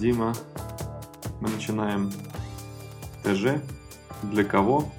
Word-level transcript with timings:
Дима. 0.00 0.32
Мы 1.42 1.50
начинаем 1.50 2.10
ТЖ. 3.22 3.60
Для 4.22 4.44
кого? 4.44 4.90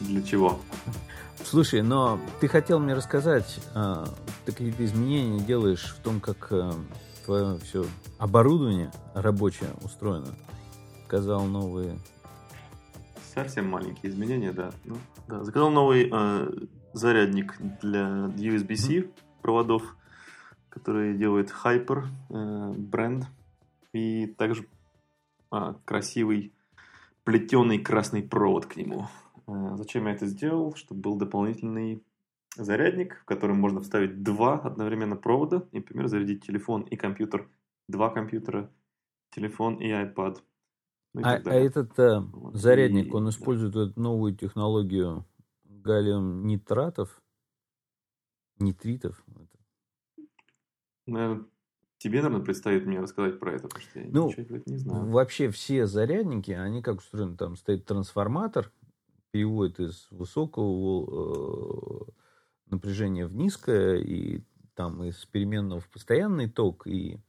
Для 0.00 0.22
чего? 0.22 0.58
Слушай, 1.44 1.82
но 1.82 2.18
ты 2.40 2.48
хотел 2.48 2.78
мне 2.78 2.94
рассказать, 2.94 3.60
а, 3.74 4.06
ты 4.46 4.52
какие-то 4.52 4.82
изменения 4.86 5.40
делаешь 5.40 5.94
в 5.98 6.02
том, 6.02 6.20
как 6.20 6.48
а, 6.52 6.72
твое 7.26 7.58
все 7.58 7.84
оборудование 8.16 8.90
рабочее 9.12 9.68
устроено. 9.82 10.34
Сказал 11.06 11.44
новые... 11.44 11.98
Совсем 13.34 13.68
маленькие 13.68 14.10
изменения, 14.10 14.52
да. 14.52 14.70
Ну, 14.86 14.96
да. 15.28 15.44
Заказал 15.44 15.70
новый 15.70 16.08
э, 16.10 16.50
зарядник 16.94 17.56
для 17.82 18.30
USB-C 18.36 19.08
проводов, 19.42 19.96
который 20.70 21.14
делает 21.14 21.52
Hyper 21.62 22.04
э, 22.30 22.72
бренд. 22.76 23.26
И 23.92 24.26
также 24.26 24.66
э, 25.52 25.74
красивый 25.84 26.52
плетеный 27.24 27.78
красный 27.78 28.22
провод 28.22 28.66
к 28.66 28.76
нему. 28.76 29.06
Э, 29.46 29.76
зачем 29.76 30.06
я 30.06 30.12
это 30.12 30.26
сделал? 30.26 30.74
Чтобы 30.74 31.00
был 31.00 31.16
дополнительный 31.16 32.02
зарядник, 32.56 33.20
в 33.22 33.24
который 33.24 33.56
можно 33.56 33.80
вставить 33.80 34.22
два 34.22 34.58
одновременно 34.58 35.16
провода, 35.16 35.66
и, 35.72 35.76
например, 35.76 36.08
зарядить 36.08 36.44
телефон 36.46 36.82
и 36.82 36.96
компьютер, 36.96 37.48
два 37.88 38.10
компьютера, 38.10 38.70
телефон 39.30 39.76
и 39.76 39.88
iPad. 39.88 40.38
Ну, 41.14 41.20
и 41.20 41.24
а, 41.24 41.40
а 41.44 41.54
этот 41.54 41.98
э, 41.98 42.20
вот. 42.20 42.54
зарядник, 42.54 43.08
и, 43.08 43.10
он 43.10 43.28
использует 43.28 43.74
да. 43.74 43.84
эту 43.84 44.00
новую 44.00 44.34
технологию 44.34 45.26
галлиум 45.64 46.46
нитратов, 46.46 47.22
нитритов? 48.58 49.22
Наверное, 51.06 51.44
тебе, 52.02 52.20
наверное, 52.20 52.44
предстоит 52.44 52.84
мне 52.84 53.00
рассказать 53.00 53.38
про 53.38 53.52
это, 53.52 53.68
потому 53.68 53.82
что 53.82 54.00
я 54.00 54.06
ну, 54.10 54.26
ничего 54.26 54.58
не 54.66 54.76
знаю. 54.76 55.06
Вообще 55.06 55.50
все 55.50 55.86
зарядники, 55.86 56.50
они 56.50 56.82
как 56.82 56.98
устроены, 56.98 57.36
там 57.36 57.56
стоит 57.56 57.84
трансформатор, 57.84 58.72
переводит 59.30 59.78
из 59.78 60.08
высокого 60.10 62.08
э, 62.08 62.10
напряжения 62.70 63.26
в 63.26 63.36
низкое, 63.36 63.98
и 63.98 64.42
там 64.74 65.04
из 65.04 65.24
переменного 65.26 65.80
в 65.80 65.88
постоянный 65.88 66.50
ток, 66.50 66.88
и 66.88 67.20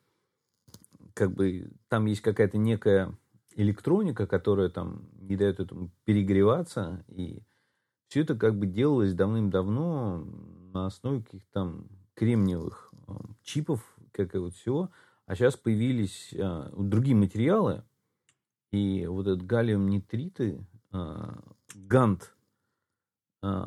как 1.14 1.32
бы 1.32 1.72
там 1.88 2.06
есть 2.08 2.22
какая-то 2.22 2.58
некая 2.58 3.16
электроника, 3.56 4.26
которая 4.26 4.70
там 4.70 5.08
не 5.14 5.36
дает 5.36 5.60
этому 5.60 5.92
перегреваться, 6.04 7.06
и 7.10 7.44
все 8.08 8.22
это 8.22 8.36
как 8.36 8.58
бы 8.58 8.66
делалось 8.66 9.14
давным-давно 9.14 10.26
на 10.74 10.88
основе 10.88 11.22
каких-то 11.22 11.52
там 11.52 11.88
кремниевых 12.16 12.92
э, 13.08 13.14
чипов, 13.44 13.93
как 14.14 14.36
и 14.36 14.38
вот 14.38 14.53
всего, 14.53 14.92
а 15.25 15.36
сейчас 15.36 15.58
появились 15.58 16.33
э, 16.33 16.69
другие 16.78 17.16
материалы, 17.16 17.83
и 18.72 19.06
вот 19.06 19.28
этот 19.28 19.45
галлиум 19.45 19.88
нитриты, 19.88 20.66
э, 20.92 21.33
гант, 21.75 22.36
э, 23.41 23.66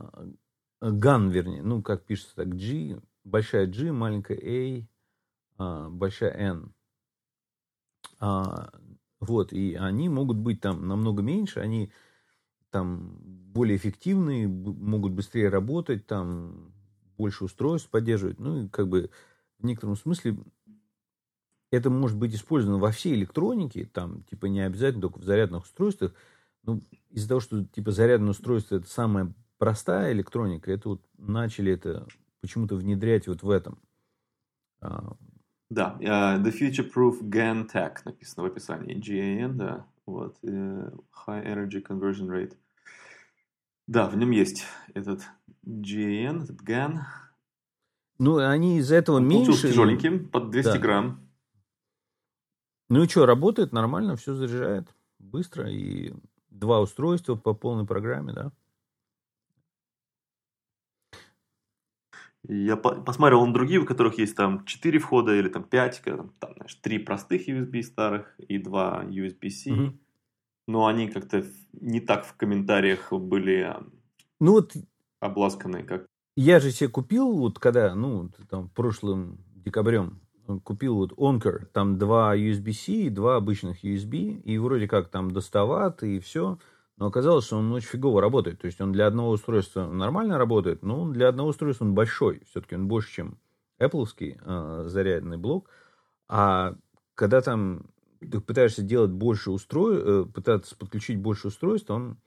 ган, 0.81 1.31
вернее, 1.31 1.63
ну, 1.63 1.83
как 1.83 2.05
пишется 2.05 2.37
так, 2.37 2.55
G, 2.55 3.01
большая 3.25 3.67
G, 3.67 3.93
маленькая 3.93 4.39
A, 4.39 4.87
э, 5.59 5.89
большая 5.91 6.33
N. 6.33 6.73
А, 8.19 8.71
вот, 9.21 9.53
и 9.53 9.75
они 9.75 10.09
могут 10.09 10.39
быть 10.39 10.61
там 10.61 10.87
намного 10.89 11.23
меньше, 11.23 11.61
они 11.61 11.93
там 12.71 13.17
более 13.53 13.77
эффективные, 13.77 14.49
могут 14.49 15.13
быстрее 15.13 15.49
работать, 15.49 16.07
там 16.07 16.73
больше 17.17 17.45
устройств 17.45 17.91
поддерживать. 17.91 18.39
Ну, 18.39 18.65
и 18.65 18.69
как 18.69 18.89
бы 18.89 19.11
в 19.59 19.65
некотором 19.65 19.97
смысле 19.97 20.37
это 21.71 21.91
может 21.91 22.17
быть 22.17 22.35
использовано 22.35 22.79
во 22.79 22.91
всей 22.91 23.15
электронике, 23.15 23.87
там, 23.87 24.23
типа, 24.25 24.47
не 24.47 24.61
обязательно 24.61 25.03
только 25.03 25.19
в 25.19 25.25
зарядных 25.25 25.65
устройствах. 25.65 26.15
Ну, 26.63 26.83
из-за 27.11 27.29
того, 27.29 27.41
что, 27.41 27.65
типа, 27.65 27.91
зарядное 27.91 28.31
устройство 28.31 28.77
это 28.77 28.89
самая 28.89 29.33
простая 29.59 30.13
электроника, 30.13 30.71
это 30.71 30.91
вот 30.91 31.03
начали 31.19 31.73
это 31.73 32.07
почему-то 32.41 32.77
внедрять 32.77 33.27
вот 33.27 33.43
в 33.43 33.51
этом. 33.51 33.79
А, 34.81 35.17
да, 35.69 35.97
uh, 36.01 36.43
The 36.43 36.53
Future 36.53 36.93
Proof 36.93 37.23
GAN 37.23 37.69
Tech 37.69 37.97
написано 38.05 38.45
в 38.45 38.47
описании. 38.47 38.97
GAN, 38.97 39.55
да. 39.55 39.87
Вот. 40.07 40.39
Uh, 40.45 40.97
high 41.27 41.45
Energy 41.45 41.83
Conversion 41.83 42.29
Rate. 42.29 42.57
Да, 43.89 44.09
в 44.09 44.17
нем 44.17 44.31
есть 44.31 44.65
этот 44.95 45.23
GAN, 45.65 46.45
этот 46.45 46.63
GAN. 46.63 47.01
Ну, 48.19 48.39
они 48.39 48.79
из 48.79 48.91
этого 48.93 49.17
Он 49.17 49.29
меньше. 49.29 49.69
Тяжеленьким, 49.69 50.29
под 50.29 50.51
200 50.51 50.69
да. 50.69 50.79
грамм. 50.79 51.21
Ну 52.89 53.03
и 53.03 53.09
что, 53.09 53.27
работает 53.27 53.73
нормально, 53.73 54.17
все 54.17 54.35
заряжает 54.35 54.89
быстро. 55.19 55.71
И 55.71 56.15
два 56.51 56.81
устройства 56.81 57.35
по 57.35 57.53
полной 57.53 57.87
программе, 57.87 58.33
да. 58.33 58.53
Я 62.49 62.77
посмотрел 62.77 63.45
на 63.45 63.53
другие, 63.53 63.81
в 63.81 63.87
которых 63.87 64.19
есть 64.19 64.37
там 64.37 64.65
4 64.65 64.99
входа 65.01 65.35
или 65.35 65.49
там 65.49 65.65
5, 65.65 66.03
там, 66.05 66.33
там 66.39 66.55
знаешь, 66.55 66.75
3 66.77 66.99
простых 67.01 67.49
USB 67.49 67.83
старых 67.83 68.39
и 68.39 68.59
2 68.59 69.05
USB-C. 69.07 69.73
Угу. 69.73 69.99
Но 70.69 70.87
они 70.87 71.09
как-то 71.09 71.45
не 71.73 72.01
так 72.01 72.25
в 72.25 72.37
комментариях 72.37 73.13
были 73.13 73.77
ну, 74.41 74.53
вот 74.53 74.75
обласканы, 75.21 75.83
как... 75.83 76.07
Я 76.37 76.61
же 76.61 76.71
себе 76.71 76.91
купил, 76.91 77.33
вот 77.33 77.59
когда, 77.59 77.95
ну, 77.95 78.31
там, 78.51 78.69
прошлым 78.69 79.39
декабрем, 79.65 80.21
купил 80.65 80.97
вот 80.97 81.13
Onker, 81.13 81.67
там 81.73 81.99
два 81.99 82.37
USB-C 82.37 82.93
и 82.93 83.11
два 83.11 83.37
обычных 83.37 83.83
USB, 83.83 84.41
и 84.43 84.59
вроде 84.59 84.87
как 84.87 85.09
там 85.09 85.31
достават 85.31 86.03
и 86.03 86.21
все. 86.21 86.59
Но 86.99 87.07
оказалось, 87.07 87.47
что 87.47 87.57
он 87.57 87.73
очень 87.73 87.89
фигово 87.89 88.21
работает. 88.21 88.61
То 88.61 88.67
есть 88.67 88.81
он 88.81 88.93
для 88.93 89.07
одного 89.07 89.31
устройства 89.31 89.87
нормально 89.87 90.39
работает, 90.39 90.83
но 90.83 91.11
для 91.11 91.29
одного 91.29 91.51
устройства 91.51 91.85
он 91.85 91.95
большой. 91.95 92.43
Все-таки 92.51 92.75
он 92.75 92.87
больше, 92.87 93.13
чем 93.13 93.39
Apple 93.81 94.07
э, 94.19 94.89
зарядный 94.89 95.37
блок. 95.39 95.69
А 96.29 96.75
когда 97.15 97.41
там 97.41 97.87
ты 98.21 98.41
пытаешься 98.41 98.83
делать 98.83 99.11
больше 99.11 99.51
устройств, 99.51 100.07
э, 100.07 100.25
пытаться 100.25 100.77
подключить 100.77 101.19
больше 101.19 101.49
устройств, 101.49 101.91
он 101.91 102.19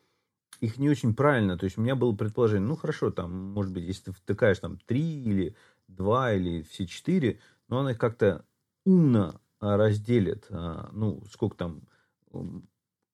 их 0.59 0.78
не 0.78 0.90
очень 0.90 1.16
правильно. 1.16 1.58
То 1.58 1.66
есть 1.66 1.78
у 1.78 1.81
меня 1.81 1.96
было 1.96 2.16
предположение, 2.16 2.68
ну 2.68 2.75
хорошо, 2.75 3.12
там, 3.12 3.31
может 3.31 3.74
быть, 3.74 3.84
если 3.84 4.06
ты 4.06 4.12
втыкаешь 4.12 4.59
там 4.59 4.78
три 4.86 5.24
или 5.24 5.56
два 5.88 6.34
или 6.34 6.64
все 6.64 6.86
четыре, 6.86 7.40
но 7.68 7.78
он 7.78 7.90
их 7.90 7.97
как-то 7.97 8.46
умно 8.86 9.40
а, 9.59 9.78
разделит. 9.78 10.47
А, 10.50 10.90
ну, 10.92 11.24
сколько 11.31 11.56
там 11.56 11.81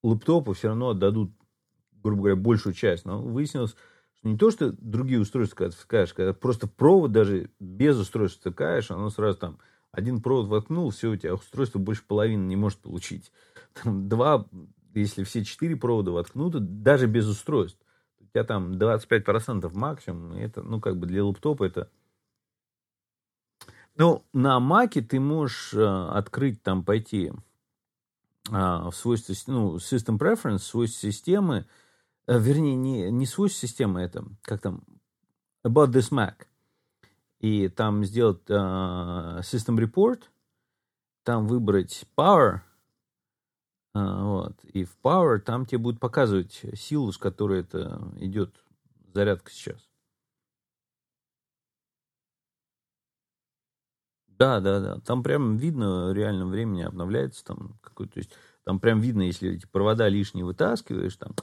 лэптопы 0.04 0.54
все 0.54 0.70
равно 0.70 0.90
отдадут 0.90 1.32
грубо 2.06 2.22
говоря, 2.22 2.36
большую 2.36 2.74
часть. 2.74 3.06
Но 3.06 3.22
выяснилось, 3.22 3.76
не 4.24 4.38
то, 4.38 4.52
что 4.52 4.72
другие 4.72 5.20
устройства, 5.20 5.56
когда 5.56 5.72
ты 5.72 5.78
втыкаешь, 5.78 6.14
когда 6.14 6.34
просто 6.34 6.68
провод 6.68 7.12
даже 7.12 7.50
без 7.60 7.98
устройства 7.98 8.42
втыкаешь, 8.42 8.92
оно 8.92 9.10
сразу 9.10 9.38
там 9.40 9.60
один 9.92 10.22
провод 10.22 10.48
воткнул, 10.48 10.92
все, 10.92 11.12
у 11.12 11.16
тебя 11.16 11.34
устройство 11.34 11.80
больше 11.80 12.04
половины 12.06 12.46
не 12.46 12.56
может 12.56 12.80
получить. 12.80 13.32
Там 13.84 14.08
два, 14.08 14.48
если 15.02 15.24
все 15.24 15.44
четыре 15.44 15.76
провода 15.76 16.12
воткнуты, 16.12 16.60
даже 16.60 17.08
без 17.08 17.28
устройств, 17.28 17.80
у 18.20 18.26
тебя 18.26 18.44
там 18.44 18.74
25% 18.74 19.70
максимум, 19.74 20.34
это, 20.34 20.64
ну, 20.64 20.80
как 20.80 20.98
бы 20.98 21.08
для 21.08 21.24
лаптопа 21.24 21.66
это... 21.66 21.90
Ну, 23.98 24.26
на 24.34 24.60
Маке 24.60 25.02
ты 25.02 25.20
можешь 25.22 25.74
э, 25.74 26.08
открыть, 26.10 26.62
там, 26.62 26.84
пойти 26.84 27.32
э, 28.50 28.52
в 28.52 28.92
свойства, 28.92 29.34
ну, 29.48 29.78
System 29.78 30.18
Preference, 30.18 30.60
свойства 30.60 31.10
системы, 31.12 31.66
Э, 32.28 32.40
вернее, 32.40 32.76
не, 32.76 33.12
не 33.12 33.26
свойство 33.26 33.68
системы, 33.68 34.02
это, 34.02 34.26
как 34.42 34.62
там, 34.62 34.84
About 35.66 35.92
this 35.92 36.12
Mac. 36.12 36.46
И 37.40 37.68
там 37.70 38.04
сделать 38.06 38.42
uh, 38.50 39.40
System 39.42 39.78
Report, 39.78 40.22
там 41.24 41.48
выбрать 41.48 42.06
Power, 42.16 42.62
вот, 43.96 44.54
и 44.66 44.84
в 44.84 44.98
Power 45.04 45.40
там 45.40 45.66
тебе 45.66 45.78
будет 45.80 46.00
показывать 46.00 46.62
силу, 46.76 47.12
с 47.12 47.18
которой 47.18 47.62
это 47.62 48.02
идет 48.20 48.54
зарядка 49.14 49.52
сейчас. 49.52 49.88
Да, 54.28 54.60
да, 54.60 54.80
да. 54.80 55.00
Там 55.06 55.24
прям 55.24 55.58
видно 55.58 56.10
в 56.10 56.14
реальном 56.14 56.50
времени 56.50 56.82
обновляется 56.84 57.44
там 57.46 57.78
какой-то, 57.82 58.14
то 58.16 58.20
есть 58.20 58.32
там 58.64 58.80
прям 58.80 59.00
видно, 59.00 59.22
если 59.22 59.52
эти 59.56 59.66
провода 59.66 60.10
лишние 60.10 60.44
вытаскиваешь, 60.46 61.16
там 61.16 61.36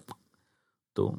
то 0.94 1.18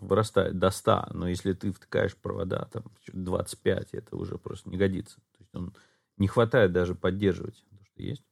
вырастает 0.00 0.58
до 0.58 0.70
100, 0.70 1.06
но 1.12 1.28
если 1.28 1.52
ты 1.54 1.72
втыкаешь 1.72 2.16
провода 2.16 2.68
там 2.72 2.84
25, 3.12 3.94
это 3.94 4.16
уже 4.16 4.38
просто 4.38 4.68
не 4.70 4.76
годится. 4.76 5.16
То 5.16 5.38
есть 5.40 5.54
он 5.54 5.74
не 6.18 6.28
хватает 6.28 6.72
даже 6.72 6.94
поддерживать 6.94 7.64
то, 7.70 7.84
что 7.86 8.02
есть. 8.02 8.24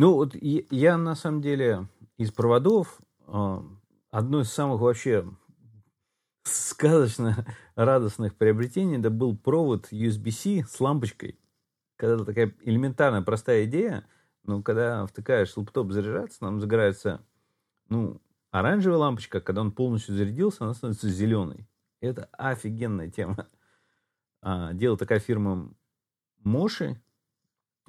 Ну 0.00 0.14
вот 0.14 0.34
я 0.34 0.96
на 0.96 1.14
самом 1.14 1.42
деле 1.42 1.86
из 2.16 2.32
проводов 2.32 3.02
а, 3.26 3.62
одно 4.10 4.40
из 4.40 4.50
самых 4.50 4.80
вообще 4.80 5.30
сказочно 6.42 7.44
радостных 7.74 8.34
приобретений 8.34 8.98
это 8.98 9.10
был 9.10 9.36
провод 9.36 9.92
USB-C 9.92 10.64
с 10.66 10.80
лампочкой, 10.80 11.38
когда 11.96 12.24
такая 12.24 12.54
элементарная, 12.62 13.20
простая 13.20 13.66
идея, 13.66 14.06
ну, 14.44 14.62
когда 14.62 15.04
втыкаешь 15.04 15.54
лаптоп 15.54 15.92
заряжаться, 15.92 16.44
нам 16.44 16.62
загорается, 16.62 17.20
ну, 17.90 18.22
оранжевая 18.52 19.00
лампочка, 19.00 19.42
когда 19.42 19.60
он 19.60 19.70
полностью 19.70 20.14
зарядился, 20.14 20.64
она 20.64 20.72
становится 20.72 21.10
зеленой. 21.10 21.68
Это 22.00 22.30
офигенная 22.38 23.10
тема. 23.10 23.48
А, 24.40 24.72
делала 24.72 24.96
такая 24.96 25.20
фирма 25.20 25.70
Моши, 26.38 26.98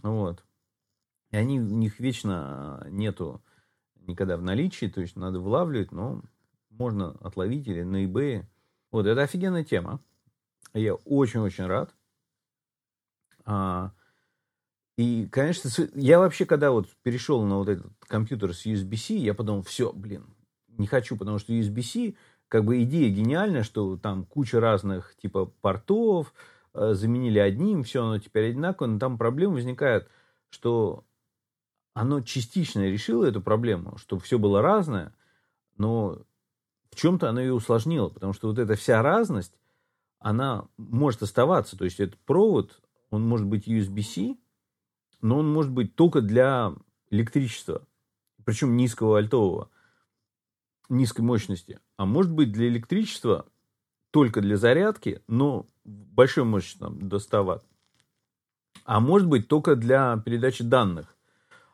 вот. 0.03 0.43
И 1.31 1.37
они, 1.37 1.59
у 1.59 1.63
них 1.63 1.99
вечно 1.99 2.85
нету 2.89 3.41
никогда 3.95 4.37
в 4.37 4.41
наличии, 4.41 4.87
то 4.87 5.01
есть 5.01 5.15
надо 5.15 5.39
вылавливать, 5.39 5.91
но 5.91 6.21
можно 6.69 7.11
отловить 7.21 7.67
или 7.67 7.83
на 7.83 8.05
eBay. 8.05 8.45
Вот, 8.91 9.05
это 9.05 9.21
офигенная 9.21 9.63
тема. 9.63 10.01
Я 10.73 10.95
очень-очень 10.95 11.65
рад. 11.65 11.93
А, 13.45 13.93
и, 14.97 15.27
конечно, 15.31 15.69
я 15.95 16.19
вообще, 16.19 16.45
когда 16.45 16.71
вот 16.71 16.89
перешел 17.03 17.43
на 17.43 17.57
вот 17.57 17.69
этот 17.69 17.91
компьютер 18.01 18.53
с 18.53 18.65
USB-C, 18.65 19.13
я 19.15 19.33
подумал, 19.33 19.63
все, 19.63 19.91
блин, 19.93 20.25
не 20.67 20.87
хочу, 20.87 21.15
потому 21.15 21.39
что 21.39 21.53
USB-C, 21.53 22.15
как 22.47 22.65
бы 22.65 22.83
идея 22.83 23.09
гениальная, 23.09 23.63
что 23.63 23.97
там 23.97 24.25
куча 24.25 24.59
разных 24.59 25.15
типа 25.17 25.45
портов, 25.61 26.33
э, 26.73 26.93
заменили 26.93 27.39
одним, 27.39 27.83
все 27.83 28.03
оно 28.03 28.19
теперь 28.19 28.49
одинаково, 28.49 28.87
но 28.87 28.99
там 28.99 29.17
проблема 29.17 29.55
возникает, 29.55 30.09
что 30.49 31.05
оно 31.93 32.21
частично 32.21 32.87
решило 32.87 33.25
эту 33.25 33.41
проблему, 33.41 33.97
чтобы 33.97 34.21
все 34.21 34.39
было 34.39 34.61
разное, 34.61 35.13
но 35.77 36.23
в 36.89 36.95
чем-то 36.95 37.29
оно 37.29 37.41
ее 37.41 37.53
усложнило, 37.53 38.09
потому 38.09 38.33
что 38.33 38.47
вот 38.47 38.59
эта 38.59 38.75
вся 38.75 39.01
разность, 39.01 39.57
она 40.19 40.67
может 40.77 41.23
оставаться. 41.23 41.77
То 41.77 41.85
есть 41.85 41.99
этот 41.99 42.19
провод, 42.19 42.81
он 43.09 43.27
может 43.27 43.47
быть 43.47 43.67
USB-C, 43.67 44.37
но 45.21 45.39
он 45.39 45.51
может 45.51 45.71
быть 45.71 45.95
только 45.95 46.21
для 46.21 46.73
электричества, 47.09 47.87
причем 48.45 48.77
низкого 48.77 49.17
альтового, 49.17 49.69
низкой 50.89 51.21
мощности. 51.21 51.79
А 51.97 52.05
может 52.05 52.31
быть 52.31 52.51
для 52.51 52.67
электричества 52.67 53.47
только 54.11 54.41
для 54.41 54.57
зарядки, 54.57 55.21
но 55.27 55.67
большой 55.83 56.43
мощности, 56.43 56.79
там, 56.79 57.07
до 57.07 57.19
100 57.19 57.43
Вт. 57.43 57.65
А 58.83 58.99
может 58.99 59.27
быть 59.27 59.47
только 59.47 59.75
для 59.75 60.17
передачи 60.17 60.63
данных. 60.63 61.15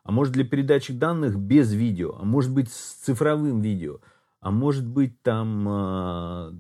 А 0.08 0.12
может 0.12 0.34
для 0.34 0.46
передачи 0.46 0.94
данных 0.94 1.38
без 1.38 1.74
видео. 1.74 2.16
А 2.18 2.24
может 2.24 2.54
быть 2.54 2.72
с 2.72 2.94
цифровым 3.04 3.60
видео. 3.60 4.00
А 4.40 4.52
может 4.52 4.88
быть 4.88 5.22
там 5.22 5.68
э, 5.68 6.52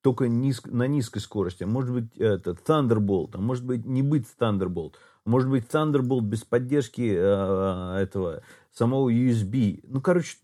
только 0.00 0.26
низ, 0.26 0.62
на 0.64 0.86
низкой 0.86 1.18
скорости. 1.18 1.64
А 1.64 1.66
может 1.66 1.92
быть 1.92 2.16
это 2.16 2.52
Thunderbolt. 2.52 3.32
А 3.34 3.38
может 3.42 3.66
быть 3.66 3.84
не 3.84 4.00
быть 4.00 4.26
Thunderbolt. 4.40 4.94
Может 5.26 5.50
быть, 5.50 5.64
Thunderbolt 5.64 6.22
без 6.22 6.44
поддержки 6.44 7.14
э, 7.14 7.96
этого 8.00 8.42
самого 8.72 9.10
USB. 9.10 9.80
Ну, 9.86 10.00
короче, 10.00 10.38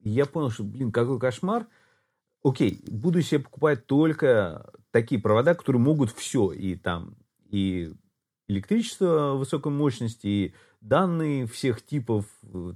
я 0.00 0.24
понял, 0.24 0.48
что, 0.48 0.64
блин, 0.64 0.92
какой 0.92 1.18
кошмар. 1.18 1.66
Окей, 2.42 2.82
буду 2.88 3.20
себе 3.20 3.40
покупать 3.40 3.84
только 3.84 4.70
такие 4.90 5.20
провода, 5.20 5.54
которые 5.54 5.82
могут 5.82 6.12
все. 6.12 6.52
И 6.52 6.76
там, 6.76 7.18
и 7.50 7.92
электричество 8.48 9.34
высокой 9.34 9.70
мощности, 9.70 10.26
и 10.26 10.54
данные 10.88 11.46
всех 11.46 11.82
типов, 11.84 12.26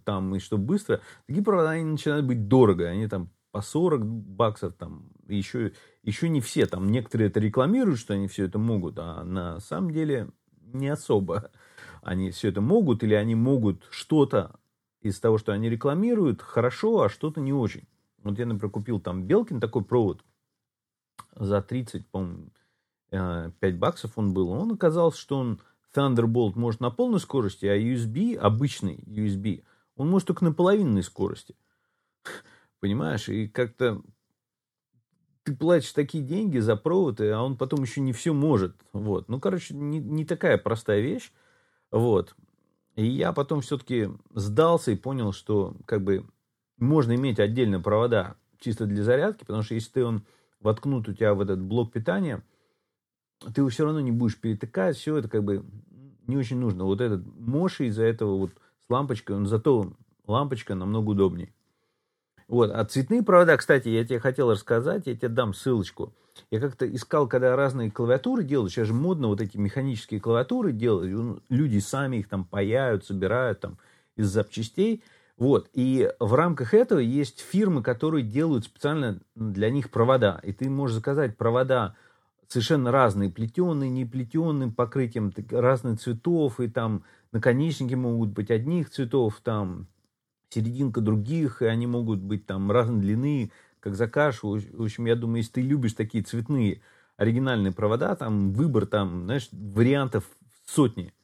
там, 0.05 0.35
и 0.35 0.39
что 0.39 0.59
быстро. 0.59 1.01
Такие 1.27 1.45
провода, 1.45 1.71
они 1.71 1.85
начинают 1.85 2.27
быть 2.27 2.49
дорого. 2.49 2.89
Они 2.89 3.07
там 3.07 3.31
по 3.53 3.63
40 3.63 4.05
баксов, 4.05 4.75
там, 4.75 5.11
еще, 5.29 5.73
еще 6.03 6.29
не 6.29 6.41
все. 6.41 6.67
Там 6.67 6.89
некоторые 6.89 7.29
это 7.29 7.41
рекламируют, 7.41 7.99
что 7.99 8.15
они 8.15 8.29
все 8.29 8.45
это 8.45 8.59
могут, 8.59 8.99
а 8.99 9.25
на 9.25 9.61
самом 9.61 9.93
деле 9.93 10.31
не 10.73 10.89
особо 10.89 11.51
они 12.03 12.31
все 12.31 12.49
это 12.49 12.61
могут, 12.61 13.03
или 13.03 13.15
они 13.15 13.35
могут 13.35 13.87
что-то 13.91 14.59
из 15.01 15.19
того, 15.21 15.39
что 15.39 15.53
они 15.53 15.69
рекламируют, 15.69 16.43
хорошо, 16.43 17.03
а 17.03 17.09
что-то 17.09 17.41
не 17.41 17.53
очень. 17.53 17.87
Вот 18.23 18.39
я, 18.39 18.47
например, 18.47 18.71
купил 18.71 19.01
там 19.01 19.25
Белкин 19.25 19.61
такой 19.61 19.85
провод 19.85 20.25
за 21.35 21.63
30, 21.63 22.07
по-моему, 22.09 22.51
5 23.11 23.53
э, 23.61 23.73
баксов 23.73 24.13
он 24.17 24.35
был. 24.35 24.51
Он 24.51 24.73
оказался, 24.73 25.19
что 25.19 25.39
он 25.39 25.61
Thunderbolt 25.95 26.53
может 26.55 26.81
на 26.81 26.91
полной 26.91 27.21
скорости, 27.21 27.67
а 27.67 27.77
USB, 27.77 28.37
обычный 28.37 28.97
USB, 29.07 29.65
он 29.97 30.09
может 30.09 30.29
только 30.29 30.45
на 30.45 30.53
половинной 30.53 31.03
скорости. 31.03 31.57
Понимаешь? 32.81 33.29
И 33.29 33.49
как-то 33.49 34.03
ты 35.43 35.55
платишь 35.55 35.93
такие 35.93 36.23
деньги 36.23 36.59
за 36.59 36.77
провод, 36.77 37.21
а 37.21 37.43
он 37.43 37.57
потом 37.57 37.83
еще 37.83 38.01
не 38.01 38.13
все 38.13 38.33
может. 38.33 38.77
Вот. 38.93 39.29
Ну, 39.29 39.41
короче, 39.41 39.75
не, 39.75 39.99
не 39.99 40.25
такая 40.25 40.59
простая 40.59 41.01
вещь. 41.01 41.33
Вот. 41.91 42.35
И 42.97 43.07
я 43.07 43.33
потом 43.33 43.61
все-таки 43.61 44.09
сдался 44.35 44.91
и 44.93 44.97
понял, 44.97 45.33
что 45.33 45.77
как 45.87 46.03
бы 46.03 46.27
можно 46.79 47.15
иметь 47.15 47.41
отдельные 47.41 47.81
провода 47.81 48.37
чисто 48.59 48.87
для 48.87 49.03
зарядки, 49.03 49.41
потому 49.41 49.63
что 49.63 49.75
если 49.75 49.93
ты 49.93 50.05
он 50.05 50.25
воткнут 50.61 51.09
у 51.09 51.15
тебя 51.15 51.35
в 51.35 51.41
этот 51.41 51.61
блок 51.61 51.93
питания, 51.93 52.45
ты 53.55 53.67
все 53.69 53.85
равно 53.85 54.01
не 54.01 54.13
будешь 54.13 54.39
перетыкать, 54.39 54.97
все 54.97 55.17
это 55.17 55.29
как 55.29 55.45
бы 55.45 55.65
не 56.27 56.37
очень 56.37 56.59
нужно. 56.59 56.85
Вот 56.85 57.01
этот 57.01 57.25
Моши 57.39 57.87
из-за 57.87 58.05
этого 58.05 58.37
вот 58.37 58.51
с 58.87 58.91
лампочкой, 58.91 59.37
он 59.37 59.47
зато 59.47 59.93
лампочка 60.27 60.75
намного 60.75 61.11
удобнее. 61.11 61.53
Вот. 62.49 62.71
А 62.73 62.85
цветные 62.85 63.23
провода, 63.23 63.57
кстати, 63.57 63.89
я 63.89 64.05
тебе 64.05 64.19
хотел 64.19 64.51
рассказать, 64.51 65.07
я 65.07 65.15
тебе 65.15 65.29
дам 65.29 65.55
ссылочку. 65.55 66.13
Я 66.51 66.61
как-то 66.61 66.87
искал, 66.93 67.29
когда 67.29 67.55
разные 67.55 67.91
клавиатуры 67.91 68.45
делают, 68.45 68.73
сейчас 68.73 68.89
же 68.89 68.95
модно 68.95 69.29
вот 69.29 69.41
эти 69.41 69.57
механические 69.57 70.21
клавиатуры 70.21 70.73
делать, 70.73 71.11
люди 71.49 71.79
сами 71.79 72.19
их 72.19 72.29
там 72.29 72.45
паяют, 72.45 73.05
собирают 73.05 73.61
там 73.61 73.79
из 74.17 74.29
запчастей. 74.29 75.03
Вот. 75.37 75.69
И 75.73 76.11
в 76.19 76.35
рамках 76.35 76.75
этого 76.75 76.99
есть 76.99 77.41
фирмы, 77.41 77.83
которые 77.83 78.25
делают 78.25 78.65
специально 78.65 79.21
для 79.35 79.71
них 79.71 79.91
провода. 79.91 80.41
И 80.43 80.53
ты 80.53 80.69
можешь 80.69 80.97
заказать 80.97 81.37
провода 81.37 81.95
совершенно 82.51 82.91
разные, 82.91 83.31
плетеные, 83.31 83.89
не 83.89 84.05
плетеные, 84.05 84.73
покрытием 84.73 85.33
разных 85.51 86.01
цветов, 86.01 86.59
и 86.59 86.69
там 86.69 87.05
наконечники 87.31 87.95
могут 87.95 88.31
быть 88.31 88.51
одних 88.51 88.91
цветов, 88.91 89.41
там 89.43 89.87
серединка 90.49 91.01
других, 91.01 91.63
и 91.63 91.67
они 91.67 91.87
могут 91.87 92.19
быть 92.19 92.47
там 92.47 92.73
разной 92.73 93.01
длины, 93.01 93.53
как 93.79 93.95
закажешь. 93.95 94.41
В 94.43 94.83
общем, 94.83 95.07
я 95.07 95.15
думаю, 95.15 95.39
если 95.39 95.53
ты 95.53 95.61
любишь 95.63 95.93
такие 95.93 96.25
цветные 96.25 96.83
оригинальные 97.17 97.73
провода, 97.73 98.17
там 98.17 98.53
выбор 98.53 98.85
там, 98.85 99.27
знаешь, 99.27 99.49
вариантов 99.53 100.25
сотни. 100.67 101.15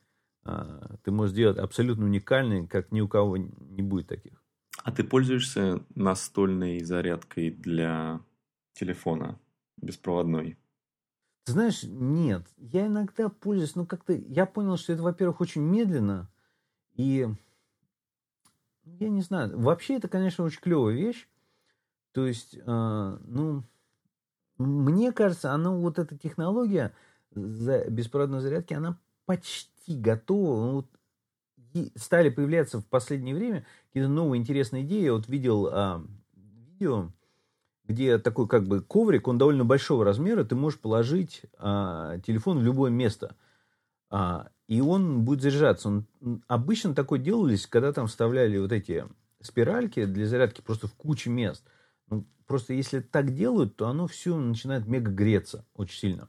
А, 0.45 0.95
ты 1.03 1.11
можешь 1.11 1.33
сделать 1.33 1.59
абсолютно 1.59 2.05
уникальный, 2.05 2.69
как 2.69 2.93
ни 2.93 3.00
у 3.00 3.09
кого 3.09 3.37
не 3.37 3.83
будет 3.83 4.07
таких. 4.07 4.41
А 4.85 4.93
ты 4.93 5.03
пользуешься 5.03 5.83
настольной 5.97 6.85
зарядкой 6.85 7.50
для 7.50 8.21
телефона 8.75 9.41
беспроводной? 9.77 10.57
Знаешь, 11.47 11.85
нет. 11.85 12.45
Я 12.57 12.87
иногда 12.87 13.29
пользуюсь, 13.29 13.76
но 13.76 13.87
как-то 13.87 14.12
я 14.12 14.47
понял, 14.47 14.76
что 14.76 14.93
это, 14.93 15.03
во-первых, 15.03 15.41
очень 15.41 15.62
медленно, 15.62 16.29
и 16.95 17.29
я 18.85 19.09
не 19.09 19.23
знаю. 19.23 19.59
Вообще 19.59 19.97
это, 19.97 20.09
конечно, 20.09 20.45
очень 20.45 20.61
клевая 20.61 20.95
вещь. 20.95 21.29
То 22.12 22.26
есть, 22.26 22.57
э, 22.57 22.61
ну, 22.67 23.62
мне 24.59 25.12
кажется, 25.12 25.53
она 25.53 25.71
вот 25.71 25.99
эта 25.99 26.17
технология 26.17 26.95
за 27.33 27.87
беспроводной 27.91 28.41
зарядки, 28.41 28.75
она 28.75 28.99
почти 29.26 29.99
готова. 30.00 30.67
Ну, 30.67 30.73
вот, 30.75 30.87
стали 31.97 32.31
появляться 32.31 32.81
в 32.81 32.87
последнее 32.87 33.35
время 33.35 33.67
какие-то 33.88 34.09
новые 34.09 34.41
интересные 34.41 34.85
идеи. 34.85 35.05
Я 35.05 35.12
вот 35.12 35.29
видел 35.29 35.69
а, 35.71 36.05
видео, 36.35 37.11
где 37.87 38.19
такой 38.19 38.49
как 38.49 38.66
бы 38.66 38.81
коврик, 38.81 39.28
он 39.28 39.38
довольно 39.38 39.64
большого 39.64 40.05
размера, 40.05 40.45
ты 40.45 40.55
можешь 40.55 40.78
положить 40.78 41.43
а, 41.59 42.19
телефон 42.21 42.59
в 42.59 42.62
любое 42.62 42.90
место. 42.90 43.37
А, 44.11 44.49
и 44.69 44.81
он 44.81 45.25
будет 45.25 45.43
заряжаться. 45.43 45.88
Он, 45.88 46.07
обычно 46.49 46.95
такое 46.95 47.19
делались, 47.19 47.66
когда 47.66 47.93
там 47.93 48.07
вставляли 48.09 48.59
вот 48.59 48.73
эти 48.73 49.05
спиральки 49.40 50.05
для 50.05 50.26
зарядки 50.26 50.61
просто 50.61 50.88
в 50.88 50.95
куче 50.95 51.31
мест. 51.31 51.64
Ну, 52.09 52.26
просто 52.47 52.73
если 52.73 53.00
так 53.00 53.35
делают, 53.35 53.76
то 53.76 53.88
оно 53.88 54.07
все 54.07 54.37
начинает 54.37 54.87
мега 54.87 55.11
греться 55.11 55.64
очень 55.75 55.99
сильно. 55.99 56.28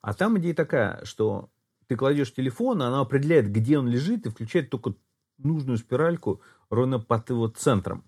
А 0.00 0.14
там 0.14 0.38
идея 0.38 0.54
такая, 0.54 1.04
что 1.04 1.50
ты 1.86 1.96
кладешь 1.96 2.34
телефон, 2.34 2.82
она 2.82 3.00
определяет, 3.00 3.50
где 3.50 3.78
он 3.78 3.88
лежит, 3.88 4.26
и 4.26 4.30
включает 4.30 4.70
только 4.70 4.94
нужную 5.38 5.78
спиральку 5.78 6.42
ровно 6.70 6.98
под 6.98 7.30
его 7.30 7.48
центром. 7.48 8.04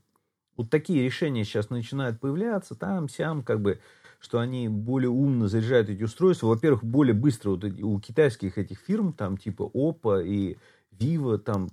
Вот 0.60 0.68
такие 0.68 1.02
решения 1.02 1.42
сейчас 1.44 1.70
начинают 1.70 2.20
появляться, 2.20 2.74
там, 2.74 3.08
сям, 3.08 3.42
как 3.42 3.62
бы 3.62 3.80
что 4.18 4.40
они 4.40 4.68
более 4.68 5.08
умно 5.08 5.48
заряжают 5.48 5.88
эти 5.88 6.02
устройства. 6.02 6.48
Во-первых, 6.48 6.84
более 6.84 7.14
быстро 7.14 7.52
вот 7.52 7.64
эти, 7.64 7.80
у 7.80 7.98
китайских 7.98 8.58
этих 8.58 8.78
фирм, 8.80 9.14
там 9.14 9.38
типа 9.38 9.70
Oppo 9.72 10.22
и 10.22 10.58
Vivo, 10.92 11.38
там 11.38 11.70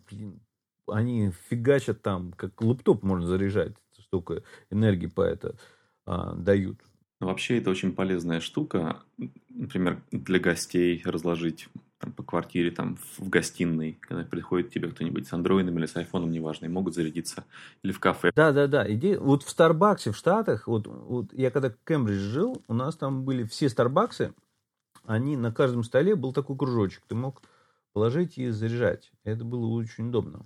они 0.87 1.33
фигачат 1.49 2.01
там, 2.01 2.31
как 2.31 2.61
лэптоп 2.61 3.03
можно 3.03 3.27
заряжать, 3.27 3.73
столько 3.99 4.43
энергии 4.69 5.07
по 5.07 5.19
это 5.19 5.57
а, 6.05 6.33
дают. 6.35 6.79
Вообще 7.19 7.57
это 7.57 7.69
очень 7.71 7.91
полезная 7.91 8.39
штука, 8.39 9.03
например, 9.49 10.01
для 10.13 10.39
гостей 10.39 11.01
разложить 11.03 11.67
там, 11.99 12.13
по 12.13 12.23
квартире, 12.23 12.71
там, 12.71 12.97
в 13.17 13.29
гостиной, 13.29 13.97
когда 14.01 14.23
приходит 14.23 14.71
тебе 14.71 14.89
кто-нибудь 14.89 15.27
с 15.27 15.33
андроидом 15.33 15.77
или 15.79 15.85
с 15.85 15.95
айфоном, 15.95 16.31
неважно, 16.31 16.65
и 16.65 16.69
могут 16.69 16.93
зарядиться, 16.93 17.45
или 17.83 17.91
в 17.91 17.99
кафе. 17.99 18.31
Да, 18.35 18.51
да, 18.51 18.67
да. 18.67 18.91
Идея, 18.93 19.19
вот 19.19 19.43
в 19.43 19.49
Старбаксе 19.49 20.11
в 20.11 20.17
Штатах, 20.17 20.67
вот, 20.67 20.87
вот 20.87 21.33
я 21.33 21.49
когда 21.49 21.69
в 21.69 21.77
Кембридж 21.85 22.19
жил, 22.19 22.63
у 22.67 22.73
нас 22.73 22.95
там 22.95 23.23
были 23.25 23.43
все 23.43 23.69
Старбаксы, 23.69 24.33
они 25.05 25.37
на 25.37 25.51
каждом 25.51 25.83
столе 25.83 26.15
был 26.15 26.33
такой 26.33 26.57
кружочек, 26.57 27.03
ты 27.07 27.15
мог 27.15 27.41
положить 27.93 28.37
и 28.37 28.49
заряжать. 28.49 29.11
Это 29.23 29.43
было 29.43 29.65
очень 29.67 30.09
удобно. 30.09 30.45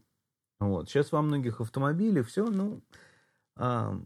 Вот. 0.59 0.89
Сейчас 0.89 1.11
во 1.11 1.21
многих 1.21 1.59
автомобилях 1.59 2.27
все, 2.27 2.45
ну, 2.45 2.81
а, 3.55 3.99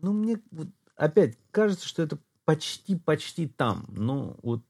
ну 0.00 0.12
мне 0.12 0.40
вот, 0.50 0.68
опять 0.96 1.38
кажется, 1.50 1.88
что 1.88 2.02
это 2.02 2.18
почти-почти 2.44 3.48
там. 3.48 3.86
Но 3.88 4.36
вот 4.42 4.62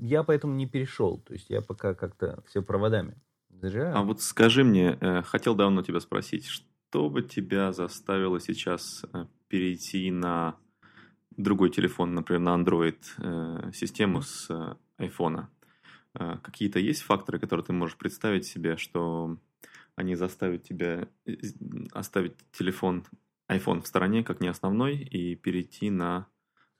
я 0.00 0.22
поэтому 0.22 0.54
не 0.54 0.66
перешел. 0.66 1.18
То 1.18 1.32
есть 1.32 1.50
я 1.50 1.62
пока 1.62 1.94
как-то 1.94 2.42
все 2.46 2.62
проводами 2.62 3.16
заряжаю. 3.50 3.96
А 3.96 4.02
вот 4.02 4.20
скажи 4.22 4.64
мне, 4.64 4.98
э, 5.00 5.22
хотел 5.22 5.54
давно 5.54 5.82
тебя 5.82 6.00
спросить, 6.00 6.46
что 6.46 7.08
бы 7.10 7.22
тебя 7.22 7.72
заставило 7.72 8.40
сейчас 8.40 9.04
э, 9.12 9.26
перейти 9.48 10.10
на 10.10 10.56
другой 11.36 11.70
телефон, 11.70 12.14
например, 12.14 12.40
на 12.40 12.56
Android 12.56 12.98
э, 13.18 13.70
систему 13.72 14.22
с 14.22 14.50
iPhone? 14.98 15.46
Какие-то 16.42 16.78
есть 16.78 17.02
факторы, 17.02 17.38
которые 17.38 17.66
ты 17.66 17.74
можешь 17.74 17.98
представить 17.98 18.46
себе, 18.46 18.78
что 18.78 19.36
они 19.96 20.14
заставят 20.14 20.62
тебя 20.62 21.08
оставить 21.92 22.32
телефон 22.52 23.04
iPhone 23.50 23.82
в 23.82 23.86
стороне, 23.86 24.24
как 24.24 24.40
не 24.40 24.48
основной, 24.48 24.96
и 24.96 25.34
перейти 25.34 25.90
на 25.90 26.26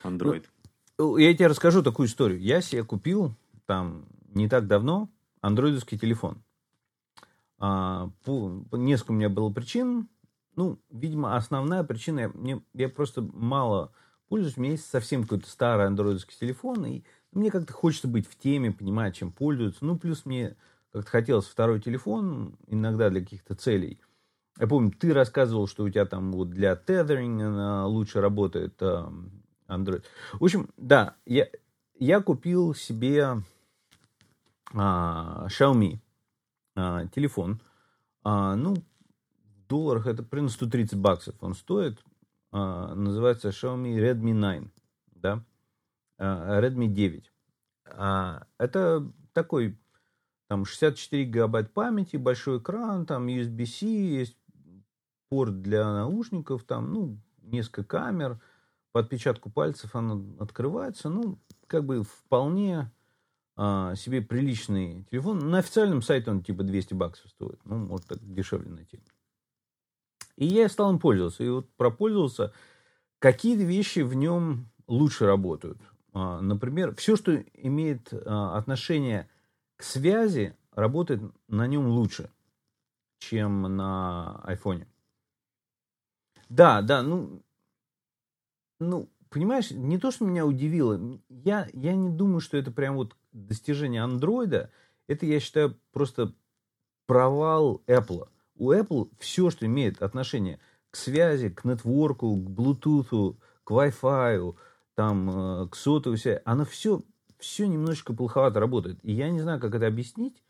Android? 0.02 0.46
Ну, 0.46 0.55
я 0.98 1.34
тебе 1.34 1.46
расскажу 1.46 1.82
такую 1.82 2.08
историю. 2.08 2.40
Я 2.40 2.60
себе 2.60 2.84
купил 2.84 3.34
там 3.66 4.06
не 4.32 4.48
так 4.48 4.66
давно 4.66 5.08
андроидовский 5.40 5.98
телефон. 5.98 6.42
А, 7.58 8.10
по, 8.24 8.64
по, 8.70 8.76
несколько 8.76 9.12
у 9.12 9.14
меня 9.14 9.28
было 9.28 9.50
причин. 9.50 10.08
Ну, 10.56 10.78
видимо, 10.90 11.36
основная 11.36 11.84
причина, 11.84 12.20
я, 12.20 12.28
мне, 12.28 12.62
я 12.74 12.88
просто 12.88 13.22
мало 13.22 13.92
пользуюсь. 14.28 14.56
У 14.56 14.60
меня 14.60 14.72
есть 14.72 14.86
совсем 14.86 15.22
какой-то 15.22 15.48
старый 15.48 15.86
андроидовский 15.86 16.36
телефон, 16.38 16.84
и 16.86 17.02
мне 17.32 17.50
как-то 17.50 17.72
хочется 17.72 18.08
быть 18.08 18.26
в 18.26 18.36
теме, 18.38 18.72
понимать, 18.72 19.16
чем 19.16 19.32
пользуются. 19.32 19.84
Ну, 19.84 19.98
плюс 19.98 20.24
мне 20.24 20.56
как-то 20.92 21.10
хотелось 21.10 21.46
второй 21.46 21.80
телефон, 21.80 22.56
иногда 22.66 23.10
для 23.10 23.20
каких-то 23.20 23.54
целей. 23.54 24.00
Я 24.58 24.66
помню, 24.66 24.90
ты 24.90 25.12
рассказывал, 25.12 25.66
что 25.66 25.84
у 25.84 25.90
тебя 25.90 26.06
там 26.06 26.32
вот 26.32 26.50
для 26.50 26.74
тедеринга 26.76 27.84
лучше 27.84 28.22
работает 28.22 28.80
Android. 29.68 30.04
В 30.34 30.44
общем, 30.44 30.68
да, 30.76 31.16
я, 31.24 31.48
я 31.98 32.20
купил 32.20 32.74
себе 32.74 33.42
а, 34.74 35.46
Xiaomi 35.48 35.98
а, 36.74 37.06
телефон. 37.06 37.60
А, 38.22 38.56
ну, 38.56 38.74
в 38.74 39.68
долларах 39.68 40.06
это 40.06 40.22
примерно 40.22 40.50
130 40.50 40.98
баксов 40.98 41.34
он 41.40 41.54
стоит. 41.54 42.02
А, 42.52 42.94
называется 42.94 43.48
Xiaomi 43.48 43.96
Redmi 43.96 44.32
9. 44.32 44.70
Да? 45.12 45.44
А, 46.18 46.60
Redmi 46.60 46.88
9. 46.88 47.32
А, 47.86 48.46
это 48.58 49.10
такой 49.32 49.78
там 50.48 50.64
64 50.64 51.24
гигабайт 51.24 51.72
памяти, 51.72 52.16
большой 52.16 52.58
экран, 52.58 53.04
там 53.04 53.26
USB-C, 53.26 53.86
есть 53.86 54.36
порт 55.28 55.60
для 55.60 55.92
наушников, 55.92 56.64
там, 56.64 56.92
ну, 56.92 57.18
несколько 57.42 57.84
камер, 57.84 58.40
по 58.96 59.00
отпечатку 59.00 59.50
пальцев 59.50 59.94
оно 59.94 60.24
открывается. 60.40 61.10
Ну, 61.10 61.38
как 61.66 61.84
бы 61.84 62.02
вполне 62.02 62.90
а, 63.54 63.94
себе 63.94 64.22
приличный 64.22 65.04
телефон. 65.10 65.50
На 65.50 65.58
официальном 65.58 66.00
сайте 66.00 66.30
он 66.30 66.42
типа 66.42 66.62
200 66.62 66.94
баксов 66.94 67.30
стоит. 67.30 67.60
Ну, 67.66 67.76
может, 67.76 68.06
так 68.06 68.18
дешевле 68.22 68.70
найти. 68.70 69.00
И 70.36 70.46
я 70.46 70.70
стал 70.70 70.92
им 70.92 70.98
пользоваться. 70.98 71.44
И 71.44 71.48
вот 71.50 71.68
пропользовался. 71.76 72.54
Какие 73.18 73.56
вещи 73.56 73.98
в 73.98 74.14
нем 74.14 74.70
лучше 74.86 75.26
работают? 75.26 75.78
А, 76.14 76.40
например, 76.40 76.94
все, 76.94 77.16
что 77.16 77.36
имеет 77.36 78.14
а, 78.14 78.56
отношение 78.56 79.28
к 79.76 79.82
связи, 79.82 80.56
работает 80.72 81.20
на 81.48 81.66
нем 81.66 81.86
лучше, 81.88 82.30
чем 83.18 83.60
на 83.76 84.40
айфоне. 84.42 84.88
Да, 86.48 86.80
да, 86.80 87.02
ну, 87.02 87.42
ну, 88.78 89.08
понимаешь, 89.30 89.70
не 89.70 89.98
то, 89.98 90.10
что 90.10 90.24
меня 90.24 90.46
удивило, 90.46 91.00
я, 91.28 91.68
я 91.72 91.94
не 91.94 92.10
думаю, 92.10 92.40
что 92.40 92.56
это 92.56 92.70
прям 92.70 92.96
вот 92.96 93.16
достижение 93.32 94.02
андроида, 94.02 94.70
это, 95.08 95.26
я 95.26 95.40
считаю, 95.40 95.78
просто 95.92 96.34
провал 97.06 97.82
Apple. 97.86 98.28
У 98.56 98.72
Apple 98.72 99.10
все, 99.18 99.50
что 99.50 99.66
имеет 99.66 100.02
отношение 100.02 100.58
к 100.90 100.96
связи, 100.96 101.50
к 101.50 101.64
нетворку, 101.64 102.34
к 102.34 102.48
Bluetooth, 102.48 103.36
к 103.64 103.70
Wi-Fi, 103.70 104.56
там, 104.94 105.30
э, 105.30 105.68
к 105.68 105.76
сотовой 105.76 106.18
связи, 106.18 106.40
оно 106.44 106.64
все, 106.64 107.02
все 107.38 107.66
немножечко 107.66 108.14
плоховато 108.14 108.60
работает. 108.60 108.98
И 109.02 109.12
я 109.12 109.30
не 109.30 109.40
знаю, 109.40 109.60
как 109.60 109.74
это 109.74 109.86
объяснить, 109.86 110.42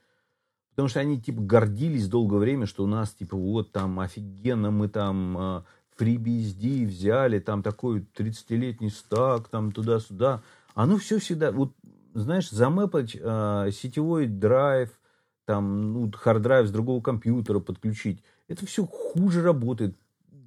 потому 0.70 0.88
что 0.88 1.00
они, 1.00 1.20
типа, 1.20 1.42
гордились 1.42 2.08
долгое 2.08 2.38
время, 2.38 2.66
что 2.66 2.84
у 2.84 2.86
нас, 2.86 3.12
типа, 3.12 3.36
вот 3.36 3.72
там 3.72 3.98
офигенно 3.98 4.70
мы 4.70 4.88
там 4.88 5.64
FreeBSD 5.98 6.86
взяли, 6.86 7.38
там 7.38 7.62
такой 7.62 8.06
30-летний 8.16 8.90
стак, 8.90 9.48
там 9.48 9.72
туда-сюда. 9.72 10.42
Оно 10.74 10.98
все 10.98 11.18
всегда, 11.18 11.52
вот, 11.52 11.72
знаешь, 12.14 12.50
замэпать 12.50 13.16
э, 13.18 13.70
сетевой 13.72 14.26
драйв, 14.26 14.90
там, 15.44 15.92
ну, 15.92 16.10
hard 16.10 16.35
drive 16.35 16.66
с 16.66 16.70
другого 16.70 17.00
компьютера 17.00 17.60
подключить, 17.60 18.22
это 18.48 18.66
все 18.66 18.84
хуже 18.84 19.42
работает. 19.42 19.96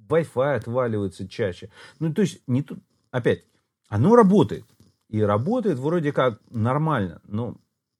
Wi-Fi 0.08 0.56
отваливается 0.56 1.28
чаще. 1.28 1.70
Ну, 1.98 2.12
то 2.12 2.22
есть, 2.22 2.42
не 2.46 2.62
тут, 2.62 2.80
опять, 3.10 3.44
оно 3.88 4.14
работает. 4.16 4.64
И 5.08 5.20
работает 5.20 5.78
вроде 5.78 6.12
как 6.12 6.40
нормально, 6.50 7.20
но 7.24 7.56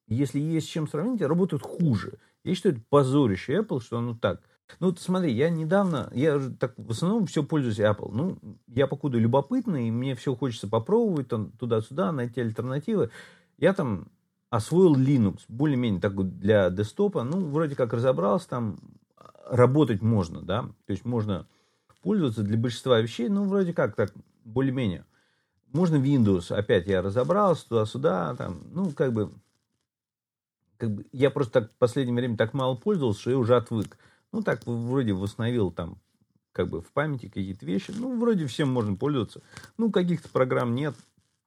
если 0.06 0.38
есть 0.38 0.68
с 0.68 0.70
чем 0.70 0.86
сравнить, 0.86 1.22
работает 1.22 1.62
хуже. 1.62 2.18
Я 2.44 2.54
считаю, 2.54 2.76
это 2.76 2.84
позорище 2.88 3.58
Apple, 3.58 3.80
что 3.80 3.98
оно 3.98 4.14
так. 4.14 4.40
Ну, 4.78 4.88
вот 4.88 5.00
смотри, 5.00 5.32
я 5.32 5.50
недавно, 5.50 6.10
я 6.14 6.40
так 6.58 6.74
в 6.76 6.90
основном 6.90 7.26
все 7.26 7.42
пользуюсь 7.42 7.80
Apple. 7.80 8.10
Ну, 8.12 8.38
я 8.68 8.86
покуда 8.86 9.18
любопытный, 9.18 9.88
и 9.88 9.90
мне 9.90 10.14
все 10.14 10.34
хочется 10.36 10.68
попробовать 10.68 11.28
там, 11.28 11.50
туда-сюда, 11.52 12.12
найти 12.12 12.40
альтернативы. 12.40 13.10
Я 13.58 13.72
там 13.72 14.08
освоил 14.50 14.96
Linux, 14.96 15.40
более-менее 15.48 16.00
так 16.00 16.14
вот 16.14 16.38
для 16.38 16.70
десктопа. 16.70 17.24
Ну, 17.24 17.46
вроде 17.48 17.74
как 17.74 17.92
разобрался, 17.92 18.48
там 18.48 18.78
работать 19.48 20.02
можно, 20.02 20.42
да. 20.42 20.62
То 20.86 20.92
есть 20.92 21.04
можно 21.04 21.46
пользоваться 22.02 22.42
для 22.42 22.56
большинства 22.56 23.00
вещей, 23.00 23.28
ну, 23.28 23.44
вроде 23.44 23.72
как 23.72 23.94
так, 23.94 24.12
более-менее. 24.44 25.04
Можно 25.72 25.96
Windows, 25.96 26.52
опять 26.52 26.86
я 26.86 27.02
разобрался, 27.02 27.68
туда-сюда, 27.68 28.34
там, 28.36 28.62
ну, 28.72 28.90
как 28.90 29.12
бы, 29.12 29.30
как 30.76 30.90
бы, 30.90 31.06
я 31.12 31.30
просто 31.30 31.60
так 31.60 31.70
в 31.70 31.76
последнее 31.76 32.16
время 32.16 32.36
так 32.36 32.54
мало 32.54 32.74
пользовался, 32.74 33.20
что 33.20 33.30
я 33.30 33.38
уже 33.38 33.54
отвык. 33.54 33.98
Ну, 34.32 34.42
так 34.42 34.66
вроде 34.66 35.12
восстановил 35.12 35.70
там 35.70 35.98
как 36.52 36.68
бы 36.68 36.80
в 36.80 36.92
памяти 36.92 37.26
какие-то 37.26 37.64
вещи. 37.66 37.92
Ну, 37.96 38.18
вроде 38.18 38.46
всем 38.46 38.70
можно 38.70 38.96
пользоваться. 38.96 39.42
Ну, 39.78 39.90
каких-то 39.90 40.28
программ 40.28 40.74
нет, 40.74 40.94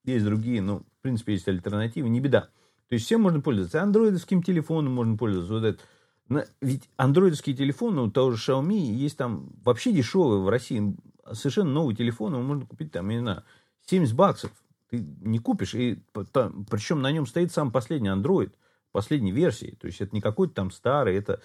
есть 0.03 0.25
другие, 0.25 0.61
но, 0.61 0.79
в 0.79 1.01
принципе, 1.01 1.33
есть 1.33 1.47
альтернативы, 1.47 2.09
не 2.09 2.19
беда. 2.19 2.49
То 2.89 2.95
есть 2.95 3.05
всем 3.05 3.21
можно 3.21 3.41
пользоваться. 3.41 3.81
Андроидовским 3.81 4.43
телефоном 4.43 4.93
можно 4.93 5.17
пользоваться. 5.17 5.53
Вот 5.53 5.63
это. 5.63 6.47
Ведь 6.61 6.89
андроидовские 6.97 7.55
телефоны 7.55 8.01
у 8.01 8.11
того 8.11 8.31
же 8.31 8.51
Xiaomi 8.51 8.77
есть 8.77 9.17
там 9.17 9.51
вообще 9.63 9.91
дешевые 9.91 10.41
в 10.41 10.49
России. 10.49 10.95
Совершенно 11.31 11.71
новый 11.71 11.95
телефон, 11.95 12.33
его 12.33 12.43
можно 12.43 12.65
купить 12.65 12.91
там, 12.91 13.09
я 13.09 13.15
не 13.15 13.21
знаю, 13.21 13.43
70 13.85 14.15
баксов. 14.15 14.51
Ты 14.89 14.99
не 15.21 15.39
купишь. 15.39 15.75
И 15.75 16.03
там, 16.31 16.65
причем 16.69 17.01
на 17.01 17.11
нем 17.11 17.25
стоит 17.25 17.51
сам 17.51 17.71
последний 17.71 18.09
Android, 18.09 18.51
последней 18.91 19.31
версии. 19.31 19.77
То 19.79 19.87
есть 19.87 20.01
это 20.01 20.13
не 20.15 20.21
какой-то 20.21 20.53
там 20.53 20.71
старый, 20.71 21.15
это 21.15 21.41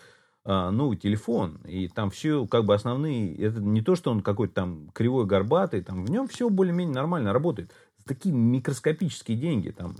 новый 0.49 0.97
телефон, 0.97 1.59
и 1.67 1.88
там 1.88 2.11
все 2.11 2.47
как 2.47 2.64
бы 2.64 2.75
основные, 2.75 3.37
это 3.37 3.61
не 3.61 3.83
то, 3.83 3.95
что 3.97 4.11
он 4.11 4.23
какой-то 4.23 4.55
там 4.55 4.90
кривой, 4.95 5.26
горбатый, 5.26 5.83
там 5.83 6.05
в 6.05 6.11
нем 6.11 6.26
все 6.26 6.49
более-менее 6.49 6.95
нормально 6.95 7.33
работает. 7.33 7.71
Такие 8.07 8.35
микроскопические 8.35 9.37
деньги, 9.37 9.69
там, 9.71 9.95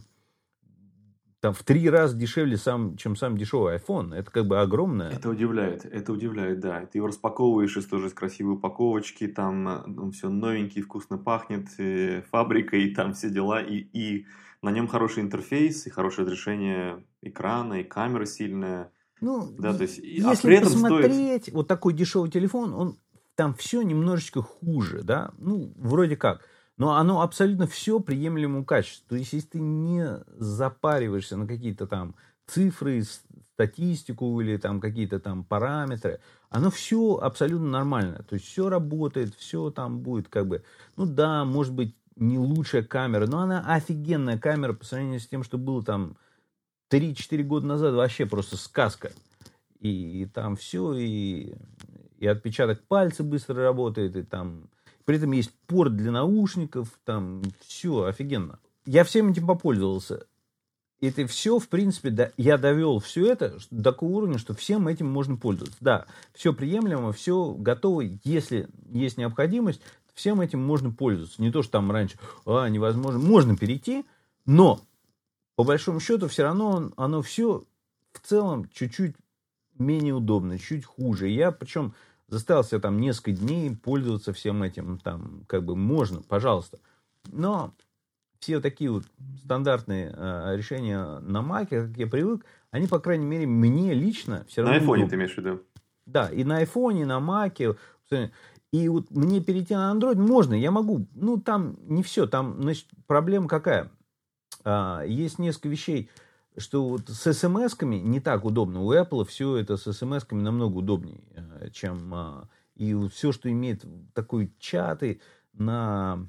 там 1.41 1.53
в 1.53 1.63
три 1.63 1.89
раза 1.91 2.17
дешевле, 2.17 2.57
сам, 2.57 2.97
чем 2.97 3.15
сам 3.15 3.37
дешевый 3.37 3.77
iPhone. 3.77 4.15
Это 4.15 4.31
как 4.31 4.47
бы 4.47 4.59
огромное. 4.61 5.11
Это 5.11 5.29
удивляет, 5.29 5.85
это 5.85 6.13
удивляет, 6.13 6.61
да. 6.61 6.87
Ты 6.87 6.99
его 6.99 7.09
распаковываешь 7.09 7.77
из 7.77 7.87
тоже 7.87 8.09
с 8.09 8.15
красивой 8.15 8.55
упаковочки, 8.55 9.29
там 9.29 9.69
э, 9.69 9.83
он 10.01 10.13
все 10.13 10.31
новенький, 10.31 10.83
вкусно 10.83 11.19
пахнет, 11.19 11.69
и 11.79 12.23
фабрика, 12.31 12.77
и 12.77 12.95
там 12.95 13.13
все 13.13 13.31
дела, 13.31 13.61
и, 13.61 13.77
и 13.77 14.27
на 14.63 14.71
нем 14.71 14.89
хороший 14.89 15.23
интерфейс, 15.23 15.87
и 15.87 15.91
хорошее 15.91 16.27
разрешение 16.27 17.05
экрана, 17.23 17.83
и 17.83 17.85
камера 17.85 18.25
сильная 18.25 18.91
ну, 19.21 19.55
да, 19.59 19.75
то 19.75 19.83
есть, 19.83 19.99
а 19.99 20.03
если 20.03 20.33
а 20.33 20.37
при 20.43 20.57
этом 20.57 20.73
посмотреть, 20.73 21.43
стоит... 21.43 21.55
вот 21.55 21.69
такой 21.69 21.93
дешевый 21.93 22.31
телефон, 22.31 22.75
он 22.75 22.99
там 23.35 23.55
все 23.55 23.83
немножечко 23.83 24.43
хуже, 24.43 25.03
да, 25.03 25.33
ну, 25.39 25.73
вроде 25.77 26.17
как. 26.17 26.43
Но 26.77 26.95
оно 26.95 27.23
абсолютно 27.23 27.67
все 27.67 27.99
приемлемому 27.99 28.65
качеству. 28.65 29.09
То 29.09 29.17
есть, 29.17 29.33
если 29.33 29.49
ты 29.49 29.61
не 29.61 30.21
запариваешься 30.37 31.37
на 31.37 31.47
какие-то 31.47 31.89
там 31.89 32.15
цифры, 32.47 33.03
статистику 33.59 34.41
или 34.41 34.57
там 34.57 34.81
какие-то 34.81 35.19
там 35.19 35.43
параметры, 35.43 36.21
оно 36.49 36.71
все 36.71 37.17
абсолютно 37.17 37.69
нормально. 37.69 38.25
То 38.29 38.35
есть 38.35 38.47
все 38.47 38.69
работает, 38.69 39.35
все 39.35 39.71
там 39.71 39.99
будет 40.01 40.29
как 40.29 40.47
бы, 40.47 40.63
ну 40.97 41.07
да, 41.07 41.45
может 41.45 41.75
быть 41.75 41.97
не 42.15 42.39
лучшая 42.39 42.85
камера, 42.85 43.27
но 43.27 43.41
она 43.41 43.65
офигенная 43.67 44.39
камера 44.39 44.75
по 44.75 44.85
сравнению 44.85 45.19
с 45.19 45.27
тем, 45.27 45.43
что 45.43 45.59
было 45.59 45.85
там 45.85 46.17
3-4 46.91 47.43
года 47.43 47.67
назад, 47.67 47.95
вообще 47.95 48.27
просто 48.27 48.57
сказка. 48.57 49.13
И, 49.81 50.23
и 50.23 50.27
там 50.27 50.57
все, 50.57 50.95
и, 50.95 51.55
и 52.19 52.27
отпечаток 52.27 52.83
пальца 52.85 53.23
быстро 53.23 53.63
работает, 53.63 54.17
и 54.17 54.23
там 54.23 54.69
при 55.05 55.17
этом 55.17 55.33
есть 55.33 55.53
порт 55.67 55.97
для 55.97 56.11
наушников, 56.11 56.99
там 57.05 57.43
все 57.61 58.05
офигенно. 58.05 58.59
Я 58.85 59.05
всем 59.05 59.31
этим 59.31 59.47
попользовался. 59.47 60.27
Это 61.01 61.27
все, 61.29 61.59
в 61.59 61.69
принципе, 61.69 62.11
да, 62.11 62.33
я 62.37 62.59
довел 62.59 62.99
все 62.99 63.31
это 63.31 63.59
до 63.71 63.85
такого 63.85 64.17
уровня, 64.17 64.39
что 64.39 64.53
всем 64.53 64.89
этим 64.89 65.07
можно 65.07 65.37
пользоваться. 65.37 65.79
Да, 65.81 66.07
все 66.35 66.53
приемлемо, 66.53 67.13
все 67.13 67.55
готово. 67.55 68.03
Если 68.25 68.69
есть 68.91 69.17
необходимость, 69.17 69.81
всем 70.13 70.41
этим 70.41 70.61
можно 70.61 70.91
пользоваться. 70.91 71.41
Не 71.41 71.53
то, 71.53 71.63
что 71.63 71.73
там 71.73 71.93
раньше, 71.93 72.19
а, 72.45 72.67
невозможно. 72.69 73.21
Можно 73.21 73.57
перейти, 73.57 74.05
но 74.45 74.81
по 75.59 75.65
большому 75.65 75.99
счету 75.99 76.29
все 76.29 76.45
равно 76.45 76.93
оно 76.97 77.21
все 77.21 77.65
в 78.13 78.21
целом 78.21 78.69
чуть-чуть 78.73 79.17
менее 79.77 80.15
удобно, 80.15 80.57
чуть 80.57 80.85
хуже. 80.85 81.27
Я 81.31 81.51
причем 81.51 81.95
заставил 82.29 82.63
себя 82.63 82.79
там 82.79 83.01
несколько 83.01 83.33
дней 83.33 83.75
пользоваться 83.75 84.33
всем 84.33 84.63
этим, 84.63 84.99
там, 84.99 85.43
как 85.49 85.65
бы 85.65 85.75
можно, 85.75 86.23
пожалуйста. 86.23 86.79
Но 87.27 87.75
все 88.39 88.55
вот 88.55 88.63
такие 88.63 88.89
вот 88.93 89.03
стандартные 89.43 90.15
э, 90.17 90.55
решения 90.57 91.19
на 91.23 91.43
Маке, 91.43 91.89
как 91.89 91.97
я 91.97 92.07
привык, 92.07 92.47
они, 92.71 92.87
по 92.87 93.01
крайней 93.01 93.27
мере, 93.27 93.49
мне 93.49 93.95
лично 93.95 94.45
все 94.47 94.61
равно... 94.61 94.77
На 94.77 94.81
айфоне 94.81 95.03
удобны. 95.03 95.11
ты 95.11 95.17
имеешь 95.17 95.35
в 95.35 95.39
виду? 95.39 95.63
Да, 96.07 96.29
и 96.29 96.45
на 96.45 96.59
айфоне, 96.59 97.03
и 97.03 97.05
на 97.05 97.19
Маке. 97.19 97.75
И 98.71 98.89
вот 98.89 99.11
мне 99.11 99.41
перейти 99.41 99.75
на 99.75 99.93
Android 99.93 100.19
можно, 100.21 100.55
я 100.55 100.71
могу. 100.71 101.09
Ну, 101.17 101.41
там 101.41 101.77
не 101.89 102.05
все, 102.05 102.29
там, 102.29 102.63
значит, 102.63 102.87
проблема 103.09 103.49
какая? 103.49 103.91
А, 104.65 105.03
есть 105.03 105.39
несколько 105.39 105.69
вещей, 105.69 106.11
что 106.57 106.89
вот 106.89 107.09
с 107.09 107.27
смс-ками 107.27 107.97
не 107.97 108.21
так 108.21 108.45
удобно. 108.45 108.83
У 108.83 108.93
Apple 108.93 109.25
все 109.25 109.57
это 109.57 109.77
с 109.77 109.87
смс-ками 109.87 110.41
намного 110.41 110.79
удобнее, 110.79 111.23
э, 111.35 111.71
чем... 111.73 112.15
А, 112.15 112.49
и 112.75 112.95
все, 113.09 113.33
что 113.33 113.51
имеет 113.51 113.85
такой 114.15 114.53
чаты 114.61 115.21
на 115.53 116.29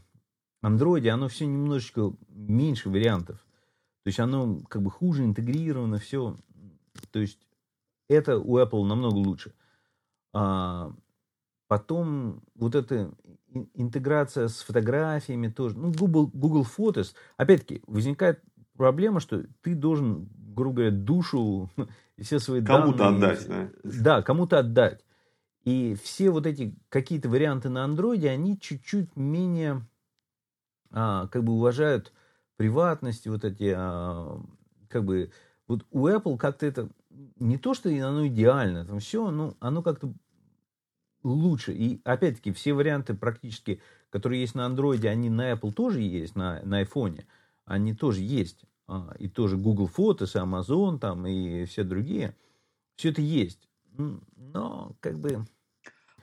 Android, 0.63 1.07
оно 1.07 1.27
все 1.27 1.45
немножечко 1.45 2.11
меньше 2.29 2.89
вариантов. 2.89 3.37
То 4.03 4.07
есть 4.07 4.19
оно 4.19 4.59
как 4.67 4.81
бы 4.81 4.89
хуже 4.89 5.23
интегрировано, 5.23 5.99
все. 5.99 6.35
То 7.11 7.19
есть 7.19 7.39
это 8.07 8.39
у 8.39 8.57
Apple 8.57 8.83
намного 8.85 9.15
лучше. 9.15 9.53
А, 10.33 10.91
потом 11.67 12.41
вот 12.55 12.75
эта 12.75 13.11
интеграция 13.73 14.47
с 14.47 14.61
фотографиями 14.61 15.47
тоже. 15.47 15.77
Ну, 15.77 15.91
Google, 15.91 16.27
Google 16.33 16.65
Photos. 16.65 17.13
Опять-таки, 17.37 17.81
возникает 17.87 18.41
проблема, 18.77 19.19
что 19.19 19.43
ты 19.61 19.75
должен, 19.75 20.29
грубо 20.55 20.77
говоря, 20.77 20.91
душу 20.91 21.69
и 22.17 22.23
все 22.23 22.39
свои 22.39 22.63
кому 22.63 22.93
данные... 22.93 22.97
Кому-то 22.97 23.27
отдать, 23.27 23.47
да? 23.47 23.69
Да, 23.83 24.21
кому-то 24.21 24.59
отдать. 24.59 25.05
И 25.65 25.95
все 26.01 26.31
вот 26.31 26.45
эти 26.45 26.75
какие-то 26.89 27.29
варианты 27.29 27.69
на 27.69 27.83
андроиде, 27.83 28.29
они 28.29 28.59
чуть-чуть 28.59 29.15
менее 29.15 29.85
а, 30.91 31.27
как 31.27 31.43
бы 31.43 31.53
уважают 31.53 32.13
приватность, 32.55 33.27
вот 33.27 33.45
эти, 33.45 33.73
а, 33.75 34.41
как 34.87 35.03
бы, 35.03 35.31
вот 35.67 35.85
у 35.91 36.07
Apple 36.07 36.37
как-то 36.37 36.65
это, 36.65 36.89
не 37.37 37.57
то, 37.57 37.73
что 37.73 37.89
оно 37.89 38.27
идеально, 38.27 38.85
там 38.85 38.99
все, 38.99 39.29
ну, 39.29 39.55
оно 39.59 39.83
как-то 39.83 40.13
лучше. 41.23 41.73
И 41.73 42.01
опять-таки 42.03 42.51
все 42.51 42.73
варианты 42.73 43.13
практически, 43.13 43.81
которые 44.09 44.41
есть 44.41 44.55
на 44.55 44.67
Android, 44.67 45.05
они 45.07 45.29
на 45.29 45.51
Apple 45.51 45.73
тоже 45.73 46.01
есть, 46.01 46.35
на, 46.35 46.61
на 46.63 46.81
iPhone, 46.83 47.23
они 47.65 47.93
тоже 47.93 48.21
есть 48.21 48.65
а, 48.87 49.13
и 49.19 49.27
тоже 49.27 49.57
Google 49.57 49.89
Photos, 49.95 50.35
и 50.35 50.43
Amazon 50.43 50.99
там, 50.99 51.27
и 51.27 51.65
все 51.65 51.83
другие, 51.83 52.35
все 52.95 53.09
это 53.09 53.21
есть. 53.21 53.69
Но, 53.97 54.95
как 54.99 55.19
бы... 55.19 55.45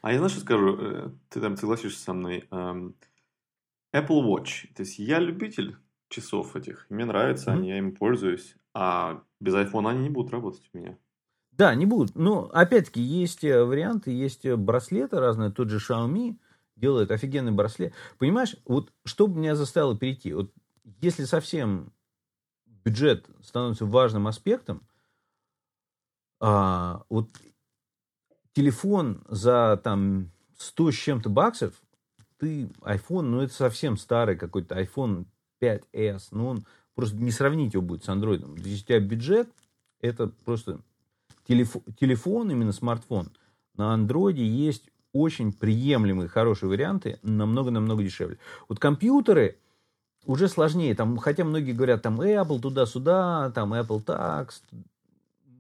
А 0.03 0.13
я 0.13 0.19
знаешь, 0.19 0.33
что 0.33 0.41
скажу? 0.41 0.77
Э, 0.79 1.11
ты 1.29 1.41
там 1.41 1.57
согласишься 1.57 2.01
со 2.01 2.13
мной. 2.13 2.49
Apple 2.51 4.23
Watch. 4.23 4.73
То 4.75 4.83
есть 4.83 4.99
я 4.99 5.19
любитель 5.19 5.77
часов 6.09 6.55
этих. 6.57 6.87
Мне 6.89 7.05
нравятся 7.05 7.51
mm-hmm. 7.51 7.55
они, 7.55 7.69
я 7.69 7.79
им 7.79 7.95
пользуюсь. 7.95 8.57
А 8.75 9.23
без 9.41 9.55
iPhone 9.55 9.89
они 9.89 10.01
не 10.01 10.11
будут 10.11 10.33
работать 10.33 10.69
у 10.73 10.79
меня. 10.79 10.99
Да, 11.57 11.75
не 11.75 11.87
будут. 11.87 12.15
Но, 12.15 12.51
опять-таки, 12.53 13.01
есть 13.01 13.43
э, 13.43 13.65
варианты, 13.65 14.11
есть 14.11 14.45
э, 14.45 14.57
браслеты 14.57 15.19
разные. 15.19 15.51
Тот 15.51 15.71
же 15.71 15.79
Xiaomi 15.79 16.37
делает 16.77 17.11
офигенный 17.11 17.53
браслет. 17.53 17.95
Понимаешь, 18.19 18.57
вот 18.67 18.93
что 19.05 19.27
меня 19.27 19.55
заставило 19.55 19.97
перейти? 19.97 20.35
Вот 20.35 20.53
если 21.01 21.25
совсем 21.25 21.93
бюджет 22.67 23.27
становится 23.43 23.87
важным 23.87 24.27
аспектом, 24.27 24.87
а, 26.39 27.05
вот 27.09 27.31
телефон 28.53 29.25
за 29.29 29.81
там 29.83 30.31
100 30.59 30.91
с 30.93 30.95
чем-то 30.95 31.31
баксов, 31.31 31.81
ты 32.39 32.67
iPhone, 32.83 33.23
ну 33.23 33.41
это 33.41 33.55
совсем 33.55 33.97
старый 33.97 34.37
какой-то 34.37 34.79
iPhone 34.79 35.25
5s, 35.63 36.29
ну 36.33 36.49
он 36.49 36.67
просто 36.95 37.17
не 37.17 37.31
сравнить 37.31 37.73
его 37.73 37.83
будет 37.83 38.05
с 38.05 38.09
Android. 38.09 38.45
Если 38.59 38.83
у 38.83 38.87
тебя 38.87 39.01
бюджет, 39.01 39.49
это 40.01 40.29
просто 40.45 40.81
телефон, 41.47 41.83
телефон 41.99 42.51
именно 42.51 42.73
смартфон. 42.73 43.31
На 43.75 43.95
Android 43.95 44.35
есть 44.35 44.91
очень 45.13 45.53
приемлемые, 45.53 46.29
хорошие 46.29 46.69
варианты, 46.69 47.19
намного-намного 47.23 48.03
дешевле. 48.03 48.39
Вот 48.69 48.79
компьютеры, 48.79 49.59
уже 50.27 50.49
сложнее. 50.49 50.95
Там, 50.95 51.17
хотя 51.19 51.45
многие 51.45 51.73
говорят, 51.73 52.03
там 52.03 52.21
Apple 52.21 52.61
туда-сюда, 52.61 53.51
там 53.55 53.73
Apple 53.73 54.05
Tax. 54.05 54.63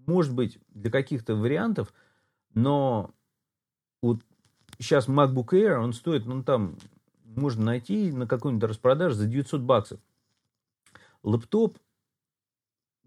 Может 0.07 0.35
быть, 0.35 0.59
для 0.75 0.90
каких-то 0.90 1.35
вариантов, 1.35 1.92
но 2.55 3.11
вот 4.03 4.20
сейчас 4.79 5.09
MacBook 5.09 5.49
Air, 5.51 5.79
он 5.79 5.92
стоит, 5.92 6.27
ну 6.27 6.42
там 6.42 6.77
можно 7.25 7.64
найти 7.64 8.12
на 8.12 8.27
какой-нибудь 8.27 8.68
распродаже 8.68 9.14
за 9.16 9.27
900 9.27 9.61
баксов. 9.62 10.01
Лэптоп, 11.22 11.79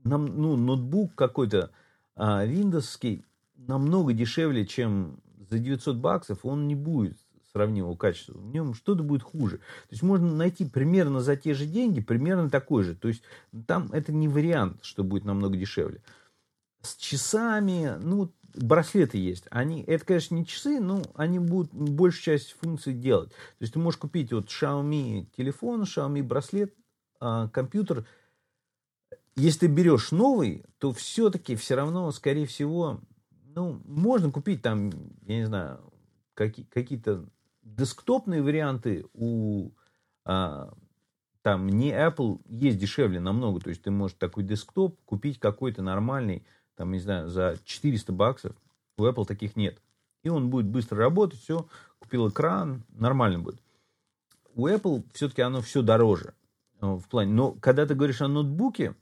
нам, 0.04 0.26
ну, 0.26 0.56
ноутбук 0.56 1.16
какой-то 1.16 1.72
а, 2.20 2.46
Windows 2.46 3.24
намного 3.56 4.12
дешевле, 4.12 4.66
чем 4.66 5.22
за 5.50 5.58
900 5.58 5.96
баксов, 5.96 6.40
он 6.44 6.68
не 6.68 6.76
будет 6.76 7.18
сравнимого 7.54 7.96
качества, 7.96 8.38
в 8.38 8.46
нем 8.52 8.74
что-то 8.74 9.04
будет 9.04 9.24
хуже. 9.24 9.58
То 9.58 9.92
есть 9.92 10.04
можно 10.04 10.32
найти 10.36 10.66
примерно 10.66 11.22
за 11.22 11.38
те 11.38 11.54
же 11.54 11.66
деньги, 11.66 12.02
примерно 12.02 12.50
такой 12.50 12.84
же. 12.84 12.94
То 12.94 13.08
есть 13.08 13.24
там 13.66 13.90
это 13.94 14.12
не 14.12 14.28
вариант, 14.28 14.80
что 14.84 15.04
будет 15.04 15.24
намного 15.24 15.56
дешевле. 15.58 16.02
С 16.82 16.96
часами, 16.98 17.98
ну, 18.02 18.32
браслеты 18.54 19.18
есть. 19.18 19.46
Они, 19.50 19.82
это, 19.84 20.06
конечно, 20.06 20.36
не 20.36 20.46
часы, 20.46 20.82
но 20.82 21.02
они 21.16 21.40
будут 21.40 21.74
большую 21.74 22.38
часть 22.38 22.56
функций 22.62 22.94
делать. 22.94 23.30
То 23.30 23.62
есть 23.62 23.74
ты 23.74 23.80
можешь 23.80 24.00
купить 24.00 24.34
вот 24.34 24.48
Xiaomi 24.48 25.28
телефон, 25.38 25.84
Xiaomi 25.84 26.22
браслет, 26.22 26.74
а, 27.22 27.48
компьютер. 27.48 28.06
Если 29.40 29.60
ты 29.60 29.68
берешь 29.68 30.12
новый, 30.12 30.64
то 30.80 30.92
все-таки 30.92 31.56
все 31.56 31.76
равно, 31.76 32.12
скорее 32.12 32.46
всего, 32.46 33.00
ну, 33.56 33.82
можно 33.86 34.32
купить 34.32 34.62
там, 34.62 34.92
я 35.26 35.38
не 35.38 35.46
знаю, 35.46 35.80
какие, 36.34 36.66
какие-то 36.66 37.26
десктопные 37.64 38.42
варианты 38.42 39.06
у 39.14 39.72
а, 40.26 40.74
там 41.42 41.70
не 41.70 41.92
Apple 41.92 42.42
есть 42.50 42.78
дешевле 42.78 43.20
намного. 43.20 43.60
То 43.60 43.70
есть 43.70 43.82
ты 43.82 43.92
можешь 43.92 44.18
такой 44.20 44.44
десктоп 44.44 45.00
купить 45.06 45.40
какой-то 45.40 45.82
нормальный, 45.82 46.44
там, 46.76 46.92
не 46.92 47.00
знаю, 47.00 47.30
за 47.30 47.58
400 47.64 48.12
баксов. 48.12 48.56
У 48.98 49.06
Apple 49.06 49.26
таких 49.26 49.56
нет. 49.56 49.82
И 50.24 50.30
он 50.30 50.50
будет 50.50 50.68
быстро 50.68 50.98
работать, 50.98 51.40
все, 51.40 51.66
купил 52.00 52.28
экран, 52.28 52.84
нормально 52.90 53.40
будет. 53.40 53.62
У 54.54 54.68
Apple 54.68 55.04
все-таки 55.14 55.42
оно 55.42 55.62
все 55.62 55.82
дороже 55.82 56.34
э, 56.82 56.86
в 56.86 57.08
плане. 57.08 57.32
Но 57.32 57.54
когда 57.54 57.86
ты 57.86 57.96
говоришь 57.96 58.22
о 58.22 58.28
ноутбуке, 58.28 58.96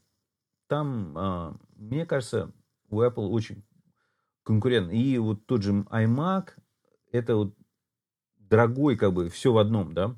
там, 0.67 1.13
а, 1.17 1.57
мне 1.75 2.05
кажется, 2.05 2.51
у 2.89 3.01
Apple 3.01 3.27
очень 3.27 3.63
конкурент. 4.43 4.91
И 4.91 5.17
вот 5.17 5.45
тот 5.45 5.63
же 5.63 5.71
iMac, 5.71 6.49
это 7.11 7.35
вот 7.35 7.55
дорогой, 8.37 8.95
как 8.95 9.13
бы, 9.13 9.29
все 9.29 9.51
в 9.51 9.57
одном, 9.57 9.93
да, 9.93 10.15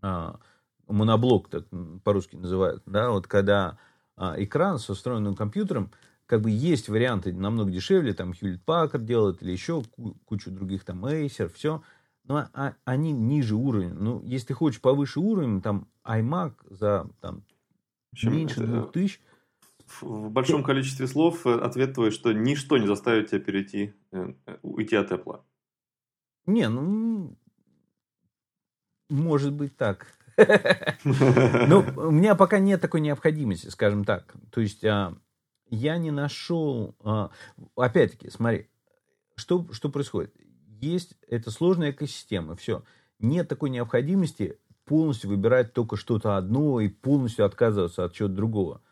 а, 0.00 0.38
моноблок, 0.86 1.48
так 1.48 1.66
по-русски 2.04 2.36
называют, 2.36 2.82
да, 2.86 3.10
вот 3.10 3.26
когда 3.26 3.78
а, 4.16 4.34
экран 4.38 4.78
со 4.78 4.94
встроенным 4.94 5.34
компьютером, 5.34 5.90
как 6.26 6.40
бы 6.40 6.50
есть 6.50 6.88
варианты 6.88 7.32
намного 7.32 7.70
дешевле, 7.70 8.14
там 8.14 8.30
Hewlett 8.32 8.60
Packard 8.64 9.04
делает 9.04 9.42
или 9.42 9.52
еще 9.52 9.82
кучу 10.26 10.50
других, 10.50 10.84
там 10.84 11.04
Acer, 11.04 11.48
все, 11.52 11.82
но 12.24 12.48
а, 12.52 12.74
они 12.84 13.12
ниже 13.12 13.54
уровня. 13.54 13.92
Ну, 13.92 14.22
если 14.22 14.48
ты 14.48 14.54
хочешь 14.54 14.80
повыше 14.80 15.20
уровень, 15.20 15.60
там 15.60 15.88
iMac 16.04 16.54
за 16.70 17.08
там, 17.20 17.44
меньше 18.22 18.64
двух 18.64 18.92
тысяч 18.92 19.20
в 20.00 20.30
большом 20.30 20.62
количестве 20.62 21.06
слов 21.06 21.46
э, 21.46 21.54
ответ 21.54 21.94
твой, 21.94 22.10
что 22.10 22.32
ничто 22.32 22.78
не 22.78 22.86
заставит 22.86 23.30
тебя 23.30 23.40
перейти, 23.40 23.94
э, 24.12 24.34
уйти 24.62 24.96
от 24.96 25.12
Apple. 25.12 25.40
Не, 26.46 26.68
ну, 26.68 27.36
может 29.08 29.52
быть 29.52 29.76
так. 29.76 30.06
Ну, 31.04 31.84
у 31.96 32.10
меня 32.10 32.34
пока 32.34 32.58
нет 32.58 32.80
такой 32.80 33.00
необходимости, 33.00 33.68
скажем 33.68 34.04
так. 34.04 34.34
То 34.50 34.60
есть 34.60 34.84
а, 34.84 35.16
я 35.70 35.96
не 35.96 36.10
нашел... 36.10 36.96
А, 37.00 37.30
опять-таки, 37.76 38.30
смотри, 38.30 38.68
что, 39.36 39.66
что 39.72 39.90
происходит? 39.90 40.34
Есть 40.80 41.16
это 41.28 41.50
сложная 41.50 41.92
экосистема, 41.92 42.56
все. 42.56 42.82
Нет 43.20 43.48
такой 43.48 43.70
необходимости 43.70 44.58
полностью 44.84 45.30
выбирать 45.30 45.72
только 45.72 45.96
что-то 45.96 46.36
одно 46.36 46.80
и 46.80 46.88
полностью 46.88 47.44
отказываться 47.44 48.04
от 48.04 48.12
чего-то 48.12 48.34
другого. 48.34 48.82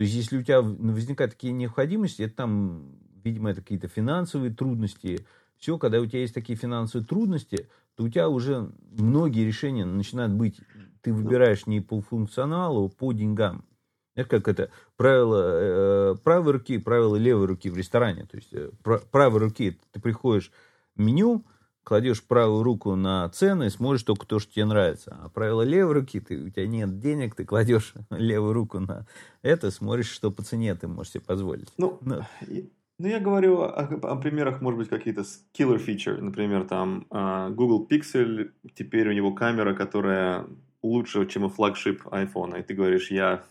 То 0.00 0.04
есть, 0.04 0.16
если 0.16 0.38
у 0.38 0.42
тебя 0.42 0.62
возникают 0.62 1.32
такие 1.32 1.52
необходимости, 1.52 2.22
это 2.22 2.34
там, 2.34 2.96
видимо, 3.22 3.50
это 3.50 3.60
какие-то 3.60 3.86
финансовые 3.86 4.50
трудности. 4.50 5.26
Все, 5.58 5.76
когда 5.76 6.00
у 6.00 6.06
тебя 6.06 6.20
есть 6.20 6.32
такие 6.32 6.56
финансовые 6.56 7.06
трудности, 7.06 7.68
то 7.96 8.04
у 8.04 8.08
тебя 8.08 8.30
уже 8.30 8.72
многие 8.92 9.44
решения 9.44 9.84
начинают 9.84 10.32
быть, 10.32 10.58
ты 11.02 11.12
выбираешь 11.12 11.66
не 11.66 11.82
по 11.82 12.00
функционалу, 12.00 12.86
а 12.86 12.88
по 12.88 13.12
деньгам. 13.12 13.66
Это 14.14 14.30
как 14.30 14.48
это 14.48 14.70
правило 14.96 16.12
э, 16.14 16.16
правой 16.24 16.52
руки, 16.52 16.78
правило 16.78 17.16
левой 17.16 17.44
руки 17.44 17.68
в 17.68 17.76
ресторане. 17.76 18.24
То 18.24 18.38
есть 18.38 18.54
э, 18.54 18.70
правой 19.10 19.38
руки 19.38 19.78
ты 19.92 20.00
приходишь 20.00 20.50
в 20.96 21.00
меню, 21.02 21.44
кладешь 21.84 22.22
правую 22.22 22.62
руку 22.62 22.94
на 22.94 23.28
цены 23.30 23.66
и 23.66 23.70
смотришь 23.70 24.02
только 24.02 24.26
то, 24.26 24.38
что 24.38 24.52
тебе 24.52 24.64
нравится. 24.64 25.18
А 25.22 25.28
правило 25.28 25.62
левой 25.62 25.94
руки, 25.94 26.20
ты, 26.20 26.36
у 26.38 26.48
тебя 26.50 26.66
нет 26.66 26.98
денег, 26.98 27.34
ты 27.34 27.44
кладешь 27.44 27.94
левую 28.10 28.52
руку 28.52 28.78
на 28.80 29.06
это, 29.42 29.70
смотришь, 29.70 30.10
что 30.10 30.30
по 30.30 30.42
цене 30.42 30.74
ты 30.74 30.88
можешь 30.88 31.12
себе 31.12 31.22
позволить. 31.22 31.68
Ну, 31.78 31.98
Но. 32.02 32.26
Ну. 32.46 32.70
ну 32.98 33.08
я 33.08 33.20
говорю 33.20 33.60
о, 33.60 33.68
о 33.68 34.16
примерах, 34.16 34.60
может 34.60 34.78
быть, 34.78 34.88
какие-то 34.88 35.22
killer 35.56 35.84
feature. 35.84 36.20
Например, 36.20 36.64
там 36.64 37.06
uh, 37.10 37.50
Google 37.50 37.86
Pixel, 37.90 38.50
теперь 38.74 39.08
у 39.08 39.12
него 39.12 39.32
камера, 39.32 39.74
которая 39.74 40.46
лучше, 40.82 41.26
чем 41.26 41.46
и 41.46 41.48
флагшип 41.48 42.06
iPhone. 42.06 42.58
И 42.58 42.62
ты 42.62 42.74
говоришь, 42.74 43.10
я 43.10 43.44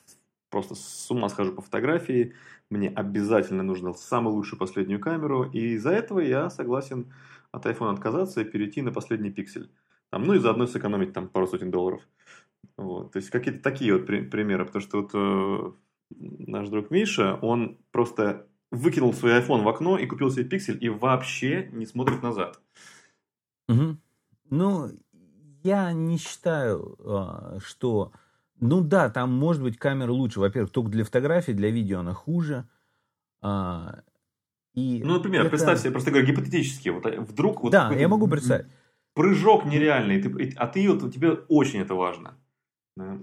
просто 0.50 0.76
с 0.76 1.10
ума 1.12 1.30
схожу 1.30 1.54
по 1.54 1.62
фотографии, 1.62 2.34
мне 2.70 2.90
обязательно 2.90 3.64
нужно 3.64 3.94
самую 3.94 4.36
лучшую 4.36 4.60
последнюю 4.60 5.00
камеру, 5.00 5.44
и 5.44 5.74
из-за 5.74 5.92
этого 5.92 6.20
я 6.20 6.50
согласен 6.50 7.12
от 7.52 7.66
iPhone 7.66 7.94
отказаться 7.94 8.42
и 8.42 8.46
перейти 8.46 8.82
на 8.82 8.92
последний 8.92 9.32
пиксель. 9.32 9.72
Там, 10.10 10.24
ну 10.24 10.34
и 10.34 10.40
заодно 10.40 10.68
сэкономить 10.68 11.14
там 11.14 11.28
пару 11.28 11.48
сотен 11.48 11.72
долларов. 11.72 12.02
Вот. 12.78 13.12
То 13.12 13.18
есть 13.18 13.30
какие-то 13.30 13.62
такие 13.62 13.94
вот 13.94 14.06
при- 14.06 14.22
примеры, 14.22 14.66
потому 14.66 14.82
что 14.82 15.02
вот 15.02 15.12
э, 15.14 15.72
наш 16.20 16.70
друг 16.70 16.92
Миша, 16.92 17.38
он 17.42 17.78
просто 17.92 18.48
выкинул 18.72 19.14
свой 19.14 19.40
iPhone 19.40 19.64
в 19.64 19.68
окно 19.68 19.98
и 19.98 20.06
купил 20.06 20.32
себе 20.32 20.46
пиксель 20.46 20.84
и 20.84 20.90
вообще 20.90 21.70
не 21.72 21.86
смотрит 21.86 22.24
назад. 22.24 22.60
Угу. 23.68 23.98
Ну, 24.50 24.90
я 25.64 25.92
не 25.94 26.18
считаю, 26.18 26.98
а, 27.00 27.60
что... 27.60 28.12
Ну 28.62 28.82
да, 28.82 29.10
там 29.10 29.32
может 29.32 29.64
быть 29.64 29.78
камера 29.78 30.12
лучше. 30.12 30.40
Во-первых, 30.40 30.72
только 30.72 30.90
для 30.90 31.06
фотографий, 31.06 31.54
для 31.54 31.70
видео 31.70 32.00
она 32.00 32.14
хуже. 32.14 32.68
А, 33.42 34.02
и 34.80 35.04
ну, 35.04 35.16
например, 35.16 35.42
это... 35.42 35.50
представь 35.50 35.80
себе, 35.80 35.92
просто 35.92 36.12
говорю, 36.12 36.28
гипотетически, 36.28 36.90
вот 36.90 37.06
э, 37.06 37.20
вдруг... 37.20 37.62
Вот 37.64 37.72
да, 37.72 37.92
я 37.94 38.08
могу 38.08 38.28
представить. 38.28 38.68
Прыжок 39.14 39.66
нереальный, 39.66 40.22
ты, 40.22 40.54
а 40.56 40.68
ты 40.68 40.90
вот, 40.90 41.14
тебе 41.14 41.32
очень 41.50 41.80
это 41.82 41.96
важно. 41.96 42.38
Да. 42.96 43.20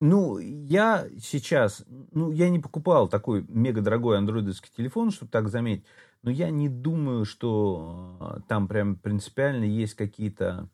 Ну, 0.00 0.38
я 0.38 1.06
сейчас, 1.20 1.84
ну, 2.12 2.30
я 2.32 2.50
не 2.50 2.58
покупал 2.58 3.08
такой 3.08 3.44
мега 3.48 3.80
дорогой 3.80 4.18
андроидовский 4.18 4.70
телефон, 4.76 5.10
чтобы 5.10 5.30
так 5.30 5.48
заметить, 5.48 5.86
но 6.22 6.30
я 6.30 6.50
не 6.50 6.68
думаю, 6.68 7.24
что 7.24 8.16
а, 8.20 8.40
там 8.48 8.66
прям 8.66 8.96
принципиально 8.96 9.64
есть 9.64 9.94
какие-то... 9.94 10.68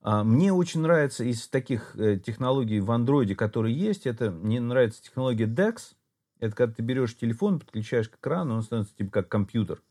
А, 0.00 0.24
мне 0.24 0.52
очень 0.52 0.80
нравится 0.80 1.24
из 1.24 1.46
таких 1.48 1.96
э, 1.96 2.18
технологий 2.18 2.80
в 2.80 2.90
андроиде, 2.90 3.34
которые 3.34 3.76
есть, 3.76 4.06
это 4.06 4.30
мне 4.30 4.60
нравится 4.60 5.02
технология 5.02 5.46
DeX, 5.46 5.94
это 6.40 6.54
когда 6.54 6.74
ты 6.74 6.82
берешь 6.82 7.16
телефон, 7.16 7.60
подключаешь 7.60 8.08
к 8.08 8.16
экрану, 8.16 8.54
он 8.54 8.62
становится 8.62 8.96
типа 8.96 9.10
как 9.10 9.28
компьютер. 9.28 9.82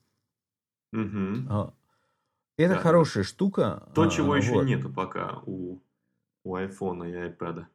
Угу. 0.91 1.73
Это 2.57 2.75
да. 2.75 2.79
хорошая 2.79 3.23
штука. 3.23 3.89
То, 3.95 4.07
чего 4.09 4.33
а, 4.33 4.37
еще 4.37 4.53
вот. 4.53 4.65
нету 4.65 4.91
пока 4.91 5.41
у, 5.45 5.81
у 6.43 6.55
iPhone 6.55 7.09
и 7.09 7.29
iPad. 7.29 7.65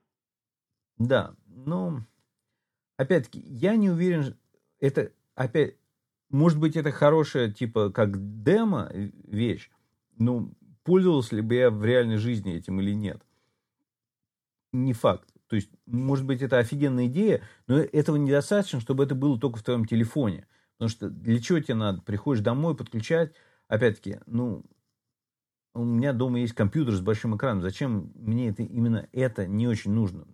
Да, 0.99 1.35
но 1.47 2.05
опять-таки, 2.97 3.41
я 3.41 3.77
не 3.77 3.91
уверен, 3.91 4.37
это 4.81 5.13
опять, 5.35 5.77
может 6.31 6.59
быть, 6.59 6.77
это 6.77 6.93
хорошая, 6.93 7.51
типа, 7.51 7.91
как 7.91 8.43
демо 8.43 8.91
вещь, 8.93 9.71
но 10.17 10.51
пользовался 10.85 11.37
ли 11.37 11.43
бы 11.43 11.55
я 11.55 11.71
в 11.71 11.85
реальной 11.85 12.19
жизни 12.19 12.55
этим 12.55 12.81
или 12.81 12.95
нет? 12.95 13.23
Не 14.73 14.93
факт. 14.93 15.29
То 15.49 15.57
есть, 15.57 15.71
может 15.87 16.25
быть, 16.27 16.43
это 16.43 16.59
офигенная 16.59 17.07
идея, 17.07 17.43
но 17.67 17.79
этого 17.79 18.17
недостаточно, 18.17 18.81
чтобы 18.81 19.05
это 19.05 19.15
было 19.15 19.39
только 19.39 19.59
в 19.59 19.63
твоем 19.63 19.87
телефоне. 19.87 20.47
Потому 20.77 20.91
что 20.91 21.11
для 21.11 21.41
чего 21.41 21.59
тебе 21.59 21.75
надо? 21.75 22.03
Приходишь 22.03 22.45
домой, 22.45 22.77
подключать. 22.77 23.33
Опять-таки, 23.67 24.21
ну, 24.27 24.65
у 25.75 25.85
меня 25.85 26.13
дома 26.13 26.41
есть 26.41 26.55
компьютер 26.55 26.95
с 26.95 27.01
большим 27.01 27.37
экраном. 27.37 27.63
Зачем 27.63 28.13
мне 28.15 28.49
это 28.49 28.63
именно 28.63 29.09
это 29.13 29.47
не 29.47 29.67
очень 29.67 29.93
нужно? 29.93 30.27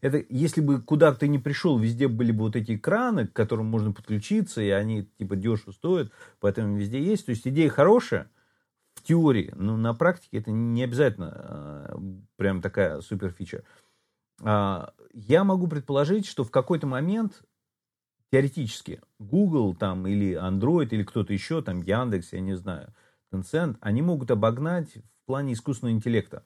Это 0.00 0.24
если 0.28 0.60
бы 0.60 0.80
куда 0.80 1.12
ты 1.14 1.28
не 1.28 1.38
пришел, 1.38 1.78
везде 1.78 2.08
были 2.08 2.32
бы 2.32 2.40
вот 2.40 2.56
эти 2.56 2.76
экраны, 2.76 3.26
к 3.26 3.32
которым 3.32 3.66
можно 3.66 3.92
подключиться, 3.92 4.60
и 4.60 4.68
они 4.70 5.04
типа 5.18 5.36
дешево 5.36 5.72
стоят, 5.72 6.12
поэтому 6.38 6.76
везде 6.76 7.02
есть. 7.02 7.26
То 7.26 7.30
есть 7.30 7.46
идея 7.46 7.68
хорошая 7.68 8.30
в 8.94 9.02
теории, 9.02 9.52
но 9.56 9.76
на 9.76 9.94
практике 9.94 10.38
это 10.38 10.50
не 10.50 10.82
обязательно 10.82 11.88
э, 11.88 11.96
прям 12.36 12.60
такая 12.60 13.00
супер 13.00 13.30
фича. 13.30 13.64
А, 14.40 14.92
я 15.12 15.44
могу 15.44 15.68
предположить, 15.68 16.26
что 16.26 16.44
в 16.44 16.50
какой-то 16.50 16.86
момент 16.86 17.42
теоретически 18.30 19.00
Google 19.18 19.74
там 19.74 20.06
или 20.06 20.36
Android 20.36 20.88
или 20.90 21.02
кто-то 21.02 21.32
еще, 21.32 21.62
там 21.62 21.82
Яндекс, 21.82 22.32
я 22.32 22.40
не 22.40 22.56
знаю, 22.56 22.94
Tencent, 23.32 23.76
они 23.80 24.02
могут 24.02 24.30
обогнать 24.30 24.94
в 24.94 25.26
плане 25.26 25.52
искусственного 25.52 25.94
интеллекта. 25.94 26.44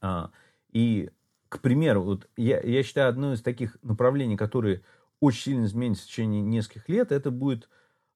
А, 0.00 0.30
и, 0.70 1.10
к 1.48 1.60
примеру, 1.60 2.02
вот 2.02 2.28
я, 2.36 2.60
я 2.60 2.82
считаю, 2.82 3.08
одно 3.08 3.32
из 3.32 3.42
таких 3.42 3.78
направлений, 3.82 4.36
которые 4.36 4.82
очень 5.20 5.42
сильно 5.42 5.64
изменится 5.64 6.04
в 6.04 6.08
течение 6.08 6.42
нескольких 6.42 6.88
лет, 6.88 7.12
это 7.12 7.30
будет 7.30 7.68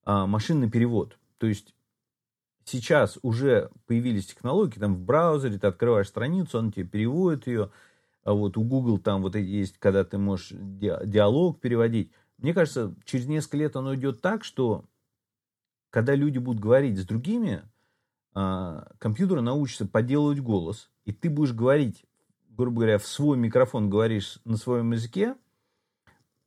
а, 0.05 0.27
машинный 0.27 0.71
перевод. 0.71 1.19
То 1.39 1.47
есть 1.47 1.75
сейчас 2.65 3.19
уже 3.23 3.71
появились 3.87 4.27
технологии, 4.27 4.79
там 4.79 4.95
в 4.95 5.01
браузере 5.01 5.59
ты 5.59 5.67
открываешь 5.67 6.09
страницу, 6.09 6.59
он 6.59 6.73
тебе 6.73 6.87
переводит 6.87 7.47
ее, 7.47 7.71
а 8.25 8.33
вот 8.33 8.57
у 8.57 8.63
Google 8.63 8.99
там 8.99 9.23
вот 9.23 9.35
есть, 9.35 9.79
когда 9.79 10.05
ты 10.05 10.19
можешь 10.19 10.53
диалог 10.53 11.61
переводить. 11.61 12.13
Мне 12.39 12.55
кажется, 12.55 12.95
через 13.05 13.27
несколько 13.27 13.57
лет 13.57 13.77
оно 13.77 13.95
идет 13.95 14.21
так, 14.21 14.45
что 14.45 14.85
когда 15.91 16.15
люди 16.15 16.39
будут 16.39 16.61
говорить 16.61 16.99
с 16.99 17.05
другими, 17.05 17.63
а, 18.35 18.89
компьютер 18.99 19.41
научится 19.41 19.87
подделывать 19.87 20.41
голос, 20.41 20.91
и 21.05 21.13
ты 21.13 21.29
будешь 21.29 21.53
говорить, 21.53 22.05
грубо 22.49 22.79
говоря, 22.79 22.99
в 22.99 23.07
свой 23.07 23.37
микрофон 23.37 23.91
говоришь 23.91 24.39
на 24.45 24.57
своем 24.57 24.93
языке, 24.93 25.37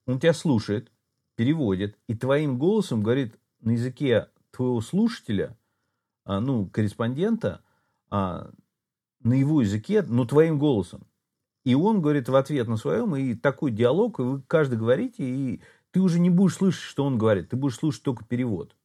он 0.06 0.20
тебя 0.20 0.34
слушает, 0.34 0.92
переводит, 1.36 1.98
и 2.08 2.16
твоим 2.16 2.58
голосом 2.58 3.04
говорит 3.04 3.40
на 3.60 3.72
языке 3.72 4.30
твоего 4.52 4.82
слушателя, 4.82 5.58
а, 6.24 6.40
ну, 6.40 6.68
корреспондента, 6.68 7.62
а, 8.10 8.52
на 9.22 9.34
его 9.34 9.62
языке, 9.62 10.02
но 10.04 10.26
твоим 10.26 10.58
голосом. 10.58 11.06
И 11.66 11.74
он 11.76 12.00
говорит 12.00 12.30
в 12.30 12.36
ответ 12.36 12.68
на 12.68 12.78
своем, 12.78 13.16
и 13.16 13.34
такой 13.34 13.72
диалог, 13.72 14.20
и 14.20 14.24
вы 14.24 14.42
каждый 14.44 14.78
говорите, 14.78 15.24
и 15.24 15.62
ты 15.92 16.00
уже 16.00 16.20
не 16.20 16.30
будешь 16.30 16.56
слышать, 16.56 16.84
что 16.84 17.04
он 17.04 17.18
говорит, 17.18 17.50
ты 17.50 17.56
будешь 17.56 17.76
слушать 17.76 18.04
только 18.04 18.24
перевод. 18.24 18.76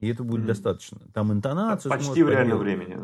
И 0.00 0.08
это 0.08 0.22
будет 0.22 0.42
mm-hmm. 0.42 0.46
достаточно. 0.46 1.00
Там 1.14 1.32
интонация. 1.32 1.90
Почти 1.90 2.22
в 2.22 2.28
реальном 2.28 2.58
времени. 2.58 2.98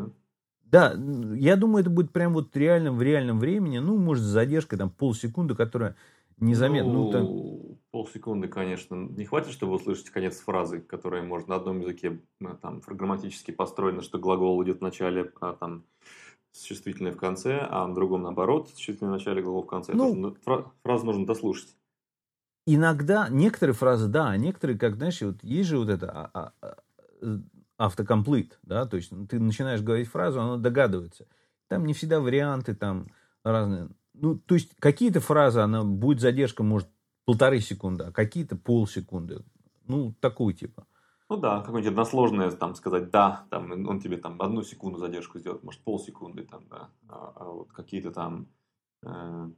Да, 0.65 0.93
я 1.35 1.55
думаю, 1.55 1.81
это 1.81 1.89
будет 1.89 2.11
прям 2.11 2.33
вот 2.33 2.55
реально 2.55 2.91
в 2.91 3.01
реальном 3.01 3.39
времени, 3.39 3.79
ну, 3.79 3.97
может, 3.97 4.23
с 4.23 4.27
задержкой, 4.27 4.77
там, 4.77 4.89
полсекунды, 4.89 5.55
которая 5.55 5.95
незаметно. 6.39 6.91
Ну, 6.91 7.03
ну 7.05 7.11
там... 7.11 7.77
полсекунды, 7.91 8.47
конечно, 8.47 8.95
не 8.95 9.25
хватит, 9.25 9.51
чтобы 9.51 9.73
услышать 9.73 10.09
конец 10.09 10.39
фразы, 10.39 10.81
которая, 10.81 11.23
может, 11.23 11.47
на 11.47 11.55
одном 11.55 11.79
языке 11.79 12.19
там 12.61 12.81
грамматически 12.85 13.51
построена, 13.51 14.01
что 14.01 14.19
глагол 14.19 14.61
идет 14.63 14.79
в 14.79 14.81
начале, 14.81 15.31
а 15.39 15.53
там 15.53 15.85
существительное 16.57 17.11
в 17.11 17.17
конце, 17.17 17.59
а 17.69 17.87
на 17.87 17.93
другом 17.93 18.23
наоборот, 18.23 18.69
существительное 18.69 19.11
в 19.11 19.17
начале, 19.17 19.41
глагол 19.41 19.63
в 19.63 19.67
конце. 19.67 19.93
Ну, 19.93 20.29
Это, 20.29 20.71
фразу 20.83 21.05
нужно 21.05 21.25
дослушать. 21.25 21.75
Иногда, 22.65 23.29
некоторые 23.29 23.73
фразы, 23.73 24.07
да, 24.07 24.29
а 24.29 24.37
некоторые, 24.37 24.77
как, 24.77 24.95
знаешь, 24.95 25.21
вот 25.21 25.41
есть 25.41 25.69
же 25.69 25.77
вот 25.77 25.89
это 25.89 26.11
а, 26.11 26.29
а, 26.33 26.53
а, 26.61 26.75
э, 27.21 27.37
автокомплит, 27.77 28.59
да, 28.63 28.85
то 28.85 28.97
есть 28.97 29.11
ты 29.29 29.39
начинаешь 29.39 29.81
говорить 29.81 30.09
фразу, 30.09 30.41
она 30.41 30.57
догадывается. 30.57 31.27
Там 31.69 31.85
не 31.85 31.93
всегда 31.93 32.19
варианты, 32.19 32.75
там 32.75 33.07
разные. 33.43 33.89
Ну, 34.13 34.37
то 34.37 34.55
есть 34.55 34.75
какие-то 34.79 35.21
фразы, 35.21 35.61
она 35.61 35.83
будет 35.83 36.19
задержка, 36.19 36.63
может, 36.63 36.89
полторы 37.23 37.61
секунды, 37.61 38.05
а 38.05 38.11
какие-то 38.11 38.55
полсекунды. 38.55 39.43
Ну, 39.85 40.13
такого 40.19 40.53
типа. 40.53 40.87
Ну 41.29 41.37
да, 41.37 41.59
какое-нибудь 41.59 41.91
односложное, 41.91 42.51
там, 42.51 42.75
сказать 42.75 43.09
«да», 43.09 43.45
там, 43.49 43.71
он 43.71 43.99
тебе 43.99 44.17
там 44.17 44.41
одну 44.41 44.63
секунду 44.63 44.97
задержку 44.97 45.39
сделает, 45.39 45.63
может, 45.63 45.81
полсекунды, 45.81 46.43
там, 46.43 46.63
да. 46.69 46.89
А, 47.09 47.33
а 47.35 47.45
вот 47.51 47.73
какие-то 47.73 48.11
там 48.11 48.47
э, 49.03 49.49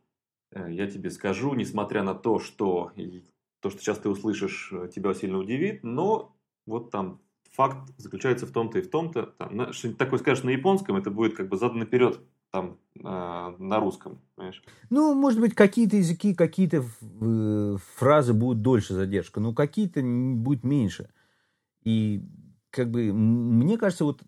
э, 0.52 0.74
«я 0.74 0.88
тебе 0.88 1.12
скажу, 1.12 1.54
несмотря 1.54 2.02
на 2.02 2.16
то, 2.16 2.40
что 2.40 2.92
то, 3.62 3.70
что 3.70 3.80
сейчас 3.80 4.00
ты 4.00 4.10
услышишь, 4.10 4.72
э, 4.72 4.90
тебя 4.94 5.14
сильно 5.14 5.38
удивит, 5.38 5.84
но 5.84 6.36
вот 6.66 6.92
там 6.92 7.22
факт 7.52 7.94
заключается 7.98 8.48
в 8.48 8.52
том-то 8.52 8.80
и 8.80 8.82
в 8.82 8.90
том-то. 8.90 9.34
Что-нибудь 9.72 9.98
такое 9.98 10.20
скажешь 10.20 10.44
на 10.44 10.52
японском, 10.52 10.96
это 10.96 11.12
будет 11.12 11.36
как 11.36 11.50
бы 11.50 11.58
задан 11.58 11.80
наперед 11.80 12.20
там 12.52 12.78
э, 12.96 13.02
на 13.04 13.80
русском, 13.80 14.20
понимаешь? 14.36 14.64
Ну, 14.90 15.14
может 15.14 15.40
быть, 15.40 15.54
какие-то 15.54 15.98
языки, 15.98 16.34
какие-то 16.34 16.84
э, 17.22 17.78
фразы 17.96 18.34
будут 18.34 18.62
дольше 18.62 18.94
задержка, 18.94 19.40
но 19.40 19.54
какие-то 19.54 20.02
будет 20.02 20.64
меньше. 20.64 21.10
И 21.84 22.24
как 22.72 22.92
бы 22.92 23.13
мне 23.13 23.78
кажется, 23.78 24.06
вот 24.06 24.22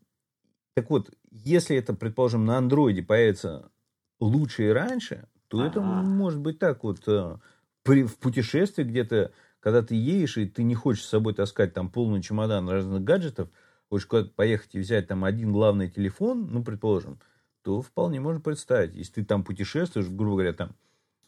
так 0.74 0.90
вот, 0.90 1.12
если 1.32 1.76
это, 1.76 1.94
предположим, 1.94 2.46
на 2.46 2.58
андроиде 2.58 3.04
появится 3.04 3.72
лучше 4.20 4.70
и 4.70 4.72
раньше, 4.72 5.28
то 5.48 5.60
А-а-а. 5.60 5.68
это 5.68 5.82
может 5.82 6.40
быть 6.40 6.60
так 6.60 6.84
вот 6.84 7.02
э, 7.08 7.38
при, 7.84 8.04
в 8.04 8.18
путешествии 8.18 8.84
где-то, 8.84 9.32
когда 9.60 9.82
ты 9.82 9.96
едешь, 9.96 10.38
и 10.38 10.48
ты 10.48 10.64
не 10.64 10.76
хочешь 10.76 11.04
с 11.04 11.10
собой 11.10 11.34
таскать 11.34 11.74
там 11.74 11.90
полный 11.90 12.22
чемодан 12.22 12.70
разных 12.70 13.04
гаджетов, 13.04 13.50
хочешь 13.90 14.08
куда-то 14.08 14.30
поехать 14.30 14.76
и 14.76 14.80
взять 14.80 15.08
там 15.08 15.26
один 15.26 15.52
главный 15.52 15.90
телефон, 15.90 16.48
ну, 16.50 16.64
предположим, 16.64 17.20
то 17.64 17.82
вполне 17.82 18.20
можно 18.22 18.40
представить, 18.40 18.96
если 18.96 19.16
ты 19.16 19.26
там 19.26 19.44
путешествуешь, 19.44 20.08
грубо 20.08 20.38
говоря, 20.38 20.54
там, 20.54 20.76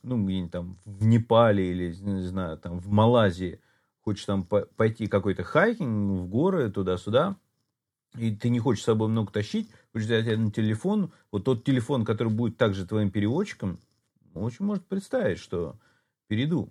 ну, 0.03 0.23
где-нибудь 0.23 0.51
там 0.51 0.77
в 0.85 1.05
Непале 1.05 1.71
или, 1.71 1.93
не 1.93 2.21
знаю, 2.21 2.57
там 2.57 2.79
в 2.79 2.89
Малайзии, 2.89 3.59
хочешь 4.03 4.25
там 4.25 4.43
пойти 4.43 5.07
какой-то 5.07 5.43
хайкинг 5.43 6.21
в 6.21 6.27
горы, 6.27 6.69
туда-сюда, 6.69 7.37
и 8.17 8.35
ты 8.35 8.49
не 8.49 8.59
хочешь 8.59 8.83
с 8.83 8.85
собой 8.85 9.07
много 9.07 9.31
тащить, 9.31 9.69
хочешь 9.91 10.07
взять 10.07 10.27
один 10.27 10.51
телефон, 10.51 11.11
вот 11.31 11.45
тот 11.45 11.63
телефон, 11.63 12.05
который 12.05 12.31
будет 12.31 12.57
также 12.57 12.85
твоим 12.85 13.11
переводчиком, 13.11 13.79
очень 14.33 14.65
может 14.65 14.85
представить, 14.85 15.39
что 15.39 15.77
перейду, 16.27 16.69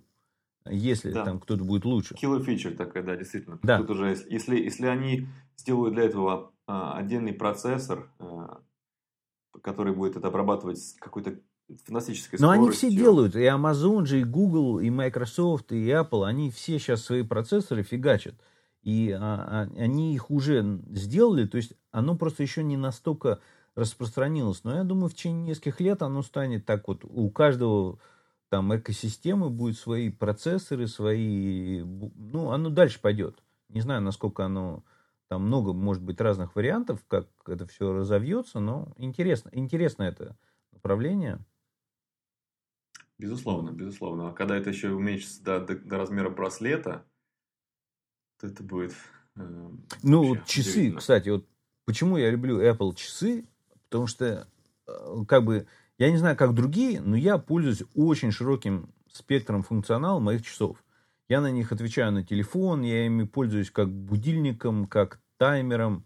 если 0.66 1.12
да. 1.12 1.24
там 1.24 1.40
кто-то 1.40 1.64
будет 1.64 1.84
лучше. 1.84 2.14
Killer 2.14 2.44
feature 2.44 2.76
такая, 2.76 3.02
да, 3.02 3.16
действительно. 3.16 3.58
Да. 3.62 3.78
Тут 3.78 3.90
уже, 3.90 4.16
если, 4.28 4.56
если 4.56 4.86
они 4.86 5.28
сделают 5.56 5.94
для 5.94 6.04
этого 6.04 6.52
а, 6.66 6.96
отдельный 6.98 7.32
процессор, 7.32 8.10
а, 8.18 8.60
который 9.62 9.94
будет 9.94 10.16
это 10.16 10.28
обрабатывать 10.28 10.78
с 10.78 10.94
какой-то 10.94 11.38
фантастической 11.84 12.38
Но 12.40 12.50
они 12.50 12.70
все 12.70 12.90
делают, 12.90 13.36
и 13.36 13.44
Amazon 13.44 14.04
же, 14.06 14.20
и 14.20 14.24
Google, 14.24 14.80
и 14.80 14.90
Microsoft, 14.90 15.72
и 15.72 15.88
Apple, 15.88 16.26
они 16.26 16.50
все 16.50 16.78
сейчас 16.78 17.02
свои 17.02 17.22
процессоры 17.22 17.82
фигачат. 17.82 18.34
И 18.82 19.12
а, 19.12 19.68
а, 19.70 19.80
они 19.80 20.14
их 20.14 20.30
уже 20.30 20.80
сделали, 20.90 21.46
то 21.46 21.56
есть 21.56 21.74
оно 21.92 22.16
просто 22.16 22.42
еще 22.42 22.64
не 22.64 22.76
настолько 22.76 23.40
распространилось. 23.74 24.64
Но 24.64 24.74
я 24.74 24.84
думаю, 24.84 25.08
в 25.08 25.14
течение 25.14 25.50
нескольких 25.50 25.80
лет 25.80 26.02
оно 26.02 26.22
станет 26.22 26.66
так 26.66 26.88
вот, 26.88 27.04
у 27.04 27.30
каждого 27.30 27.98
там 28.48 28.74
экосистемы 28.76 29.48
будут 29.48 29.78
свои 29.78 30.10
процессоры, 30.10 30.86
свои... 30.86 31.82
Ну, 31.82 32.50
оно 32.50 32.68
дальше 32.68 33.00
пойдет. 33.00 33.42
Не 33.68 33.80
знаю, 33.80 34.02
насколько 34.02 34.44
оно... 34.44 34.84
Там 35.28 35.46
много, 35.46 35.72
может 35.72 36.02
быть, 36.02 36.20
разных 36.20 36.54
вариантов, 36.54 37.02
как 37.08 37.26
это 37.46 37.66
все 37.66 37.90
разовьется, 37.90 38.60
но 38.60 38.92
интересно, 38.98 39.48
интересно 39.54 40.02
это 40.02 40.36
направление. 40.72 41.38
Безусловно, 43.22 43.70
безусловно. 43.70 44.28
А 44.28 44.32
когда 44.32 44.56
это 44.56 44.70
еще 44.70 44.90
уменьшится 44.90 45.44
до, 45.44 45.60
до, 45.60 45.76
до 45.76 45.96
размера 45.96 46.28
браслета, 46.28 47.04
то 48.40 48.48
это 48.48 48.64
будет... 48.64 48.96
Э, 49.36 49.70
ну, 50.02 50.24
вот 50.24 50.44
часы, 50.44 50.90
кстати, 50.90 51.28
вот 51.28 51.46
почему 51.84 52.16
я 52.16 52.32
люблю 52.32 52.60
Apple 52.60 52.96
часы, 52.96 53.46
потому 53.84 54.08
что 54.08 54.48
э, 54.88 55.24
как 55.28 55.44
бы 55.44 55.68
я 55.98 56.10
не 56.10 56.16
знаю, 56.16 56.36
как 56.36 56.52
другие, 56.52 57.00
но 57.00 57.14
я 57.14 57.38
пользуюсь 57.38 57.84
очень 57.94 58.32
широким 58.32 58.92
спектром 59.08 59.62
функционала 59.62 60.18
моих 60.18 60.42
часов. 60.44 60.82
Я 61.28 61.40
на 61.40 61.52
них 61.52 61.70
отвечаю 61.70 62.10
на 62.10 62.24
телефон, 62.24 62.82
я 62.82 63.06
ими 63.06 63.22
пользуюсь 63.22 63.70
как 63.70 63.88
будильником, 63.88 64.88
как 64.88 65.20
таймером. 65.36 66.04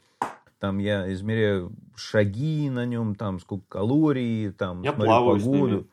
Там 0.59 0.79
я 0.81 1.11
измеряю 1.15 1.73
шаги 1.95 2.69
на 2.69 2.85
нем, 2.85 3.15
там 3.15 3.41
сколько 3.41 3.65
калорий, 3.69 4.53
там 4.53 4.83
я 4.83 4.93
смотрю 4.93 5.41
погоду. 5.41 5.89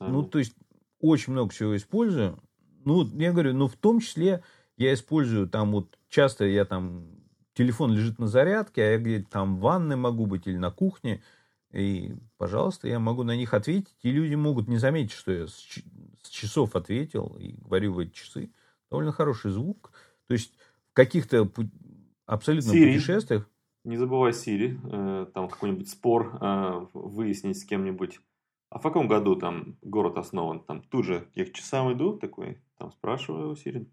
Ну, 0.00 0.22
то 0.22 0.38
есть 0.38 0.54
очень 1.00 1.32
много 1.32 1.50
всего 1.50 1.76
использую. 1.76 2.38
Ну, 2.84 3.04
я 3.18 3.32
говорю, 3.32 3.54
ну, 3.54 3.68
в 3.68 3.76
том 3.76 4.00
числе 4.00 4.42
я 4.76 4.94
использую 4.94 5.48
там 5.48 5.72
вот 5.72 5.98
часто 6.08 6.44
я 6.44 6.64
там 6.64 7.06
телефон 7.54 7.92
лежит 7.92 8.18
на 8.18 8.26
зарядке, 8.26 8.82
а 8.82 8.90
я 8.92 8.98
где-то 8.98 9.30
там 9.30 9.56
в 9.56 9.60
ванной 9.60 9.96
могу 9.96 10.26
быть 10.26 10.46
или 10.46 10.56
на 10.56 10.70
кухне. 10.70 11.22
И, 11.72 12.14
пожалуйста, 12.36 12.88
я 12.88 12.98
могу 12.98 13.22
на 13.22 13.36
них 13.36 13.54
ответить, 13.54 13.94
и 14.02 14.10
люди 14.10 14.34
могут 14.34 14.66
не 14.66 14.78
заметить, 14.78 15.12
что 15.12 15.30
я 15.30 15.46
с, 15.46 15.54
с 16.22 16.28
часов 16.28 16.74
ответил 16.74 17.36
и 17.38 17.52
говорю 17.52 17.92
в 17.92 17.98
эти 18.00 18.12
часы. 18.12 18.50
Довольно 18.90 19.12
хороший 19.12 19.50
звук. 19.50 19.92
То 20.26 20.34
есть 20.34 20.52
в 20.90 20.94
каких-то 20.94 21.48
абсолютно 22.26 22.70
Siri. 22.70 22.92
путешествиях... 22.92 23.48
Не 23.84 23.96
забывай 23.96 24.32
Сири, 24.32 24.78
э, 24.84 25.26
там 25.32 25.48
какой-нибудь 25.48 25.88
спор 25.88 26.36
э, 26.40 26.86
выяснить 26.92 27.58
с 27.58 27.64
кем-нибудь. 27.64 28.20
А 28.70 28.78
в 28.78 28.82
каком 28.82 29.08
году 29.08 29.36
там 29.36 29.76
город 29.82 30.16
основан? 30.16 30.60
Там 30.60 30.82
тут 30.82 31.04
же 31.04 31.28
я 31.34 31.44
к 31.44 31.52
часам 31.52 31.92
иду, 31.92 32.16
такой, 32.16 32.58
там 32.78 32.92
спрашиваю 32.92 33.50
у 33.50 33.56
Сири, 33.56 33.90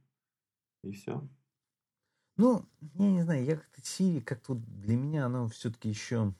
и 0.84 0.92
все. 0.92 1.28
Ну, 2.38 2.63
я 2.94 3.10
не 3.10 3.24
знаю, 3.24 3.44
я 3.44 3.56
как-то 3.56 3.82
Сири, 3.84 4.20
как-то 4.20 4.54
вот 4.54 4.63
для 4.63 4.96
меня 4.96 5.26
оно 5.26 5.48
все-таки 5.48 5.90
еще 5.90 6.34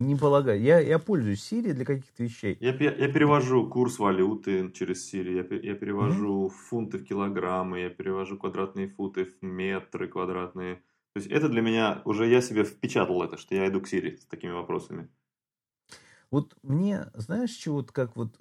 не 0.00 0.16
полагаю. 0.16 0.60
Я, 0.60 0.80
я 0.80 0.98
пользуюсь 0.98 1.52
Siri 1.52 1.74
для 1.74 1.84
каких-то 1.84 2.24
вещей. 2.24 2.56
Я, 2.60 2.74
я, 2.74 2.94
я 2.94 3.12
перевожу 3.12 3.68
курс 3.68 3.98
валюты 3.98 4.72
через 4.72 5.12
Siri, 5.12 5.34
я, 5.34 5.56
я 5.58 5.74
перевожу 5.74 6.46
mm-hmm. 6.46 6.48
фунты 6.48 6.98
в 6.98 7.04
килограммы, 7.04 7.80
я 7.80 7.90
перевожу 7.90 8.38
квадратные 8.38 8.88
футы 8.88 9.26
в 9.26 9.42
метры 9.42 10.08
квадратные. 10.08 10.76
То 11.12 11.16
есть 11.20 11.26
это 11.26 11.50
для 11.50 11.60
меня, 11.60 12.00
уже 12.06 12.26
я 12.26 12.40
себе 12.40 12.64
впечатал 12.64 13.22
это, 13.22 13.36
что 13.36 13.54
я 13.54 13.68
иду 13.68 13.82
к 13.82 13.92
Siri 13.92 14.16
с 14.16 14.24
такими 14.24 14.52
вопросами. 14.52 15.10
Вот 16.30 16.56
мне, 16.62 17.10
знаешь, 17.14 17.50
что 17.56 17.72
вот 17.72 17.92
как 17.92 18.16
вот 18.16 18.38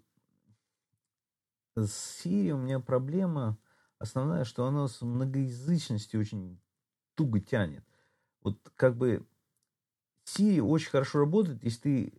с 1.76 2.24
Siri 2.26 2.52
у 2.52 2.58
меня 2.58 2.80
проблема 2.80 3.58
основная, 3.98 4.44
что 4.44 4.66
она 4.66 4.88
с 4.88 5.02
многоязычностью 5.02 6.20
очень 6.20 6.62
туго 7.16 7.40
тянет. 7.40 7.86
Вот 8.42 8.72
как 8.76 8.98
бы 8.98 9.28
Siri 10.26 10.62
очень 10.62 10.90
хорошо 10.90 11.20
работает, 11.20 11.64
если 11.64 11.82
ты 11.82 12.14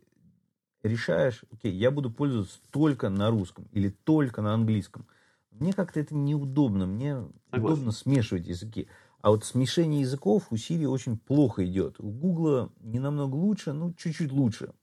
решаешь, 0.83 1.43
окей, 1.51 1.73
я 1.73 1.91
буду 1.91 2.11
пользоваться 2.11 2.59
только 2.71 3.09
на 3.09 3.29
русском 3.29 3.67
или 3.71 3.89
только 3.89 4.41
на 4.41 4.53
английском. 4.53 5.07
Мне 5.51 5.73
как-то 5.73 5.99
это 5.99 6.15
неудобно, 6.15 6.85
мне 6.87 7.27
Согласен. 7.51 7.83
удобно 7.83 7.91
смешивать 7.91 8.47
языки. 8.47 8.89
А 9.21 9.31
вот 9.31 9.45
смешение 9.45 10.01
языков 10.01 10.47
у 10.51 10.55
Siri 10.55 10.85
очень 10.85 11.17
плохо 11.17 11.65
идет. 11.65 11.99
У 11.99 12.09
Гугла 12.09 12.71
не 12.79 12.99
намного 12.99 13.35
лучше, 13.35 13.73
ну, 13.73 13.93
чуть-чуть 13.93 14.31
лучше. 14.31 14.73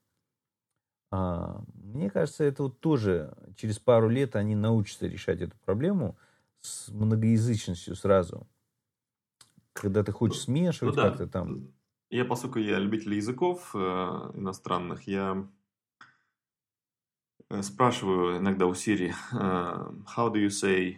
А, 1.10 1.62
мне 1.74 2.10
кажется, 2.10 2.44
это 2.44 2.64
вот 2.64 2.80
тоже 2.80 3.34
через 3.56 3.78
пару 3.78 4.08
лет 4.08 4.36
они 4.36 4.54
научатся 4.54 5.06
решать 5.06 5.40
эту 5.40 5.56
проблему 5.64 6.16
с 6.60 6.88
многоязычностью 6.88 7.94
сразу. 7.94 8.46
Когда 9.72 10.02
ты 10.02 10.12
хочешь 10.12 10.42
смешивать 10.42 10.96
ну, 10.96 11.02
да. 11.02 11.08
как-то 11.10 11.26
там. 11.26 11.72
Я, 12.10 12.24
поскольку 12.24 12.58
я 12.58 12.78
любитель 12.78 13.14
языков 13.14 13.70
э, 13.74 13.78
иностранных, 13.78 15.06
я 15.06 15.46
э, 17.48 17.62
спрашиваю 17.62 18.38
иногда 18.38 18.66
у 18.66 18.72
Siri, 18.72 19.12
э, 19.32 19.34
how 19.36 20.32
do 20.32 20.34
you 20.34 20.48
say 20.48 20.96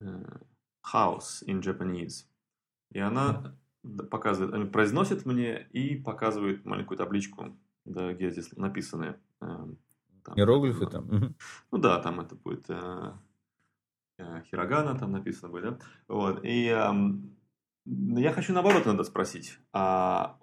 э, 0.00 0.38
house 0.92 1.42
in 1.46 1.60
Japanese? 1.60 2.26
И 2.92 2.98
она 2.98 3.56
показывает, 4.10 4.72
произносит 4.72 5.26
мне 5.26 5.66
и 5.72 5.96
показывает 5.96 6.64
маленькую 6.64 6.98
табличку, 6.98 7.56
да, 7.84 8.12
где 8.12 8.30
здесь 8.30 8.52
написаны. 8.56 9.16
Э, 9.40 9.66
там, 10.24 10.36
Иероглифы 10.36 10.86
там? 10.86 11.34
Ну 11.70 11.78
да, 11.78 12.00
там 12.00 12.20
это 12.20 12.34
будет 12.34 12.68
э, 12.68 13.12
э, 14.18 14.42
хирогана, 14.50 14.98
там 14.98 15.12
написано 15.12 15.50
будет, 15.50 15.64
да? 15.64 15.78
Вот, 16.08 16.44
и 16.44 16.66
э, 16.66 16.92
я 17.86 18.32
хочу 18.32 18.52
наоборот 18.52 18.86
надо 18.86 19.04
спросить. 19.04 19.58
Uh, 19.72 20.34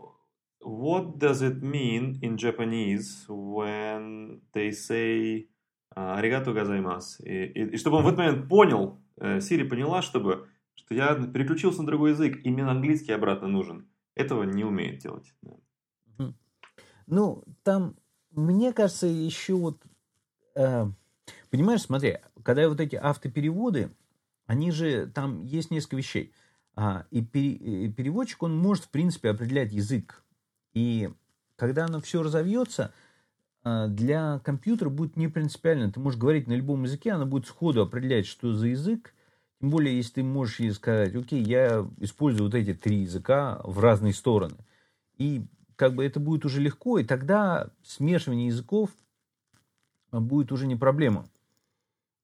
what 0.62 1.18
does 1.18 1.42
it 1.42 1.62
mean 1.62 2.20
in 2.22 2.38
Japanese 2.38 3.26
when 3.28 4.42
they 4.54 4.72
say 4.72 5.48
«аригато 5.96 6.54
газаймас»? 6.54 7.20
И, 7.22 7.46
и, 7.46 7.70
и 7.74 7.78
чтобы 7.78 7.98
он 7.98 8.04
в 8.04 8.08
этот 8.08 8.20
момент 8.20 8.50
понял, 8.50 9.00
Сири 9.40 9.68
поняла, 9.68 10.02
чтобы, 10.02 10.50
что 10.74 10.94
я 10.94 11.16
переключился 11.16 11.82
на 11.82 11.88
другой 11.88 12.12
язык, 12.12 12.42
именно 12.44 12.72
английский 12.72 13.14
обратно 13.14 13.48
нужен. 13.48 13.88
Этого 14.16 14.44
не 14.44 14.64
умеет 14.64 15.00
делать. 15.00 15.34
Ну, 17.08 17.44
там, 17.64 17.96
мне 18.36 18.74
кажется, 18.74 19.08
еще 19.08 19.56
вот... 19.56 19.82
Э, 20.56 20.88
понимаешь, 21.50 21.82
смотри, 21.82 22.18
когда 22.44 22.68
вот 22.70 22.80
эти 22.80 22.96
автопереводы, 22.96 23.92
они 24.46 24.72
же, 24.72 25.08
там 25.08 25.44
есть 25.44 25.72
несколько 25.72 25.98
вещей. 25.98 26.34
А, 26.76 27.06
и, 27.10 27.22
пере, 27.22 27.86
и 27.86 27.92
переводчик, 27.92 28.44
он 28.44 28.58
может, 28.58 28.86
в 28.86 28.90
принципе, 28.90 29.30
определять 29.30 29.72
язык. 29.72 30.24
И 30.74 31.10
когда 31.56 31.86
оно 31.86 32.02
все 32.02 32.22
разовьется, 32.22 32.94
а, 33.64 33.88
для 33.88 34.40
компьютера 34.40 34.90
будет 34.90 35.18
не 35.18 35.28
принципиально. 35.28 35.92
Ты 35.92 36.00
можешь 36.00 36.20
говорить 36.20 36.48
на 36.48 36.54
любом 36.54 36.84
языке, 36.84 37.12
она 37.12 37.26
будет 37.26 37.48
сходу 37.48 37.82
определять, 37.82 38.28
что 38.28 38.54
за 38.54 38.68
язык. 38.68 39.14
Тем 39.60 39.70
более, 39.72 39.96
если 39.96 40.16
ты 40.16 40.24
можешь 40.24 40.60
ей 40.60 40.72
сказать, 40.72 41.16
окей, 41.16 41.42
я 41.42 41.90
использую 41.98 42.46
вот 42.46 42.56
эти 42.56 42.74
три 42.74 42.98
языка 43.02 43.62
в 43.64 43.80
разные 43.80 44.14
стороны. 44.14 44.58
И 45.18 45.46
как 45.76 45.96
бы 45.96 46.06
это 46.06 46.20
будет 46.20 46.46
уже 46.46 46.62
легко, 46.62 47.00
и 47.00 47.04
тогда 47.04 47.70
смешивание 47.84 48.48
языков 48.48 48.90
будет 50.12 50.52
уже 50.52 50.68
не 50.68 50.76
проблема. 50.76 51.28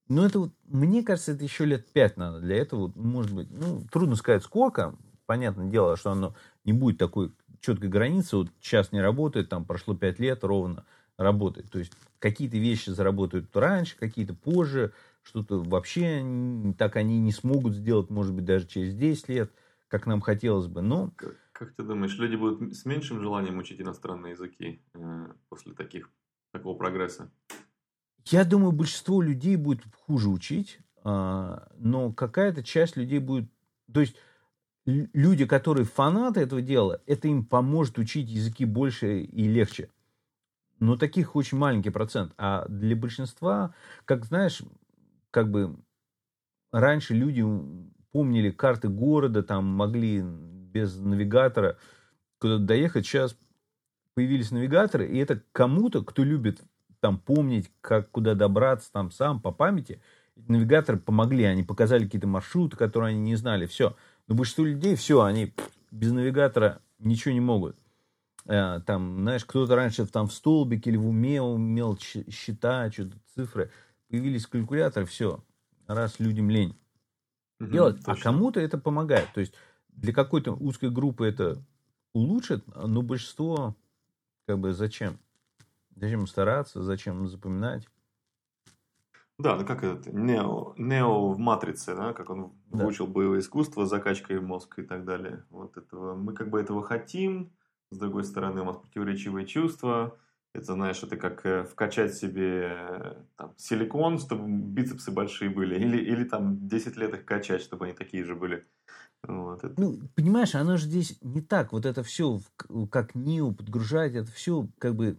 Но 0.08 0.26
это 0.26 0.40
вот, 0.40 0.52
мне 0.64 1.02
кажется, 1.02 1.32
это 1.32 1.44
еще 1.44 1.64
лет 1.64 1.86
пять 1.92 2.16
надо 2.16 2.40
для 2.40 2.56
этого. 2.56 2.92
Может 2.94 3.32
быть, 3.32 3.48
ну, 3.50 3.82
трудно 3.90 4.16
сказать 4.16 4.42
сколько. 4.42 4.94
Понятное 5.26 5.70
дело, 5.70 5.96
что 5.96 6.10
оно 6.10 6.34
не 6.64 6.72
будет 6.72 6.98
такой 6.98 7.32
четкой 7.60 7.88
границы. 7.88 8.36
Вот 8.36 8.48
сейчас 8.60 8.92
не 8.92 9.00
работает, 9.00 9.48
там 9.48 9.64
прошло 9.64 9.94
пять 9.94 10.18
лет 10.18 10.44
ровно 10.44 10.84
работает. 11.16 11.70
То 11.70 11.78
есть 11.78 11.92
какие-то 12.18 12.58
вещи 12.58 12.90
заработают 12.90 13.54
раньше, 13.56 13.96
какие-то 13.96 14.34
позже, 14.34 14.92
что-то 15.22 15.60
вообще 15.60 16.74
так 16.76 16.96
они 16.96 17.20
не 17.20 17.32
смогут 17.32 17.74
сделать, 17.74 18.10
может 18.10 18.34
быть, 18.34 18.44
даже 18.44 18.66
через 18.66 18.94
10 18.94 19.28
лет, 19.28 19.52
как 19.88 20.06
нам 20.06 20.20
хотелось 20.20 20.66
бы. 20.66 20.82
Но... 20.82 21.10
Как, 21.52 21.74
ты 21.74 21.82
думаешь, 21.82 22.16
люди 22.18 22.36
будут 22.36 22.74
с 22.74 22.84
меньшим 22.84 23.20
желанием 23.20 23.58
учить 23.58 23.80
иностранные 23.80 24.32
языки 24.32 24.82
э, 24.94 25.32
после 25.48 25.74
таких, 25.74 26.10
такого 26.50 26.76
прогресса? 26.76 27.30
Я 28.24 28.44
думаю, 28.44 28.72
большинство 28.72 29.20
людей 29.20 29.56
будет 29.56 29.82
хуже 30.06 30.28
учить, 30.28 30.78
а, 31.04 31.68
но 31.76 32.12
какая-то 32.12 32.62
часть 32.62 32.96
людей 32.96 33.18
будет... 33.18 33.50
То 33.92 34.00
есть 34.00 34.16
люди, 34.86 35.46
которые 35.46 35.84
фанаты 35.84 36.40
этого 36.40 36.62
дела, 36.62 37.00
это 37.06 37.28
им 37.28 37.44
поможет 37.44 37.98
учить 37.98 38.30
языки 38.30 38.64
больше 38.64 39.20
и 39.22 39.48
легче. 39.48 39.90
Но 40.78 40.96
таких 40.96 41.36
очень 41.36 41.58
маленький 41.58 41.90
процент. 41.90 42.32
А 42.38 42.66
для 42.68 42.96
большинства, 42.96 43.74
как 44.04 44.24
знаешь, 44.24 44.62
как 45.30 45.50
бы 45.50 45.76
раньше 46.72 47.14
люди 47.14 47.44
помнили 48.10 48.50
карты 48.50 48.88
города, 48.88 49.42
там 49.42 49.64
могли 49.64 50.24
без 50.72 50.96
навигатора 50.96 51.76
куда-то 52.38 52.64
доехать. 52.64 53.06
Сейчас 53.06 53.36
появились 54.14 54.50
навигаторы, 54.50 55.06
и 55.08 55.18
это 55.18 55.42
кому-то, 55.52 56.02
кто 56.02 56.24
любит 56.24 56.62
там 57.00 57.18
помнить, 57.18 57.70
как 57.80 58.10
куда 58.10 58.34
добраться 58.34 58.90
там 58.92 59.10
сам 59.10 59.40
по 59.40 59.50
памяти, 59.50 60.00
навигаторы 60.36 60.98
помогли, 60.98 61.44
они 61.44 61.62
показали 61.62 62.04
какие-то 62.04 62.26
маршруты, 62.26 62.76
которые 62.76 63.10
они 63.10 63.20
не 63.20 63.36
знали, 63.36 63.66
все. 63.66 63.96
Но 64.28 64.34
большинство 64.34 64.64
людей, 64.64 64.94
все, 64.96 65.22
они 65.22 65.52
без 65.90 66.12
навигатора 66.12 66.80
ничего 66.98 67.34
не 67.34 67.40
могут. 67.40 67.76
Э, 68.46 68.80
там, 68.86 69.20
знаешь, 69.20 69.44
кто-то 69.44 69.74
раньше 69.76 70.06
там 70.06 70.28
в 70.28 70.32
столбике 70.32 70.90
или 70.90 70.96
в 70.96 71.06
уме 71.08 71.42
умел 71.42 71.98
считать, 71.98 72.94
что-то 72.94 73.16
цифры. 73.34 73.70
Появились 74.08 74.46
калькуляторы, 74.46 75.06
все. 75.06 75.42
Раз 75.86 76.18
людям 76.20 76.50
лень 76.50 76.76
угу, 77.62 77.70
делать. 77.70 77.96
А 78.02 78.04
точно. 78.04 78.12
А 78.12 78.22
кому-то 78.22 78.60
это 78.60 78.78
помогает. 78.78 79.28
То 79.34 79.40
есть 79.40 79.54
для 80.02 80.12
какой-то 80.12 80.52
узкой 80.52 80.90
группы 80.90 81.26
это 81.26 81.62
улучшит, 82.12 82.64
но 82.74 83.02
большинство 83.02 83.76
как 84.46 84.58
бы 84.58 84.74
зачем? 84.74 85.18
Зачем 85.94 86.26
стараться, 86.26 86.82
зачем 86.82 87.28
запоминать? 87.28 87.86
Да, 89.38 89.56
ну 89.56 89.64
как 89.64 89.82
это, 89.82 90.12
Нео, 90.12 90.74
Нео 90.76 91.30
в 91.30 91.38
Матрице, 91.38 91.94
да, 91.94 92.12
как 92.12 92.30
он 92.30 92.52
да. 92.66 92.84
выучил 92.84 93.06
боевое 93.06 93.40
искусство, 93.40 93.86
закачкой 93.86 94.40
мозга 94.40 94.82
и 94.82 94.84
так 94.84 95.04
далее. 95.04 95.44
Вот 95.50 95.76
этого. 95.76 96.14
Мы 96.14 96.34
как 96.34 96.50
бы 96.50 96.60
этого 96.60 96.82
хотим, 96.82 97.52
с 97.90 97.98
другой 97.98 98.24
стороны, 98.24 98.60
у 98.62 98.64
нас 98.64 98.76
противоречивые 98.76 99.46
чувства. 99.46 100.18
Это, 100.54 100.74
знаешь, 100.74 101.02
это 101.02 101.16
как 101.16 101.46
э, 101.46 101.64
вкачать 101.64 102.14
себе 102.14 102.76
э, 102.76 103.14
там, 103.36 103.54
силикон, 103.56 104.18
чтобы 104.18 104.46
бицепсы 104.48 105.10
большие 105.10 105.48
были, 105.48 105.76
или, 105.76 105.96
или 105.96 106.24
там 106.24 106.68
10 106.68 106.96
лет 106.98 107.14
их 107.14 107.24
качать, 107.24 107.62
чтобы 107.62 107.86
они 107.86 107.94
такие 107.94 108.22
же 108.24 108.36
были. 108.36 108.66
Вот. 109.22 109.62
Ну, 109.78 110.00
понимаешь, 110.14 110.54
оно 110.54 110.76
же 110.76 110.84
здесь 110.84 111.16
не 111.22 111.40
так. 111.40 111.72
Вот 111.72 111.86
это 111.86 112.02
все, 112.02 112.40
как 112.90 113.14
НИУ 113.14 113.52
подгружать, 113.52 114.14
это 114.14 114.30
все 114.30 114.68
как 114.78 114.94
бы 114.94 115.16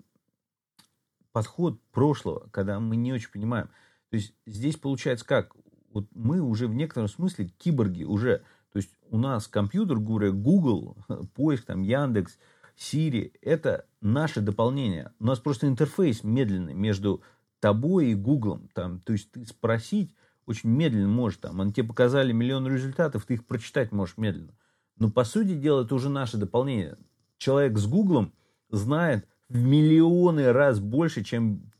подход 1.31 1.81
прошлого, 1.91 2.47
когда 2.51 2.79
мы 2.79 2.95
не 2.95 3.11
очень 3.11 3.31
понимаем. 3.31 3.69
То 4.09 4.17
есть 4.17 4.35
здесь 4.45 4.75
получается 4.75 5.25
как? 5.25 5.55
Вот 5.93 6.05
мы 6.13 6.41
уже 6.41 6.67
в 6.67 6.75
некотором 6.75 7.07
смысле 7.07 7.47
киборги 7.57 8.03
уже. 8.03 8.43
То 8.71 8.77
есть 8.77 8.91
у 9.09 9.17
нас 9.17 9.47
компьютер, 9.47 9.97
говоря, 9.97 10.29
Google, 10.29 10.95
поиск, 11.33 11.65
там, 11.65 11.81
Яндекс– 11.81 12.37
Siri– 12.77 13.31
это 13.41 13.85
наше 14.01 14.41
дополнение. 14.41 15.11
У 15.19 15.25
нас 15.25 15.39
просто 15.39 15.67
интерфейс 15.67 16.23
медленный 16.23 16.73
между 16.73 17.21
тобой 17.59 18.07
и 18.07 18.15
Google. 18.15 18.61
Там, 18.73 18.99
то 18.99 19.13
есть 19.13 19.31
ты 19.31 19.45
спросить 19.45 20.13
очень 20.45 20.69
медленно 20.69 21.07
можешь. 21.07 21.37
Там, 21.37 21.61
они 21.61 21.71
тебе 21.71 21.87
показали 21.87 22.31
миллион 22.31 22.67
результатов, 22.67 23.25
ты 23.25 23.35
их 23.35 23.45
прочитать 23.45 23.91
можешь 23.91 24.17
медленно. 24.17 24.53
Но 24.97 25.09
по 25.09 25.23
сути 25.23 25.55
дела 25.55 25.83
это 25.83 25.95
уже 25.95 26.09
наше 26.09 26.37
дополнение. 26.37 26.97
Человек 27.37 27.77
с 27.77 27.87
Google 27.87 28.31
знает 28.69 29.27
в 29.49 29.61
миллионы 29.61 30.51
раз 30.51 30.79
больше, 30.79 31.23
чем 31.23 31.71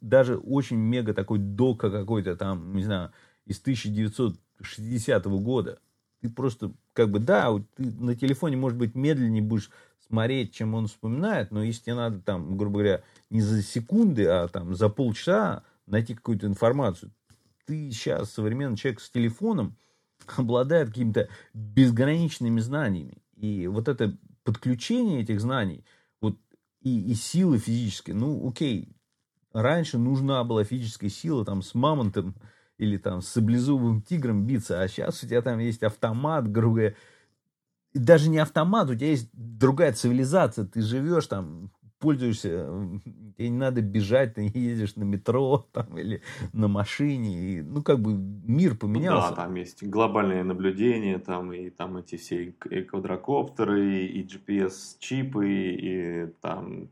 даже 0.00 0.36
очень 0.36 0.76
мега 0.76 1.14
такой 1.14 1.38
дока 1.38 1.90
какой-то 1.90 2.36
там, 2.36 2.74
не 2.74 2.84
знаю, 2.84 3.12
из 3.44 3.60
1960 3.60 5.26
года. 5.26 5.78
Ты 6.20 6.30
просто, 6.30 6.72
как 6.92 7.10
бы, 7.10 7.18
да, 7.18 7.52
ты 7.76 7.84
на 7.84 8.14
телефоне, 8.14 8.56
может 8.56 8.78
быть, 8.78 8.94
медленнее 8.94 9.42
будешь 9.42 9.70
смотреть, 10.08 10.54
чем 10.54 10.74
он 10.74 10.86
вспоминает, 10.86 11.50
но 11.50 11.62
если 11.62 11.84
тебе 11.84 11.94
надо 11.94 12.20
там, 12.20 12.56
грубо 12.56 12.78
говоря, 12.78 13.02
не 13.30 13.40
за 13.40 13.62
секунды, 13.62 14.26
а 14.26 14.48
там 14.48 14.74
за 14.74 14.88
полчаса 14.88 15.64
найти 15.86 16.14
какую-то 16.14 16.46
информацию, 16.46 17.12
ты 17.66 17.90
сейчас 17.90 18.32
современный 18.32 18.76
человек 18.76 19.00
с 19.00 19.10
телефоном 19.10 19.76
обладает 20.36 20.88
какими-то 20.88 21.28
безграничными 21.54 22.60
знаниями. 22.60 23.18
И 23.34 23.66
вот 23.66 23.88
это 23.88 24.16
подключение 24.44 25.22
этих 25.22 25.40
знаний, 25.40 25.84
вот 26.20 26.38
и, 26.80 27.10
и 27.10 27.14
силы 27.14 27.58
физической, 27.58 28.12
ну, 28.12 28.48
окей, 28.48 28.96
раньше 29.52 29.98
нужна 29.98 30.44
была 30.44 30.64
физическая 30.64 31.10
сила 31.10 31.44
там 31.44 31.62
с 31.62 31.74
мамонтом 31.74 32.36
или 32.78 32.96
там 32.96 33.22
с 33.22 33.28
саблезубым 33.28 34.02
тигром 34.02 34.46
биться, 34.46 34.80
а 34.80 34.88
сейчас 34.88 35.22
у 35.22 35.26
тебя 35.26 35.42
там 35.42 35.58
есть 35.58 35.82
автомат, 35.82 36.50
грубо 36.50 36.74
говоря, 36.76 36.94
даже 37.98 38.30
не 38.30 38.38
автомат, 38.38 38.90
у 38.90 38.94
тебя 38.94 39.08
есть 39.08 39.28
другая 39.32 39.92
цивилизация, 39.92 40.66
ты 40.66 40.82
живешь 40.82 41.26
там, 41.26 41.70
пользуешься, 41.98 42.68
тебе 43.36 43.48
не 43.48 43.56
надо 43.56 43.80
бежать, 43.82 44.34
ты 44.34 44.50
ездишь 44.54 44.96
на 44.96 45.04
метро 45.04 45.66
там, 45.72 45.98
или 45.98 46.22
на 46.52 46.68
машине, 46.68 47.34
и, 47.34 47.62
ну, 47.62 47.82
как 47.82 48.00
бы 48.00 48.12
мир 48.14 48.76
поменялся. 48.76 49.30
Ну, 49.30 49.36
да, 49.36 49.42
там 49.42 49.54
есть 49.54 49.82
глобальное 49.82 50.44
наблюдение, 50.44 51.18
там, 51.18 51.52
и 51.52 51.70
там 51.70 51.96
эти 51.96 52.16
все 52.16 52.44
и 52.44 52.82
квадрокоптеры, 52.82 54.06
и 54.06 54.22
GPS-чипы, 54.22 55.48
и 55.48 56.26
там 56.40 56.90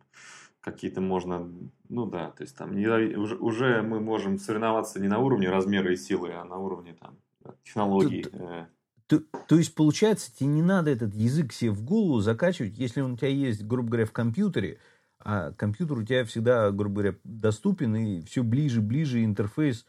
какие-то 0.61 1.03
можно, 1.03 1.47
ну 1.91 2.07
да, 2.07 2.31
то 2.31 2.43
есть 2.43 2.57
там 2.57 2.75
не, 2.75 2.87
уже, 2.87 3.37
уже 3.37 3.83
мы 3.83 4.01
можем 4.01 4.39
соревноваться 4.39 4.99
не 4.99 5.09
на 5.09 5.19
уровне 5.19 5.51
размера 5.51 5.93
и 5.93 5.97
силы, 5.97 6.33
а 6.33 6.45
на 6.45 6.57
уровне 6.57 6.97
там 6.99 7.19
технологий. 7.65 8.23
Тут, 8.23 8.35
э, 8.35 8.67
то, 9.07 9.21
то 9.21 9.57
есть, 9.57 9.75
получается, 9.75 10.35
тебе 10.35 10.49
не 10.49 10.63
надо 10.63 10.91
этот 10.91 11.15
язык 11.15 11.53
себе 11.53 11.71
в 11.71 11.83
голову 11.83 12.21
закачивать, 12.21 12.79
если 12.79 13.01
он 13.01 13.13
у 13.13 13.17
тебя 13.17 13.29
есть, 13.29 13.65
грубо 13.65 13.91
говоря, 13.91 14.07
в 14.07 14.13
компьютере, 14.13 14.79
а 15.19 15.53
компьютер 15.53 15.99
у 15.99 16.03
тебя 16.03 16.25
всегда, 16.25 16.71
грубо 16.71 17.03
говоря, 17.03 17.15
доступен, 17.25 17.95
и 17.97 18.23
все 18.23 18.43
ближе, 18.43 18.81
ближе 18.81 19.25
интерфейс 19.25 19.87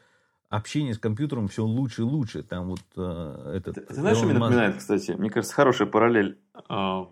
общения 0.49 0.93
с 0.93 0.99
компьютером 0.99 1.47
все 1.47 1.63
лучше 1.63 2.01
и 2.01 2.05
лучше. 2.05 2.43
Там 2.43 2.67
вот 2.67 2.81
э, 2.95 3.53
этот... 3.57 3.75
Ты, 3.75 3.81
ты 3.81 3.93
знаешь, 3.93 4.17
что 4.17 4.25
мне 4.25 4.37
напоминает, 4.37 4.77
кстати? 4.77 5.11
Мне 5.11 5.29
кажется, 5.29 5.55
хорошая 5.55 5.87
параллель. 5.87 6.39
А, 6.69 7.09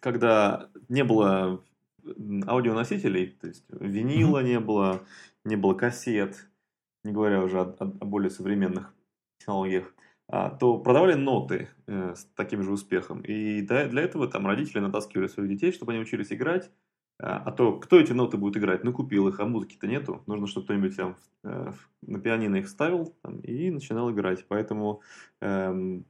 когда 0.00 0.68
не 0.88 1.04
было 1.04 1.62
аудионосителей, 2.46 3.28
то 3.40 3.46
есть 3.46 3.64
винила 3.70 4.40
mm-hmm. 4.42 4.48
не 4.48 4.60
было, 4.60 5.02
не 5.44 5.56
было 5.56 5.74
кассет, 5.74 6.48
не 7.02 7.12
говоря 7.12 7.42
уже 7.42 7.60
о, 7.60 7.74
о 7.78 8.04
более 8.04 8.30
современных 8.30 8.92
технологиях. 9.38 9.93
А, 10.28 10.50
то 10.50 10.78
продавали 10.78 11.14
ноты 11.14 11.68
э, 11.86 12.14
с 12.16 12.24
таким 12.34 12.62
же 12.62 12.72
успехом. 12.72 13.20
И 13.20 13.60
для 13.60 14.02
этого 14.02 14.26
там 14.26 14.46
родители 14.46 14.80
натаскивали 14.80 15.26
своих 15.26 15.50
детей, 15.50 15.72
чтобы 15.72 15.92
они 15.92 16.00
учились 16.00 16.32
играть. 16.32 16.70
А, 17.20 17.42
а 17.44 17.52
то 17.52 17.78
кто 17.78 18.00
эти 18.00 18.12
ноты 18.12 18.38
будет 18.38 18.56
играть? 18.56 18.84
Ну, 18.84 18.92
купил 18.92 19.28
их, 19.28 19.38
а 19.40 19.44
музыки-то 19.44 19.86
нету. 19.86 20.22
Нужно, 20.26 20.46
чтобы 20.46 20.64
кто-нибудь 20.64 20.96
там 20.96 21.16
э, 21.44 21.72
на 22.02 22.18
пианино 22.20 22.56
их 22.56 22.68
ставил 22.68 23.14
там, 23.22 23.40
и 23.40 23.70
начинал 23.70 24.10
играть. 24.10 24.46
Поэтому, 24.48 25.02
эм, 25.40 26.06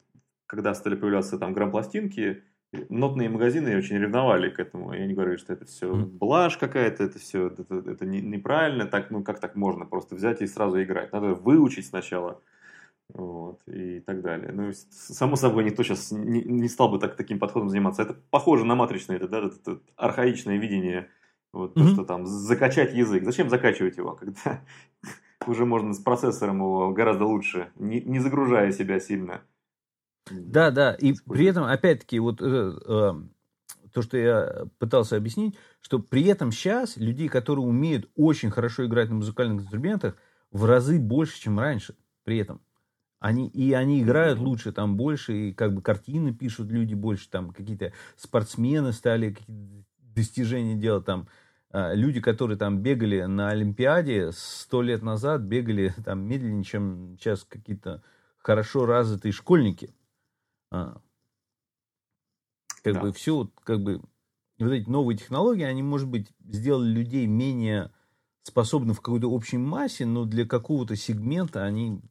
когда 0.47 0.75
стали 0.75 0.95
появляться 0.95 1.39
там 1.39 1.53
грамм-пластинки, 1.53 2.45
нотные 2.89 3.29
магазины 3.29 3.77
очень 3.77 3.99
ревновали 3.99 4.49
к 4.51 4.61
этому. 4.61 4.95
И 4.95 4.99
они 4.99 5.15
говорили, 5.15 5.37
что 5.37 5.53
это 5.53 5.65
все 5.65 5.93
блажь 5.93 6.57
какая-то, 6.57 7.05
это 7.05 7.19
все 7.19 7.49
это, 7.49 7.65
это 7.75 8.07
не, 8.07 8.21
неправильно. 8.21 8.87
Так, 8.87 9.11
ну 9.11 9.23
как 9.25 9.41
так 9.41 9.57
можно 9.57 9.87
просто 9.87 10.15
взять 10.15 10.41
и 10.41 10.47
сразу 10.47 10.83
играть? 10.83 11.13
Надо 11.13 11.35
выучить 11.35 11.87
сначала. 11.87 12.41
Вот, 13.13 13.61
и 13.67 14.01
так 14.01 14.23
далее. 14.23 14.51
Ну, 14.53 14.73
само 14.91 15.37
собой, 15.37 15.65
никто 15.65 15.83
сейчас 15.83 16.11
не, 16.11 16.43
не 16.43 16.69
стал 16.69 16.89
бы 16.89 16.99
так, 16.99 17.17
таким 17.17 17.39
подходом 17.39 17.69
заниматься. 17.69 18.03
Это 18.03 18.17
похоже 18.31 18.65
на 18.65 18.75
матричное, 18.75 19.17
это, 19.17 19.29
да, 19.29 19.39
это, 19.39 19.57
это 19.57 19.81
архаичное 19.97 20.57
видение, 20.57 21.11
вот, 21.53 21.77
mm-hmm. 21.77 21.83
то, 21.83 21.89
что 21.91 22.05
там 22.05 22.27
закачать 22.27 22.95
язык. 22.95 23.25
Зачем 23.25 23.51
закачивать 23.51 23.99
его, 23.99 24.15
когда 24.15 24.63
уже 25.47 25.67
можно 25.67 25.93
с 25.93 25.99
процессором 25.99 26.57
его 26.57 26.93
гораздо 26.93 27.27
лучше, 27.27 27.71
не, 27.77 28.01
не 28.01 28.21
загружая 28.21 28.73
себя 28.73 28.99
сильно. 28.99 29.43
Да, 30.31 30.71
да, 30.71 30.95
и 30.95 31.13
при 31.29 31.45
этом, 31.45 31.65
опять-таки, 31.65 32.19
вот 32.19 32.41
э, 32.41 32.73
э, 32.87 33.13
то, 33.93 34.03
что 34.03 34.17
я 34.17 34.65
пытался 34.79 35.17
объяснить, 35.17 35.57
что 35.83 35.99
при 35.99 36.25
этом 36.25 36.51
сейчас 36.51 36.97
людей, 36.97 37.29
которые 37.29 37.67
умеют 37.67 38.11
очень 38.17 38.51
хорошо 38.51 38.87
играть 38.87 39.11
на 39.11 39.17
музыкальных 39.17 39.63
инструментах, 39.63 40.17
в 40.51 40.65
разы 40.65 40.99
больше, 40.99 41.39
чем 41.41 41.61
раньше. 41.61 41.95
При 42.25 42.39
этом 42.39 42.63
они, 43.25 43.49
и 43.49 43.73
они 43.73 44.03
играют 44.03 44.39
лучше, 44.39 44.71
там 44.71 44.99
больше, 44.99 45.49
и 45.49 45.53
как 45.55 45.73
бы 45.73 45.81
картины 45.81 46.35
пишут 46.35 46.71
люди 46.71 46.93
больше, 46.93 47.31
там 47.31 47.53
какие-то 47.53 47.95
спортсмены 48.17 48.93
стали 48.93 49.33
какие-то 49.33 49.87
достижения 50.15 50.75
делать, 50.75 51.07
там 51.07 51.27
э, 51.73 51.95
люди, 51.95 52.21
которые 52.21 52.59
там 52.59 52.83
бегали 52.83 53.23
на 53.23 53.49
Олимпиаде 53.49 54.31
сто 54.33 54.83
лет 54.83 55.01
назад, 55.01 55.41
бегали 55.41 55.95
там 56.05 56.21
медленнее, 56.21 56.65
чем 56.65 57.17
сейчас 57.19 57.45
какие-то 57.45 58.03
хорошо 58.37 58.85
развитые 58.85 59.33
школьники. 59.33 59.95
А. 60.71 61.01
Как 62.83 62.93
да. 62.93 63.01
бы 63.01 63.13
все, 63.15 63.51
как 63.63 63.83
бы 63.83 64.03
вот 64.59 64.71
эти 64.71 64.87
новые 64.87 65.17
технологии, 65.17 65.65
они, 65.65 65.83
может 65.83 66.09
быть, 66.09 66.29
сделали 66.47 66.91
людей 66.91 67.27
менее 67.27 67.91
способны 68.43 68.93
в 68.93 69.01
какой-то 69.01 69.31
общей 69.31 69.57
массе, 69.57 70.05
но 70.05 70.27
для 70.27 70.45
какого-то 70.45 70.95
сегмента 70.95 71.65
они 71.65 72.03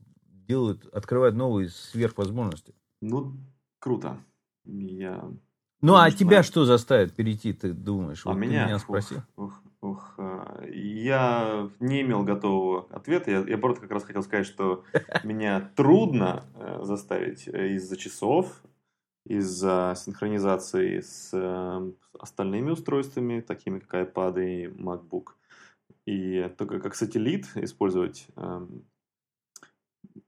делают, 0.48 0.86
открывают 0.94 1.36
новые 1.36 1.70
сверхвозможности. 1.70 2.74
Ну, 3.02 3.34
круто. 3.80 4.18
Я... 4.66 5.30
Ну, 5.82 5.96
а 5.96 6.10
тебя 6.12 6.28
знаю. 6.28 6.44
что 6.44 6.66
заставит 6.66 7.14
перейти, 7.14 7.52
ты 7.52 7.74
думаешь? 7.74 8.26
А 8.26 8.30
вот 8.30 8.38
меня? 8.38 8.66
меня 8.66 8.80
спросил. 8.80 9.22
Ух, 9.36 9.62
ух, 9.82 9.92
ух. 9.92 10.14
А, 10.18 10.64
я 10.72 11.70
не 11.82 12.02
имел 12.02 12.24
готового 12.24 12.88
ответа. 12.90 13.32
Я, 13.32 13.40
я 13.40 13.58
просто 13.58 13.82
как 13.82 13.92
раз 13.92 14.06
хотел 14.06 14.24
сказать, 14.24 14.46
что 14.46 14.86
меня 15.26 15.72
трудно 15.76 16.46
э, 16.56 16.80
заставить 16.84 17.50
э, 17.50 17.74
из-за 17.74 17.98
часов, 17.98 18.64
из-за 19.26 19.94
синхронизации 19.98 21.02
с 21.02 21.32
э, 21.34 21.92
остальными 22.18 22.72
устройствами, 22.72 23.42
такими 23.42 23.80
как 23.80 24.08
iPad 24.08 24.42
и 24.42 24.68
MacBook. 24.68 25.32
И 26.06 26.50
только 26.58 26.80
как 26.80 26.96
сателлит 26.96 27.46
использовать 27.56 28.28
эм, 28.36 28.86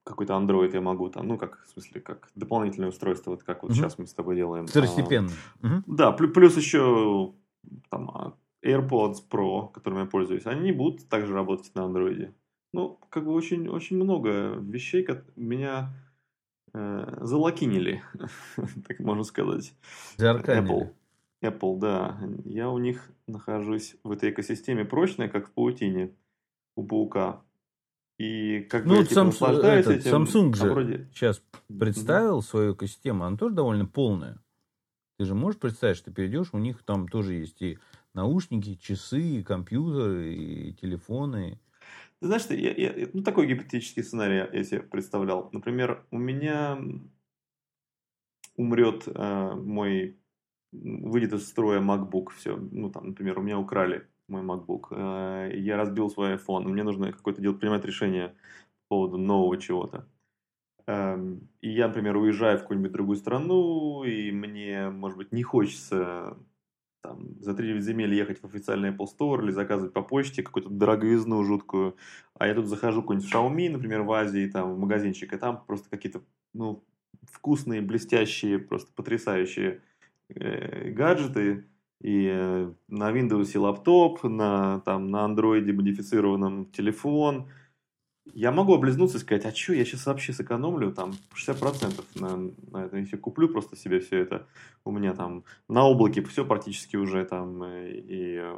какой-то 0.06 0.34
Android 0.34 0.72
я 0.72 0.82
могу 0.82 1.10
там, 1.10 1.28
ну, 1.28 1.38
как, 1.38 1.64
в 1.66 1.70
смысле, 1.72 2.00
как 2.00 2.30
дополнительное 2.36 2.90
устройство, 2.90 3.32
вот 3.32 3.44
как 3.44 3.64
вот 3.64 3.72
угу. 3.72 3.76
сейчас 3.76 3.98
мы 3.98 4.06
с 4.06 4.14
тобой 4.14 4.36
делаем. 4.36 4.68
Второстепенно. 4.68 5.30
А, 5.62 5.68
угу. 5.68 5.84
Да, 5.88 6.12
плюс, 6.12 6.32
плюс 6.32 6.58
еще 6.58 7.34
там 7.90 8.12
а, 8.12 8.34
AirPods 8.64 9.18
Pro, 9.30 9.72
которыми 9.72 10.02
я 10.02 10.06
пользуюсь, 10.06 10.46
они 10.46 10.62
не 10.62 10.72
будут 10.72 11.10
также 11.10 11.34
работать 11.34 11.74
на 11.76 11.82
Android. 11.82 12.34
Ну, 12.72 13.00
как 13.10 13.26
бы 13.26 13.34
очень, 13.34 13.68
очень 13.68 13.96
много 13.96 14.56
вещей, 14.60 15.04
как 15.04 15.26
меня 15.36 15.94
э, 16.74 17.18
залокинили, 17.22 18.04
так 18.88 19.00
можно 19.00 19.24
сказать. 19.24 19.74
Apple. 20.68 20.94
Apple, 21.42 21.80
да. 21.80 22.20
Я 22.44 22.70
у 22.70 22.78
них 22.78 23.10
нахожусь 23.28 23.96
в 24.04 24.12
этой 24.12 24.30
экосистеме 24.30 24.86
прочная, 24.86 25.30
как 25.30 25.48
в 25.48 25.52
паутине 25.52 26.14
у 26.76 26.84
паука. 26.84 27.42
И 28.18 28.62
как 28.62 28.86
ну, 28.86 28.98
бы 28.98 29.06
типа, 29.06 29.20
Samsung, 29.20 29.62
этот, 29.62 29.98
этим, 29.98 30.24
Samsung 30.24 30.52
а 30.52 30.56
же 30.56 30.70
вроде... 30.72 31.10
сейчас 31.14 31.44
представил 31.68 32.40
mm-hmm. 32.40 32.50
свою 32.50 32.74
экосистему, 32.74 33.26
она 33.26 33.36
тоже 33.36 33.56
довольно 33.56 33.86
полная. 33.86 34.42
Ты 35.18 35.26
же 35.26 35.36
можешь 35.36 35.60
представить, 35.60 35.98
что 35.98 36.06
ты 36.06 36.16
перейдешь, 36.16 36.54
у 36.54 36.58
них 36.58 36.84
там 36.84 37.08
тоже 37.08 37.34
есть 37.34 37.62
и 37.62 37.78
наушники, 38.14 38.70
и 38.70 38.80
часы, 38.80 39.22
и 39.22 39.44
компьютеры, 39.44 40.34
и 40.34 40.74
телефоны. 40.74 41.60
Ты 42.20 42.28
знаешь, 42.28 42.46
я, 42.50 42.74
я, 42.74 43.10
ну, 43.14 43.22
такой 43.22 43.48
гипотетический 43.48 44.04
сценарий 44.04 44.48
я 44.52 44.64
себе 44.64 44.82
представлял. 44.82 45.50
Например, 45.52 46.06
у 46.12 46.18
меня 46.18 46.80
умрет 48.56 49.04
э, 49.08 49.54
мой, 49.56 50.18
выйдет 50.72 51.34
из 51.34 51.48
строя 51.48 51.82
MacBook, 51.82 52.30
все, 52.38 52.56
ну, 52.56 52.90
там, 52.90 53.08
например, 53.08 53.40
у 53.40 53.42
меня 53.42 53.60
украли 53.60 54.08
мой 54.28 54.42
MacBook. 54.42 54.88
Э, 54.92 55.52
я 55.56 55.78
разбил 55.78 56.10
свой 56.10 56.36
iPhone. 56.36 56.64
Мне 56.68 56.84
нужно 56.84 57.12
какое-то 57.12 57.42
делать, 57.42 57.60
принимать 57.60 57.86
решение 57.86 58.30
по 58.88 58.96
поводу 58.96 59.18
нового 59.18 59.58
чего-то. 59.58 60.08
Эм, 60.88 61.50
и 61.62 61.70
я, 61.70 61.88
например, 61.88 62.18
уезжаю 62.18 62.58
в 62.58 62.62
какую-нибудь 62.62 62.92
другую 62.92 63.18
страну, 63.18 64.04
и 64.04 64.32
мне, 64.32 64.90
может 64.90 65.18
быть, 65.18 65.32
не 65.32 65.42
хочется 65.42 66.38
там, 67.02 67.40
за 67.42 67.54
3 67.54 67.80
земель 67.82 68.14
ехать 68.14 68.42
в 68.42 68.46
официальный 68.46 68.90
Apple 68.90 69.08
Store 69.08 69.44
или 69.44 69.52
заказывать 69.52 69.94
по 69.94 70.02
почте 70.02 70.44
какую-то 70.44 70.70
дороговизну 70.70 71.44
жуткую. 71.44 71.98
А 72.36 72.48
я 72.48 72.54
тут 72.54 72.68
захожу 72.68 73.02
какой-нибудь 73.02 73.30
в 73.30 73.34
Xiaomi, 73.34 73.70
например, 73.70 74.04
в 74.04 74.12
Азии, 74.12 74.48
там, 74.48 74.76
в 74.76 74.80
магазинчик, 74.80 75.34
и 75.34 75.38
там 75.38 75.64
просто 75.66 75.90
какие-то, 75.90 76.22
ну, 76.54 76.84
вкусные, 77.32 77.82
блестящие, 77.82 78.60
просто 78.60 78.92
потрясающие 78.94 79.82
э, 80.30 80.92
гаджеты, 80.92 81.66
и 82.06 82.30
э, 82.32 82.72
на 82.88 83.12
Windows 83.12 83.58
лаптоп, 83.58 84.24
на, 84.24 84.80
там, 84.82 85.10
на 85.10 85.26
Android 85.26 85.74
модифицированном 85.74 86.68
телефон. 86.68 87.50
Я 88.32 88.52
могу 88.52 88.76
облизнуться 88.76 89.18
и 89.18 89.22
сказать, 89.22 89.46
а 89.46 89.52
что, 89.52 89.74
я 89.74 89.86
сейчас 89.86 90.06
вообще 90.06 90.32
сэкономлю 90.32 90.92
там 90.92 91.14
60% 91.34 92.06
на, 92.20 92.52
на 92.72 92.86
это, 92.86 92.98
если 92.98 93.18
куплю 93.18 93.50
просто 93.50 93.76
себе 93.76 94.00
все 94.00 94.20
это. 94.20 94.46
У 94.84 94.92
меня 94.92 95.16
там 95.16 95.46
на 95.68 95.84
облаке 95.84 96.22
все 96.22 96.46
практически 96.46 96.96
уже 96.96 97.26
там, 97.26 97.64
э, 97.64 97.94
и 97.94 98.36
э, 98.36 98.56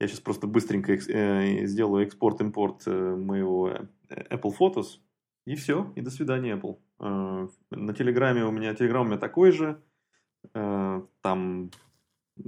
я 0.00 0.08
сейчас 0.08 0.18
просто 0.18 0.48
быстренько 0.48 0.92
экс, 0.92 1.08
э, 1.08 1.66
сделаю 1.66 2.04
экспорт-импорт 2.04 2.84
моего 2.86 3.70
Apple 4.10 4.54
Photos, 4.58 4.98
и 5.46 5.54
все, 5.54 5.92
и 5.94 6.00
до 6.00 6.10
свидания, 6.10 6.56
Apple. 6.56 6.78
Э, 6.98 7.46
на 7.70 7.94
Телеграме 7.94 8.44
у 8.44 8.50
меня, 8.50 8.74
Телеграм 8.74 9.02
у 9.02 9.08
меня 9.08 9.18
такой 9.18 9.52
же, 9.52 9.80
э, 10.52 11.02
там 11.20 11.70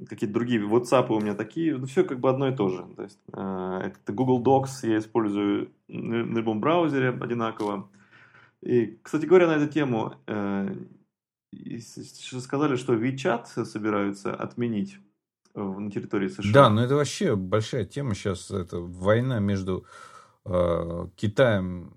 какие-то 0.09 0.35
другие, 0.35 0.61
WhatsApp 0.61 1.07
у 1.09 1.21
меня 1.21 1.35
такие, 1.35 1.77
ну, 1.77 1.87
все 1.87 2.05
как 2.05 2.21
бы 2.21 2.29
одно 2.29 2.49
и 2.49 2.57
то 2.57 2.69
же. 2.69 2.87
То 2.97 3.03
есть, 3.03 3.19
э, 3.33 3.81
это 3.85 4.13
Google 4.13 4.43
Docs 4.43 4.89
я 4.89 4.99
использую 4.99 5.71
на 5.89 6.39
любом 6.39 6.61
браузере 6.61 7.11
одинаково. 7.11 7.89
И, 8.63 8.99
кстати 9.03 9.27
говоря, 9.27 9.47
на 9.47 9.57
эту 9.57 9.73
тему, 9.73 10.15
э, 10.27 10.75
сказали, 12.41 12.77
что 12.77 12.95
WeChat 12.95 13.65
собираются 13.65 14.35
отменить 14.35 14.99
на 15.55 15.91
территории 15.91 16.29
США. 16.29 16.53
Да, 16.53 16.71
но 16.71 16.85
это 16.85 16.95
вообще 16.95 17.35
большая 17.35 17.85
тема 17.85 18.15
сейчас. 18.15 18.51
Это 18.51 18.79
война 18.79 19.41
между 19.41 19.87
э, 20.45 21.07
Китаем 21.17 21.95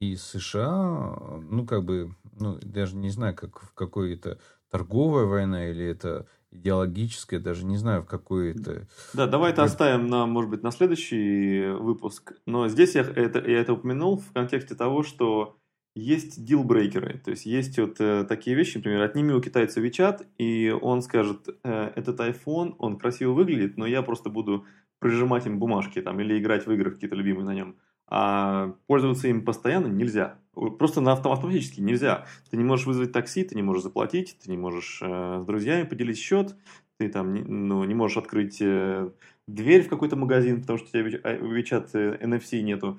и 0.00 0.16
США. 0.16 1.16
Ну, 1.42 1.66
как 1.66 1.84
бы, 1.84 2.14
ну, 2.38 2.58
даже 2.62 2.96
не 2.96 3.10
знаю, 3.10 3.34
как 3.36 3.60
в 3.60 3.72
какой 3.74 4.14
это 4.14 4.38
торговая 4.70 5.26
война 5.26 5.68
или 5.68 5.84
это 5.84 6.26
идеологическое, 6.52 7.40
даже 7.40 7.64
не 7.64 7.76
знаю, 7.76 8.02
в 8.02 8.06
какой 8.06 8.52
это... 8.52 8.88
Да, 9.14 9.26
давай 9.26 9.52
это 9.52 9.62
оставим 9.62 10.06
на, 10.06 10.26
может 10.26 10.50
быть, 10.50 10.62
на 10.62 10.70
следующий 10.70 11.68
выпуск. 11.68 12.34
Но 12.46 12.68
здесь 12.68 12.94
я 12.94 13.02
это, 13.02 13.38
я 13.38 13.60
это 13.60 13.74
упомянул 13.74 14.18
в 14.18 14.32
контексте 14.32 14.74
того, 14.74 15.02
что 15.02 15.56
есть 15.94 16.44
дилбрейкеры, 16.44 17.18
то 17.18 17.32
есть 17.32 17.46
есть 17.46 17.78
вот 17.78 18.00
э, 18.00 18.24
такие 18.24 18.56
вещи, 18.56 18.76
например, 18.76 19.02
отними 19.02 19.32
у 19.32 19.40
китайца 19.40 19.80
WeChat, 19.80 20.24
и 20.38 20.70
он 20.70 21.02
скажет, 21.02 21.48
э, 21.64 21.92
этот 21.96 22.20
iPhone, 22.20 22.74
он 22.78 22.96
красиво 22.96 23.32
выглядит, 23.32 23.76
но 23.76 23.86
я 23.86 24.02
просто 24.02 24.30
буду 24.30 24.66
прижимать 25.00 25.46
им 25.46 25.58
бумажки 25.58 26.00
там 26.00 26.20
или 26.20 26.38
играть 26.38 26.66
в 26.66 26.72
игры 26.72 26.92
какие-то 26.92 27.16
любимые 27.16 27.44
на 27.44 27.54
нем. 27.54 27.76
А 28.10 28.74
пользоваться 28.88 29.28
им 29.28 29.44
постоянно 29.44 29.86
нельзя. 29.86 30.36
Просто 30.52 31.00
на 31.00 31.12
автоматически 31.12 31.80
нельзя. 31.80 32.26
Ты 32.50 32.56
не 32.56 32.64
можешь 32.64 32.86
вызвать 32.86 33.12
такси, 33.12 33.44
ты 33.44 33.54
не 33.54 33.62
можешь 33.62 33.84
заплатить, 33.84 34.36
ты 34.42 34.50
не 34.50 34.56
можешь 34.56 35.00
э, 35.00 35.40
с 35.42 35.46
друзьями 35.46 35.84
поделить 35.84 36.18
счет, 36.18 36.56
ты 36.98 37.08
там 37.08 37.32
не, 37.32 37.42
ну, 37.42 37.84
не 37.84 37.94
можешь 37.94 38.16
открыть 38.16 38.60
э, 38.60 39.10
дверь 39.46 39.82
в 39.82 39.88
какой-то 39.88 40.16
магазин, 40.16 40.60
потому 40.60 40.78
что 40.78 40.88
у 40.88 40.90
тебя 40.90 41.02
WeChat 41.02 41.90
э, 41.94 42.18
NFC 42.26 42.60
нету. 42.62 42.98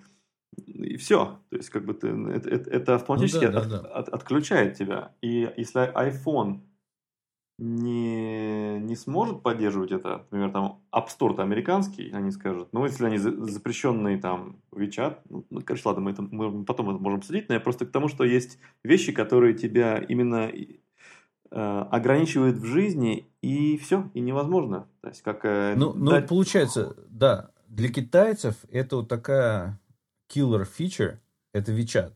И 0.66 0.96
все. 0.96 1.40
То 1.50 1.58
есть, 1.58 1.70
как 1.70 1.86
бы 1.86 1.94
ты, 1.94 2.08
это, 2.08 2.50
это, 2.50 2.70
это 2.70 2.96
автоматически 2.96 3.46
ну, 3.46 3.52
да, 3.52 3.60
от, 3.60 3.70
да, 3.70 3.82
да. 3.82 3.90
От, 3.90 4.10
отключает 4.10 4.76
тебя. 4.76 5.12
И 5.22 5.52
если 5.58 5.94
iPhone 5.94 6.62
не, 7.62 8.80
не 8.80 8.96
сможет 8.96 9.44
поддерживать 9.44 9.92
это, 9.92 10.26
например, 10.32 10.52
там 10.52 10.82
App 10.92 11.08
Store 11.16 11.40
американский, 11.40 12.10
они 12.10 12.32
скажут, 12.32 12.70
ну, 12.72 12.84
если 12.86 13.06
они 13.06 13.20
запрещенные 13.20 14.18
там 14.18 14.56
WeChat, 14.72 15.20
ну, 15.30 15.46
ну 15.52 15.62
короче, 15.64 15.84
ладно, 15.86 16.02
мы, 16.02 16.12
это, 16.12 16.24
мы 16.24 16.66
потом 16.66 16.90
это 16.90 16.98
можем 16.98 17.20
обсудить, 17.20 17.50
но 17.50 17.54
я 17.54 17.60
просто 17.60 17.86
к 17.86 17.92
тому, 17.92 18.08
что 18.08 18.24
есть 18.24 18.58
вещи, 18.84 19.12
которые 19.12 19.54
тебя 19.54 20.00
именно 20.00 20.52
э, 20.52 20.72
ограничивает 21.52 22.58
в 22.58 22.66
жизни, 22.66 23.30
и 23.44 23.78
все, 23.78 24.10
и 24.16 24.22
невозможно. 24.22 24.88
То 25.02 25.10
есть, 25.10 25.22
как, 25.22 25.46
э, 25.46 25.76
ну, 25.78 25.94
ну, 25.94 26.10
дать... 26.10 26.28
получается, 26.28 26.96
да, 27.10 27.52
для 27.68 27.90
китайцев 27.90 28.56
это 28.72 28.96
вот 28.98 29.08
такая 29.08 29.80
killer 30.34 30.66
feature, 30.66 31.20
это 31.54 31.72
WeChat. 31.74 32.14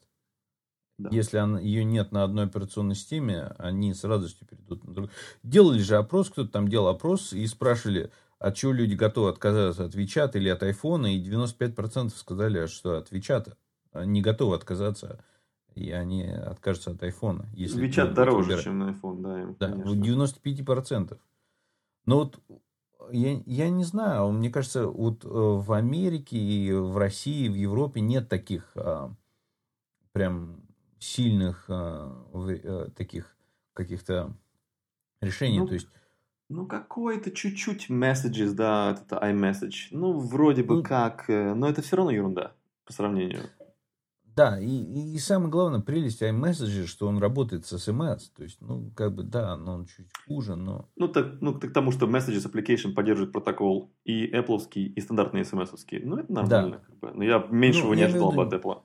Да. 0.98 1.10
Если 1.12 1.38
она, 1.38 1.60
ее 1.60 1.84
нет 1.84 2.12
на 2.12 2.24
одной 2.24 2.46
операционной 2.46 2.96
системе, 2.96 3.54
они 3.58 3.93
с 3.93 4.04
радостью 4.04 4.48
перейдут 4.48 4.84
на 4.86 4.93
другую. 4.93 5.12
Делали 5.43 5.80
же 5.80 5.98
опрос, 5.98 6.30
кто-то 6.30 6.50
там 6.50 6.70
делал 6.70 6.88
опрос 6.88 7.34
и 7.34 7.46
спрашивали, 7.48 8.12
от 8.39 8.56
чего 8.56 8.72
люди 8.72 8.96
готовы 8.96 9.30
отказаться, 9.30 9.86
от 9.86 9.96
WeChat 9.96 10.32
или 10.36 10.48
от 10.48 10.64
iPhone, 10.64 11.10
и 11.10 11.22
95% 11.22 12.14
сказали, 12.16 12.66
что 12.68 12.98
от 12.98 13.12
WeChat. 13.12 13.54
Не 14.06 14.22
готовы 14.22 14.56
отказаться, 14.56 15.24
и 15.74 15.91
они 15.91 16.24
откажутся 16.24 16.91
от 16.91 17.04
iPhone. 17.04 17.46
Если 17.54 17.86
WeChat 17.86 18.14
дороже, 18.14 18.43
выбирать. 18.43 18.64
чем 18.64 18.80
на 18.80 18.89
iPhone, 18.91 19.22
да. 19.22 19.41
Им, 19.41 19.56
да, 19.60 19.70
конечно. 19.70 20.24
95%. 20.24 21.18
Но 22.06 22.20
вот 22.20 22.39
я, 23.12 23.41
я 23.46 23.70
не 23.70 23.84
знаю, 23.84 24.32
мне 24.32 24.50
кажется, 24.50 24.88
вот 24.88 25.26
э, 25.26 25.28
в 25.28 25.74
Америке 25.74 26.38
и 26.38 26.72
в 26.72 26.98
России, 26.98 27.50
в 27.50 27.56
Европе 27.56 28.02
нет 28.02 28.30
таких 28.30 28.72
а, 28.76 29.14
прям 30.12 30.64
сильных 31.00 31.66
а, 31.70 32.26
а, 32.34 32.89
таких 32.96 33.36
каких-то 33.74 34.36
решений. 35.22 35.60
Ну, 35.60 35.68
То 35.68 35.74
есть 35.74 35.88
ну, 36.48 36.68
какой-то 36.68 37.32
чуть-чуть 37.32 37.89
messages, 37.89 38.54
да, 38.54 38.91
это 39.02 39.18
iMessage. 39.18 39.88
Ну, 39.91 40.20
вроде 40.20 40.64
бы 40.64 40.76
ну, 40.76 40.84
как, 40.84 41.28
э, 41.28 41.56
но 41.56 41.68
это 41.68 41.82
все 41.82 41.96
равно 41.96 42.12
ерунда 42.12 42.54
по 42.86 42.93
сравнению. 42.93 43.50
Да, 44.36 44.60
и, 44.60 44.68
и, 44.68 45.16
и 45.16 45.18
самое 45.18 45.50
главное, 45.50 45.80
прелесть 45.80 46.22
iMessage, 46.22 46.88
что 46.88 47.08
он 47.08 47.20
работает 47.20 47.66
с 47.66 47.74
SMS. 47.74 48.20
То 48.36 48.43
есть, 48.43 48.60
ну, 48.60 48.91
как 48.93 49.16
бы, 49.16 49.24
да, 49.24 49.56
но 49.56 49.76
он 49.76 49.86
чуть 49.86 50.08
хуже, 50.28 50.56
но... 50.56 50.89
Ну, 50.98 51.08
так, 51.08 51.41
ну, 51.41 51.58
к 51.58 51.72
тому, 51.72 51.91
что 51.91 52.06
Messages 52.06 52.52
Application 52.52 52.93
поддерживает 52.93 53.32
протокол 53.32 53.91
и 54.04 54.30
Apple, 54.30 54.62
и 54.74 55.00
стандартные 55.00 55.43
SMS-овские. 55.43 56.02
Ну, 56.04 56.18
это 56.18 56.32
нормально. 56.32 56.78
Да. 56.78 56.86
Как 56.86 57.00
бы. 57.00 57.12
Но 57.16 57.24
я 57.24 57.48
меньшего 57.50 57.88
ну, 57.88 57.93
не 57.93 58.04
ожидал 58.04 58.34
бы 58.34 58.43
от 58.43 58.54
Apple. 58.54 58.82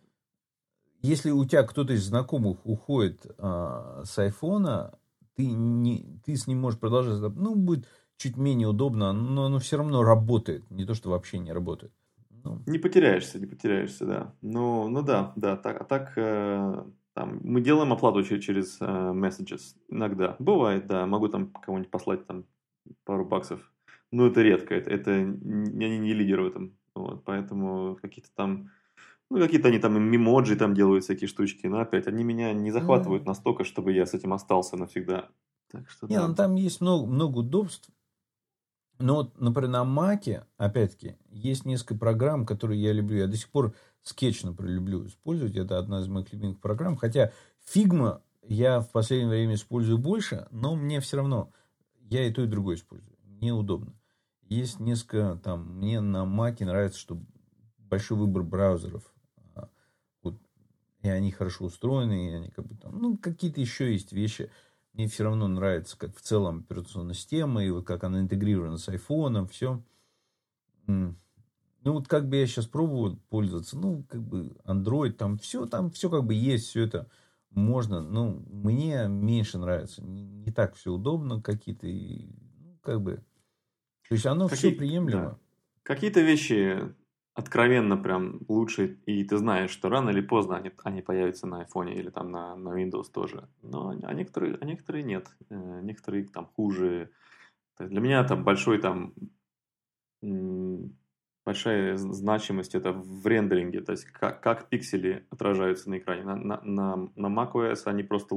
Если 1.03 1.31
у 1.31 1.45
тебя 1.45 1.63
кто-то 1.63 1.93
из 1.95 2.05
знакомых 2.05 2.65
уходит 2.65 3.27
а, 3.39 4.03
с 4.05 4.19
айфона, 4.19 4.99
ты, 5.35 5.47
не, 5.47 6.21
ты 6.25 6.37
с 6.37 6.47
ним 6.47 6.61
можешь 6.61 6.79
продолжать, 6.79 7.21
ну, 7.35 7.55
будет 7.55 7.87
чуть 8.17 8.37
менее 8.37 8.69
удобно, 8.69 9.13
но 9.13 9.47
оно 9.47 9.59
все 9.59 9.79
равно 9.79 10.03
работает, 10.03 10.71
не 10.71 10.85
то, 10.85 10.95
что 10.95 11.11
вообще 11.11 11.39
не 11.39 11.53
работает. 11.53 11.93
Ну. 12.45 12.63
Не 12.67 12.79
потеряешься, 12.79 13.39
не 13.39 13.47
потеряешься, 13.47 14.07
да. 14.07 14.35
Ну, 14.43 14.89
ну 14.89 15.03
да, 15.03 15.33
да, 15.37 15.57
так, 15.57 15.81
а 15.81 15.85
так 15.85 16.13
э, 16.17 16.85
там, 17.15 17.41
мы 17.43 17.61
делаем 17.61 17.93
оплату 17.93 18.23
через, 18.23 18.45
через 18.45 18.81
э, 18.81 18.85
messages 18.85 19.75
иногда. 19.89 20.37
Бывает, 20.39 20.87
да, 20.87 21.07
могу 21.07 21.29
там 21.29 21.51
кого-нибудь 21.51 21.91
послать 21.91 22.27
там 22.27 22.45
пару 23.05 23.25
баксов. 23.25 23.73
Но 24.13 24.27
это 24.27 24.43
редко, 24.43 24.75
это, 24.75 24.91
это 24.91 25.13
они 25.13 25.99
не 25.99 26.13
лидеры 26.13 26.45
в 26.45 26.47
этом. 26.49 26.77
Вот, 26.95 27.25
поэтому 27.25 27.97
какие-то 28.01 28.31
там 28.35 28.71
ну, 29.31 29.39
какие-то 29.39 29.69
они 29.69 29.79
там 29.79 30.01
мемоджи 30.03 30.57
там 30.57 30.75
делают 30.75 31.05
всякие 31.05 31.29
штучки, 31.29 31.67
но 31.69 31.81
опять 31.81 32.09
они 32.09 32.25
меня 32.25 32.53
не 32.53 32.73
захватывают 32.73 33.23
mm. 33.23 33.27
настолько, 33.27 33.65
чтобы 33.65 33.93
я 33.93 34.05
с 34.05 34.13
этим 34.13 34.33
остался 34.33 34.77
навсегда. 34.77 35.29
Так 35.71 35.89
что, 35.89 36.09
не, 36.09 36.17
да. 36.17 36.27
ну, 36.27 36.35
там 36.35 36.57
есть 36.57 36.81
много, 36.81 37.07
много 37.07 37.39
удобств. 37.39 37.89
Но 38.99 39.15
вот, 39.15 39.41
например, 39.41 39.71
на 39.71 39.85
Маке, 39.85 40.45
опять-таки, 40.59 41.17
есть 41.31 41.65
несколько 41.65 41.95
программ, 41.95 42.45
которые 42.45 42.83
я 42.83 42.93
люблю. 42.93 43.19
Я 43.19 43.29
до 43.29 43.37
сих 43.37 43.49
пор 43.51 43.73
скетч, 44.03 44.43
например, 44.43 44.75
люблю 44.75 45.07
использовать. 45.07 45.57
Это 45.57 45.79
одна 45.79 46.01
из 46.01 46.09
моих 46.09 46.31
любимых 46.33 46.61
программ. 46.61 46.97
Хотя 46.97 47.33
Figma 47.73 48.21
я 48.43 48.81
в 48.81 48.91
последнее 48.91 49.31
время 49.31 49.55
использую 49.55 49.99
больше, 49.99 50.49
но 50.51 50.75
мне 50.75 51.01
все 51.01 51.19
равно, 51.19 51.53
я 52.01 52.27
и 52.27 52.33
то, 52.33 52.43
и 52.43 52.47
другое 52.47 52.77
использую. 52.77 53.17
Мне 53.23 53.53
удобно. 53.53 53.95
Есть 54.43 54.81
несколько, 54.81 55.41
там, 55.43 55.79
мне 55.79 56.01
на 56.01 56.25
Маке 56.25 56.65
нравится, 56.65 56.99
что 56.99 57.23
большой 57.79 58.19
выбор 58.19 58.43
браузеров 58.43 59.05
и 61.03 61.09
они 61.09 61.31
хорошо 61.31 61.67
устроены, 61.67 62.31
и 62.31 62.35
они 62.35 62.51
как 62.51 62.67
бы 62.67 62.77
там, 62.77 62.99
ну, 62.99 63.17
какие-то 63.17 63.61
еще 63.61 63.93
есть 63.93 64.13
вещи. 64.13 64.51
Мне 64.93 65.07
все 65.07 65.25
равно 65.25 65.47
нравится, 65.49 65.97
как 65.97 66.17
в 66.17 66.21
целом 66.21 66.61
операционная 66.61 67.15
система, 67.15 67.65
и 67.65 67.71
вот 67.71 67.87
как 67.87 68.05
она 68.05 68.21
интегрирована 68.21 68.77
с 68.77 68.89
айфоном, 68.89 69.47
все. 69.49 69.83
Ну, 70.87 71.95
вот 71.95 72.09
как 72.09 72.29
бы 72.29 72.37
я 72.37 72.47
сейчас 72.47 72.67
пробую 72.67 73.17
пользоваться, 73.31 73.79
ну, 73.79 74.05
как 74.09 74.23
бы 74.23 74.57
Android, 74.65 75.13
там 75.13 75.39
все, 75.39 75.65
там 75.67 75.91
все 75.91 76.11
как 76.11 76.25
бы 76.25 76.35
есть, 76.35 76.67
все 76.67 76.83
это 76.83 77.09
можно, 77.51 78.03
ну, 78.03 78.45
мне 78.51 79.07
меньше 79.09 79.59
нравится, 79.59 80.05
не, 80.05 80.23
не 80.23 80.51
так 80.51 80.75
все 80.75 80.93
удобно, 80.93 81.41
какие-то, 81.41 81.87
ну, 81.87 82.79
как 82.83 83.01
бы, 83.01 83.25
то 84.09 84.15
есть 84.15 84.27
оно 84.27 84.49
Какие, 84.49 84.71
все 84.73 84.79
приемлемо. 84.79 85.23
Да. 85.23 85.39
Какие-то 85.83 86.21
вещи 86.21 86.95
откровенно 87.35 87.97
прям 87.97 88.41
лучше, 88.49 88.99
и 89.07 89.25
ты 89.25 89.37
знаешь, 89.39 89.71
что 89.71 89.89
рано 89.89 90.11
или 90.11 90.21
поздно 90.21 90.57
они, 90.57 90.73
они 90.85 91.03
появятся 91.03 91.47
на 91.47 91.63
iPhone 91.63 91.93
или 91.93 92.11
там 92.11 92.31
на, 92.31 92.57
на 92.57 92.71
Windows 92.71 93.11
тоже. 93.13 93.49
Но 93.63 93.91
а 94.03 94.15
некоторые, 94.15 94.59
а 94.61 94.65
некоторые 94.65 95.05
нет. 95.05 95.29
Э, 95.49 95.81
некоторые 95.83 96.25
там 96.25 96.47
хуже. 96.47 97.11
Для 97.79 98.01
меня 98.01 98.25
там 98.25 98.45
большой 98.45 98.79
там 98.79 99.15
большая 101.45 101.97
значимость 101.97 102.75
это 102.75 102.93
в 102.93 103.27
рендеринге, 103.27 103.81
то 103.81 103.93
есть 103.93 104.05
как, 104.05 104.43
как 104.43 104.69
пиксели 104.69 105.27
отражаются 105.31 105.89
на 105.91 105.99
экране. 105.99 106.23
На, 106.25 106.37
на, 106.37 106.61
на, 106.63 107.09
на 107.17 107.27
macOS 107.27 107.83
они 107.87 108.03
просто 108.03 108.37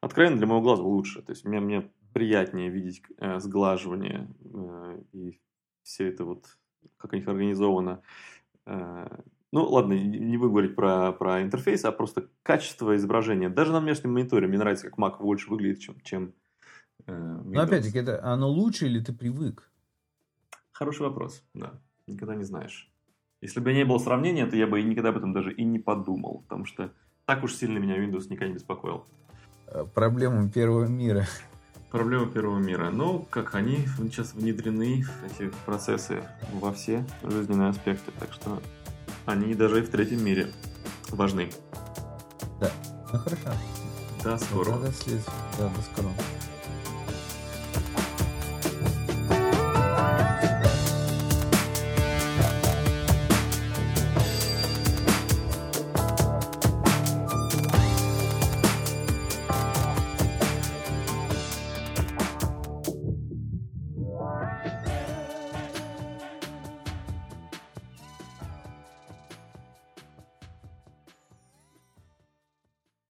откровенно 0.00 0.36
для 0.36 0.46
моего 0.46 0.62
глаза 0.62 0.82
лучше. 0.82 1.22
То 1.22 1.32
есть 1.32 1.44
мне, 1.44 1.60
мне 1.60 1.90
приятнее 2.12 2.68
видеть 2.68 3.02
э, 3.18 3.38
сглаживание 3.38 4.28
э, 4.44 5.02
и 5.12 5.40
все 5.82 6.08
это 6.08 6.24
вот 6.24 6.58
как 6.96 7.12
у 7.12 7.16
них 7.16 7.26
организовано. 7.28 8.02
Э, 8.66 9.08
ну, 9.52 9.64
ладно, 9.68 9.92
не 9.92 10.36
буду 10.38 10.50
говорить 10.50 10.74
про, 10.74 11.12
про 11.12 11.42
интерфейс, 11.42 11.84
а 11.84 11.92
просто 11.92 12.28
качество 12.42 12.96
изображения. 12.96 13.50
Даже 13.50 13.72
на 13.72 13.80
внешнем 13.80 14.14
мониторе 14.14 14.48
мне 14.48 14.58
нравится, 14.58 14.88
как 14.88 14.98
Mac 14.98 15.18
больше 15.18 15.50
выглядит, 15.50 15.80
чем, 15.80 16.00
чем 16.00 16.34
э, 17.06 17.40
Но 17.44 17.60
опять-таки, 17.60 17.98
это 17.98 18.24
оно 18.24 18.48
лучше 18.48 18.86
или 18.86 19.00
ты 19.00 19.12
привык? 19.12 19.70
Хороший 20.72 21.02
вопрос, 21.02 21.44
да. 21.52 21.80
Никогда 22.06 22.34
не 22.34 22.44
знаешь. 22.44 22.90
Если 23.42 23.60
бы 23.60 23.74
не 23.74 23.84
было 23.84 23.98
сравнения, 23.98 24.46
то 24.46 24.56
я 24.56 24.66
бы 24.66 24.80
никогда 24.82 25.10
об 25.10 25.18
этом 25.18 25.32
даже 25.32 25.52
и 25.52 25.64
не 25.64 25.78
подумал, 25.78 26.42
потому 26.48 26.64
что 26.64 26.92
так 27.26 27.44
уж 27.44 27.54
сильно 27.54 27.78
меня 27.78 27.98
Windows 27.98 28.28
никогда 28.30 28.48
не 28.48 28.54
беспокоил. 28.54 29.04
Э, 29.66 29.84
проблема 29.84 30.50
первого 30.50 30.86
мира. 30.86 31.26
Проблема 31.92 32.26
первого 32.26 32.58
мира. 32.58 32.88
Ну, 32.90 33.26
как 33.28 33.54
они 33.54 33.86
сейчас 33.98 34.32
внедрены, 34.32 35.04
эти 35.26 35.52
процессы, 35.66 36.24
во 36.54 36.72
все 36.72 37.04
жизненные 37.22 37.68
аспекты. 37.68 38.10
Так 38.18 38.32
что 38.32 38.62
они 39.26 39.52
даже 39.54 39.80
и 39.80 39.82
в 39.82 39.90
третьем 39.90 40.24
мире 40.24 40.50
важны. 41.10 41.50
Да. 42.58 42.72
Ну 43.12 43.18
хорошо. 43.18 43.52
До 44.24 44.38
скорого. 44.38 44.78
Да, 44.78 44.86
до 44.86 44.92
следующего. 44.94 45.32
Да, 45.58 45.68
до 45.68 45.82
скорого. 45.82 46.14